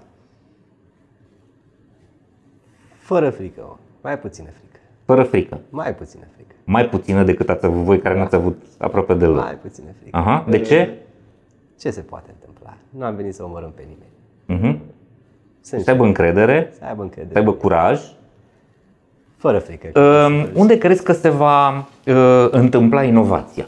Fără 2.99 3.29
frică, 3.29 3.79
mai 4.01 4.19
puțină 4.19 4.49
frică. 4.49 4.79
Fără 5.05 5.23
frică. 5.23 5.59
Mai 5.69 5.95
puțină 5.95 6.23
frică. 6.33 6.40
Mai 6.71 6.89
puțină 6.89 7.23
decât 7.23 7.49
ați 7.49 7.65
avut 7.65 7.83
voi 7.83 7.99
care 7.99 8.13
da. 8.13 8.19
nu 8.19 8.25
ați 8.25 8.35
avut 8.35 8.61
aproape 8.77 9.13
deloc. 9.13 9.43
Mai 9.43 9.57
puțină 9.61 9.87
frică. 10.01 10.17
Aha. 10.17 10.45
De 10.49 10.59
ce? 10.59 10.97
Ce 11.79 11.89
se 11.89 12.01
poate 12.01 12.29
întâmpla? 12.39 12.77
Nu 12.89 13.05
am 13.05 13.15
venit 13.15 13.33
să 13.33 13.43
omorâm 13.43 13.71
pe 13.75 13.81
nimeni. 13.81 14.75
Uh-huh. 14.75 14.79
Să 15.61 15.83
aibă 15.85 16.03
încredere, 16.03 16.71
să 16.77 16.85
aibă 16.85 17.01
încredere, 17.01 17.33
să 17.33 17.37
aibă 17.37 17.53
curaj. 17.53 18.01
Fără 19.37 19.59
frică. 19.59 19.99
Uh, 19.99 20.51
unde 20.53 20.77
crezi 20.77 21.03
că 21.03 21.11
se 21.11 21.29
va 21.29 21.77
uh, 21.77 22.47
întâmpla 22.51 23.03
inovația? 23.03 23.65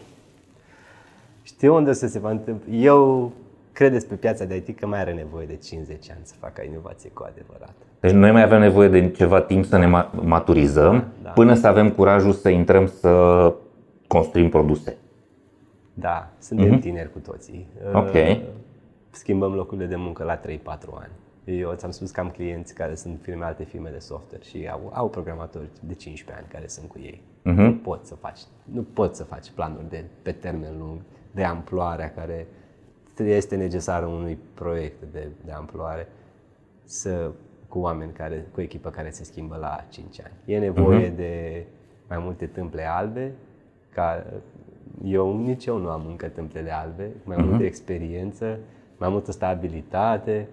Știu 1.42 1.76
unde 1.76 1.94
să 1.94 2.08
se 2.08 2.20
va 2.20 2.30
întâmpla. 2.30 2.74
Eu 2.74 3.32
credeți 3.72 4.08
pe 4.08 4.16
piața 4.16 4.46
de 4.46 4.56
IT 4.56 4.80
că 4.80 4.88
mai 4.88 5.00
are 5.00 5.14
nevoie 5.14 5.46
de 5.46 5.56
50 5.56 6.10
ani 6.10 6.20
să 6.24 6.34
facă 6.40 6.64
inovație 6.70 7.10
cu 7.14 7.26
adevărat. 7.32 7.76
Deci 8.04 8.12
noi 8.12 8.32
mai 8.32 8.44
avem 8.44 8.60
nevoie 8.60 8.88
de 8.88 9.12
ceva 9.12 9.42
timp 9.42 9.66
să 9.66 9.78
ne 9.78 9.86
maturizăm 10.12 10.94
da, 10.94 11.06
da. 11.22 11.30
până 11.30 11.54
să 11.54 11.68
avem 11.68 11.92
curajul 11.92 12.32
să 12.32 12.50
intrăm 12.50 12.88
să 12.88 13.54
construim 14.08 14.50
produse. 14.50 14.98
Da, 15.94 16.32
suntem 16.40 16.78
mm-hmm. 16.78 16.82
tineri 16.82 17.12
cu 17.12 17.20
toții. 17.20 17.68
Ok. 17.94 18.12
Schimbăm 19.10 19.54
locurile 19.54 19.88
de 19.88 19.96
muncă 19.96 20.24
la 20.24 20.40
3-4 20.40 20.42
ani. 21.00 21.12
Eu 21.44 21.74
ți-am 21.76 21.92
spus 21.92 22.12
că 22.12 22.20
am 22.20 22.30
clienți 22.30 22.74
care 22.74 22.96
sunt 22.96 23.20
firme, 23.22 23.46
alte 23.46 23.64
firme 23.64 23.90
de 23.90 24.00
software 24.00 24.44
și 24.44 24.68
au, 24.72 24.92
au 24.94 25.10
programatori 25.10 25.68
de 25.80 25.94
15 25.94 26.44
ani 26.44 26.54
care 26.54 26.68
sunt 26.68 26.88
cu 26.88 27.00
ei. 27.00 27.22
Uh-huh. 27.22 27.56
Nu 27.56 27.74
poți 27.74 28.08
să 28.08 28.16
faci, 28.16 28.40
nu 28.64 28.86
poți 28.94 29.18
să 29.18 29.24
faci 29.24 29.52
planuri 29.56 29.90
de 29.90 30.04
pe 30.22 30.32
termen 30.32 30.74
lung 30.80 31.00
de 31.32 31.44
amploarea 31.44 32.12
care 32.12 32.48
este 33.18 33.56
necesară 33.56 34.06
unui 34.06 34.38
proiect 34.54 35.04
de, 35.12 35.28
de 35.46 35.52
amploare 35.52 36.08
să, 36.84 37.32
cu 37.74 37.80
oameni 37.80 38.12
care, 38.12 38.46
cu 38.52 38.62
echipă 38.62 38.90
care 38.90 39.10
se 39.10 39.24
schimbă 39.24 39.58
la 39.60 39.86
5 39.90 40.22
ani. 40.22 40.34
E 40.46 40.60
nevoie 40.60 41.12
uh-huh. 41.12 41.16
de 41.16 41.64
mai 42.08 42.18
multe 42.22 42.46
tâmple 42.46 42.86
albe, 42.86 43.32
ca 43.90 44.24
eu, 45.04 45.38
nici 45.38 45.66
eu 45.66 45.78
nu 45.78 45.90
am 45.90 46.06
încă 46.08 46.28
tâmplele 46.28 46.72
albe, 46.72 47.12
mai 47.24 47.38
uh-huh. 47.38 47.46
multă 47.46 47.64
experiență, 47.64 48.60
mai 48.98 49.10
multă 49.10 49.32
stabilitate. 49.32 50.48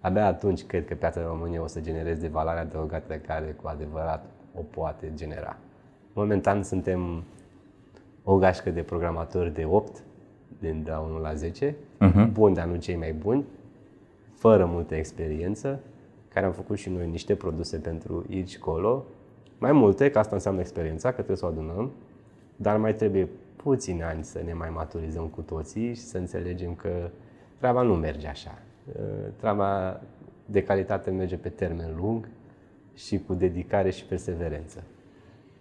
Abia 0.00 0.26
atunci 0.26 0.64
cred 0.64 0.86
că 0.86 0.94
piața 0.94 1.26
României 1.26 1.58
o 1.58 1.66
să 1.66 1.80
genereze 1.80 2.28
valoarea 2.28 2.62
adăugată 2.62 3.14
care 3.14 3.56
cu 3.62 3.68
adevărat 3.68 4.24
o 4.58 4.60
poate 4.60 5.12
genera. 5.14 5.56
Momentan 6.12 6.62
suntem 6.62 7.24
o 8.24 8.36
gașcă 8.36 8.70
de 8.70 8.82
programatori 8.82 9.54
de 9.54 9.64
8, 9.64 10.02
din 10.58 10.82
de 10.82 10.90
la 10.90 10.98
1 10.98 11.18
la 11.18 11.34
10, 11.34 11.70
uh-huh. 11.70 11.76
Mhm. 11.98 12.32
buni, 12.32 12.54
dar 12.54 12.66
nu 12.66 12.76
cei 12.76 12.96
mai 12.96 13.12
buni, 13.12 13.44
fără 14.34 14.64
multă 14.64 14.94
experiență, 14.94 15.80
care 16.34 16.46
am 16.46 16.52
făcut 16.52 16.78
și 16.78 16.90
noi 16.90 17.08
niște 17.08 17.34
produse 17.34 17.76
pentru 17.76 18.24
aici 18.30 18.58
colo, 18.58 19.04
mai 19.58 19.72
multe, 19.72 20.10
că 20.10 20.18
asta 20.18 20.34
înseamnă 20.34 20.60
experiența, 20.60 21.08
că 21.08 21.14
trebuie 21.14 21.36
să 21.36 21.44
o 21.44 21.48
adunăm, 21.48 21.90
dar 22.56 22.76
mai 22.76 22.94
trebuie 22.94 23.28
puțini 23.56 24.02
ani 24.02 24.24
să 24.24 24.40
ne 24.44 24.52
mai 24.52 24.70
maturizăm 24.70 25.26
cu 25.26 25.40
toții 25.40 25.94
și 25.94 26.00
să 26.00 26.18
înțelegem 26.18 26.74
că 26.74 27.10
treaba 27.58 27.82
nu 27.82 27.94
merge 27.94 28.26
așa. 28.26 28.58
Treaba 29.36 30.00
de 30.46 30.62
calitate 30.62 31.10
merge 31.10 31.36
pe 31.36 31.48
termen 31.48 31.96
lung 31.96 32.28
și 32.94 33.18
cu 33.18 33.34
dedicare 33.34 33.90
și 33.90 34.04
perseverență. 34.04 34.82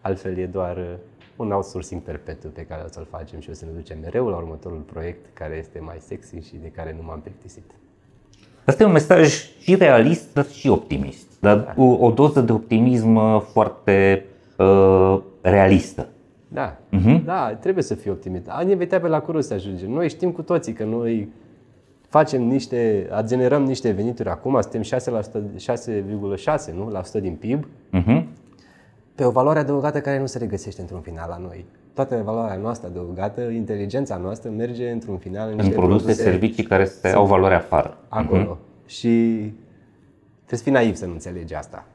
Altfel 0.02 0.38
e 0.38 0.46
doar 0.46 1.00
un 1.36 1.52
outsourcing 1.52 2.02
perpetu 2.02 2.48
pe 2.48 2.66
care 2.66 2.84
o 2.84 2.88
să-l 2.88 3.08
facem 3.10 3.40
și 3.40 3.50
o 3.50 3.54
să 3.54 3.66
ne 3.66 3.72
ducem 3.72 4.00
mereu 4.00 4.28
la 4.28 4.38
următorul 4.38 4.80
proiect 4.80 5.26
care 5.34 5.56
este 5.56 5.80
mai 5.80 5.98
sexy 6.00 6.40
și 6.40 6.56
de 6.56 6.72
care 6.72 6.94
nu 6.94 7.04
m-am 7.04 7.22
plictisit. 7.22 7.72
Asta 8.66 8.84
e 8.84 8.86
un 8.86 8.92
mesaj 8.92 9.52
și 9.60 9.76
realist, 9.76 10.34
dar 10.34 10.46
și 10.46 10.68
optimist. 10.68 11.28
Dar 11.40 11.58
da. 11.58 11.72
cu 11.72 11.84
o 11.84 12.12
doză 12.12 12.42
de 12.42 12.52
optimism 12.52 13.16
uh, 13.16 13.42
foarte 13.52 14.26
uh, 14.58 15.20
realistă. 15.42 16.08
Da, 16.48 16.78
uh-huh. 16.78 17.24
da, 17.26 17.58
trebuie 17.60 17.84
să 17.84 17.96
fii 17.96 18.12
optimist. 18.12 18.50
Inevitabil 18.62 19.10
la 19.10 19.20
curul 19.20 19.42
să 19.42 19.54
ajungem. 19.54 19.92
Noi 19.92 20.10
știm 20.10 20.32
cu 20.32 20.42
toții 20.42 20.74
că 20.74 20.84
noi 20.84 21.30
facem 22.08 22.42
niște, 22.42 23.10
generăm 23.26 23.64
niște 23.64 23.92
venituri 23.92 24.30
acum, 24.30 24.62
suntem 24.62 25.00
6,6 25.00 26.74
nu? 26.76 26.90
la 26.90 27.00
100 27.00 27.20
din 27.20 27.34
PIB. 27.34 27.66
Uh-huh 27.94 28.24
pe 29.16 29.24
o 29.24 29.30
valoare 29.30 29.60
adăugată 29.60 30.02
care 30.02 30.20
nu 30.20 30.26
se 30.26 30.38
regăsește 30.38 30.82
într-un 30.82 31.00
final 31.00 31.26
la 31.30 31.38
noi. 31.38 31.66
Toată 31.94 32.22
valoarea 32.26 32.58
noastră 32.58 32.88
adăugată, 32.88 33.42
inteligența 33.42 34.18
noastră 34.18 34.50
merge 34.50 34.90
într-un 34.90 35.18
final 35.18 35.52
în, 35.52 35.60
în 35.60 35.70
produse, 35.70 36.04
produse, 36.04 36.14
servicii 36.14 36.64
care 36.64 36.86
se 36.86 37.08
au 37.08 37.26
valoare 37.26 37.56
afară. 37.56 37.98
Acolo. 38.08 38.58
Uh-huh. 38.58 38.86
Și 38.86 39.10
trebuie 40.46 40.60
să 40.60 40.64
fii 40.64 40.72
naiv 40.72 40.96
să 40.96 41.06
nu 41.06 41.12
înțelegi 41.12 41.56
asta. 41.56 41.86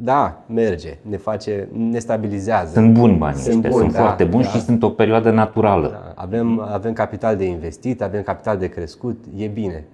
Da, 0.00 0.44
merge, 0.46 0.98
ne 1.02 1.16
face, 1.16 1.68
ne 1.72 1.98
stabilizează. 1.98 2.72
Sunt 2.72 2.94
buni 2.94 3.16
banii 3.16 3.40
sunt, 3.40 3.54
ăștia, 3.54 3.70
buni, 3.70 3.82
sunt 3.82 3.92
da, 3.92 4.00
foarte 4.00 4.24
buni 4.24 4.42
da. 4.42 4.48
și 4.48 4.60
sunt 4.60 4.82
o 4.82 4.90
perioadă 4.90 5.30
naturală. 5.30 5.88
Da. 5.88 6.22
Avem, 6.22 6.60
avem 6.60 6.92
capital 6.92 7.36
de 7.36 7.44
investit, 7.44 8.02
avem 8.02 8.22
capital 8.22 8.56
de 8.56 8.66
crescut, 8.66 9.24
e 9.36 9.46
bine. 9.46 9.84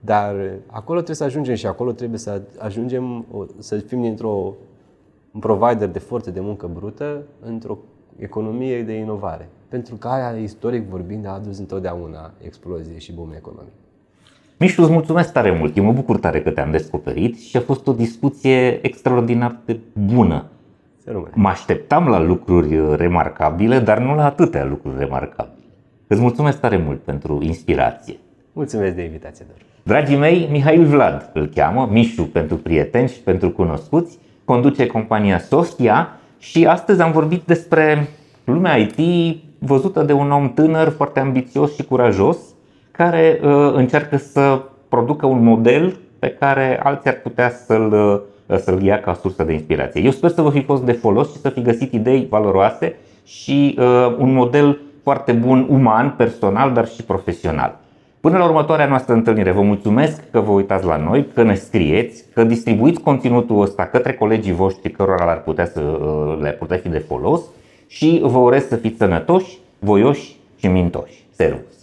Dar 0.00 0.34
acolo 0.66 0.96
trebuie 0.96 1.16
să 1.16 1.24
ajungem 1.24 1.54
și 1.54 1.66
acolo 1.66 1.92
trebuie 1.92 2.18
să 2.18 2.42
ajungem 2.58 3.26
să 3.58 3.76
fim 3.76 4.00
dintr-o 4.00 4.54
un 5.34 5.40
provider 5.40 5.88
de 5.88 5.98
forțe 5.98 6.30
de 6.30 6.40
muncă 6.40 6.70
brută 6.74 7.22
într-o 7.40 7.78
economie 8.18 8.82
de 8.82 8.92
inovare. 8.92 9.48
Pentru 9.68 9.94
că 9.94 10.08
aia, 10.08 10.38
istoric 10.42 10.88
vorbind, 10.88 11.26
a 11.26 11.30
adus 11.30 11.58
întotdeauna 11.58 12.32
explozie 12.44 12.98
și 12.98 13.12
boom 13.12 13.32
economic. 13.36 13.72
Mișu, 14.58 14.82
îți 14.82 14.90
mulțumesc 14.90 15.32
tare 15.32 15.56
mult, 15.58 15.76
eu 15.76 15.84
mă 15.84 15.92
bucur 15.92 16.18
tare 16.18 16.42
că 16.42 16.50
te-am 16.50 16.70
descoperit 16.70 17.38
și 17.38 17.56
a 17.56 17.60
fost 17.60 17.86
o 17.86 17.92
discuție 17.92 18.86
extraordinar 18.86 19.56
de 19.64 19.78
bună. 19.92 20.44
Mă 21.34 21.48
așteptam 21.48 22.08
la 22.08 22.20
lucruri 22.20 22.96
remarcabile, 22.96 23.78
dar 23.78 23.98
nu 23.98 24.14
la 24.14 24.24
atâtea 24.24 24.64
lucruri 24.64 24.98
remarcabile. 24.98 25.64
Îți 26.06 26.20
mulțumesc 26.20 26.60
tare 26.60 26.76
mult 26.76 27.00
pentru 27.00 27.38
inspirație. 27.42 28.16
Mulțumesc 28.52 28.94
de 28.94 29.02
invitație, 29.02 29.46
Dor. 29.48 29.56
Dragii 29.82 30.16
mei, 30.16 30.48
Mihail 30.50 30.84
Vlad 30.84 31.30
îl 31.34 31.46
cheamă, 31.46 31.88
Mișu 31.90 32.22
pentru 32.22 32.56
prieteni 32.56 33.08
și 33.08 33.20
pentru 33.20 33.50
cunoscuți, 33.50 34.18
conduce 34.44 34.86
compania 34.86 35.38
Sofia 35.38 36.08
și 36.38 36.66
astăzi 36.66 37.00
am 37.00 37.12
vorbit 37.12 37.42
despre 37.44 38.08
lumea 38.44 38.76
IT 38.76 38.98
văzută 39.58 40.02
de 40.02 40.12
un 40.12 40.30
om 40.30 40.52
tânăr, 40.54 40.88
foarte 40.88 41.20
ambițios 41.20 41.74
și 41.74 41.84
curajos, 41.84 42.36
care 42.90 43.40
uh, 43.42 43.72
încearcă 43.74 44.16
să 44.16 44.62
producă 44.88 45.26
un 45.26 45.44
model 45.44 45.96
pe 46.18 46.28
care 46.28 46.80
alții 46.82 47.10
ar 47.10 47.20
putea 47.22 47.50
să-l, 47.50 47.92
uh, 48.46 48.58
să-l 48.58 48.82
ia 48.82 49.00
ca 49.00 49.14
sursă 49.14 49.44
de 49.44 49.52
inspirație. 49.52 50.02
Eu 50.02 50.10
sper 50.10 50.30
să 50.30 50.42
vă 50.42 50.50
fi 50.50 50.62
fost 50.62 50.82
de 50.82 50.92
folos 50.92 51.32
și 51.32 51.38
să 51.38 51.48
fi 51.48 51.62
găsit 51.62 51.92
idei 51.92 52.26
valoroase 52.30 52.96
și 53.24 53.78
uh, 53.78 54.16
un 54.18 54.32
model 54.32 54.80
foarte 55.02 55.32
bun 55.32 55.66
uman, 55.70 56.14
personal, 56.16 56.72
dar 56.72 56.88
și 56.88 57.02
profesional. 57.02 57.78
Până 58.24 58.38
la 58.38 58.44
următoarea 58.44 58.86
noastră 58.86 59.14
întâlnire, 59.14 59.50
vă 59.50 59.62
mulțumesc 59.62 60.30
că 60.30 60.40
vă 60.40 60.50
uitați 60.50 60.84
la 60.84 60.96
noi, 60.96 61.26
că 61.34 61.42
ne 61.42 61.54
scrieți, 61.54 62.24
că 62.34 62.44
distribuiți 62.44 63.00
conținutul 63.00 63.60
ăsta 63.60 63.86
către 63.86 64.12
colegii 64.12 64.52
voștri 64.52 64.90
cărora 64.90 65.30
ar 65.30 65.42
putea 65.42 65.66
să 65.66 65.80
uh, 65.80 66.38
le 66.40 66.50
putea 66.50 66.76
fi 66.76 66.88
de 66.88 66.98
folos 66.98 67.40
și 67.86 68.20
vă 68.22 68.38
urez 68.38 68.68
să 68.68 68.76
fiți 68.76 68.96
sănătoși, 68.96 69.58
voioși 69.78 70.36
și 70.56 70.66
mintoși. 70.66 71.24
Servus! 71.30 71.74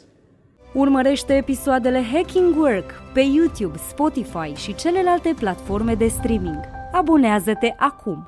Urmărește 0.73 1.33
episoadele 1.33 2.01
Hacking 2.13 2.55
Work 2.57 3.01
pe 3.13 3.21
YouTube, 3.35 3.77
Spotify 3.89 4.53
și 4.55 4.75
celelalte 4.75 5.33
platforme 5.39 5.93
de 5.93 6.07
streaming. 6.07 6.59
Abonează-te 6.91 7.73
acum! 7.77 8.27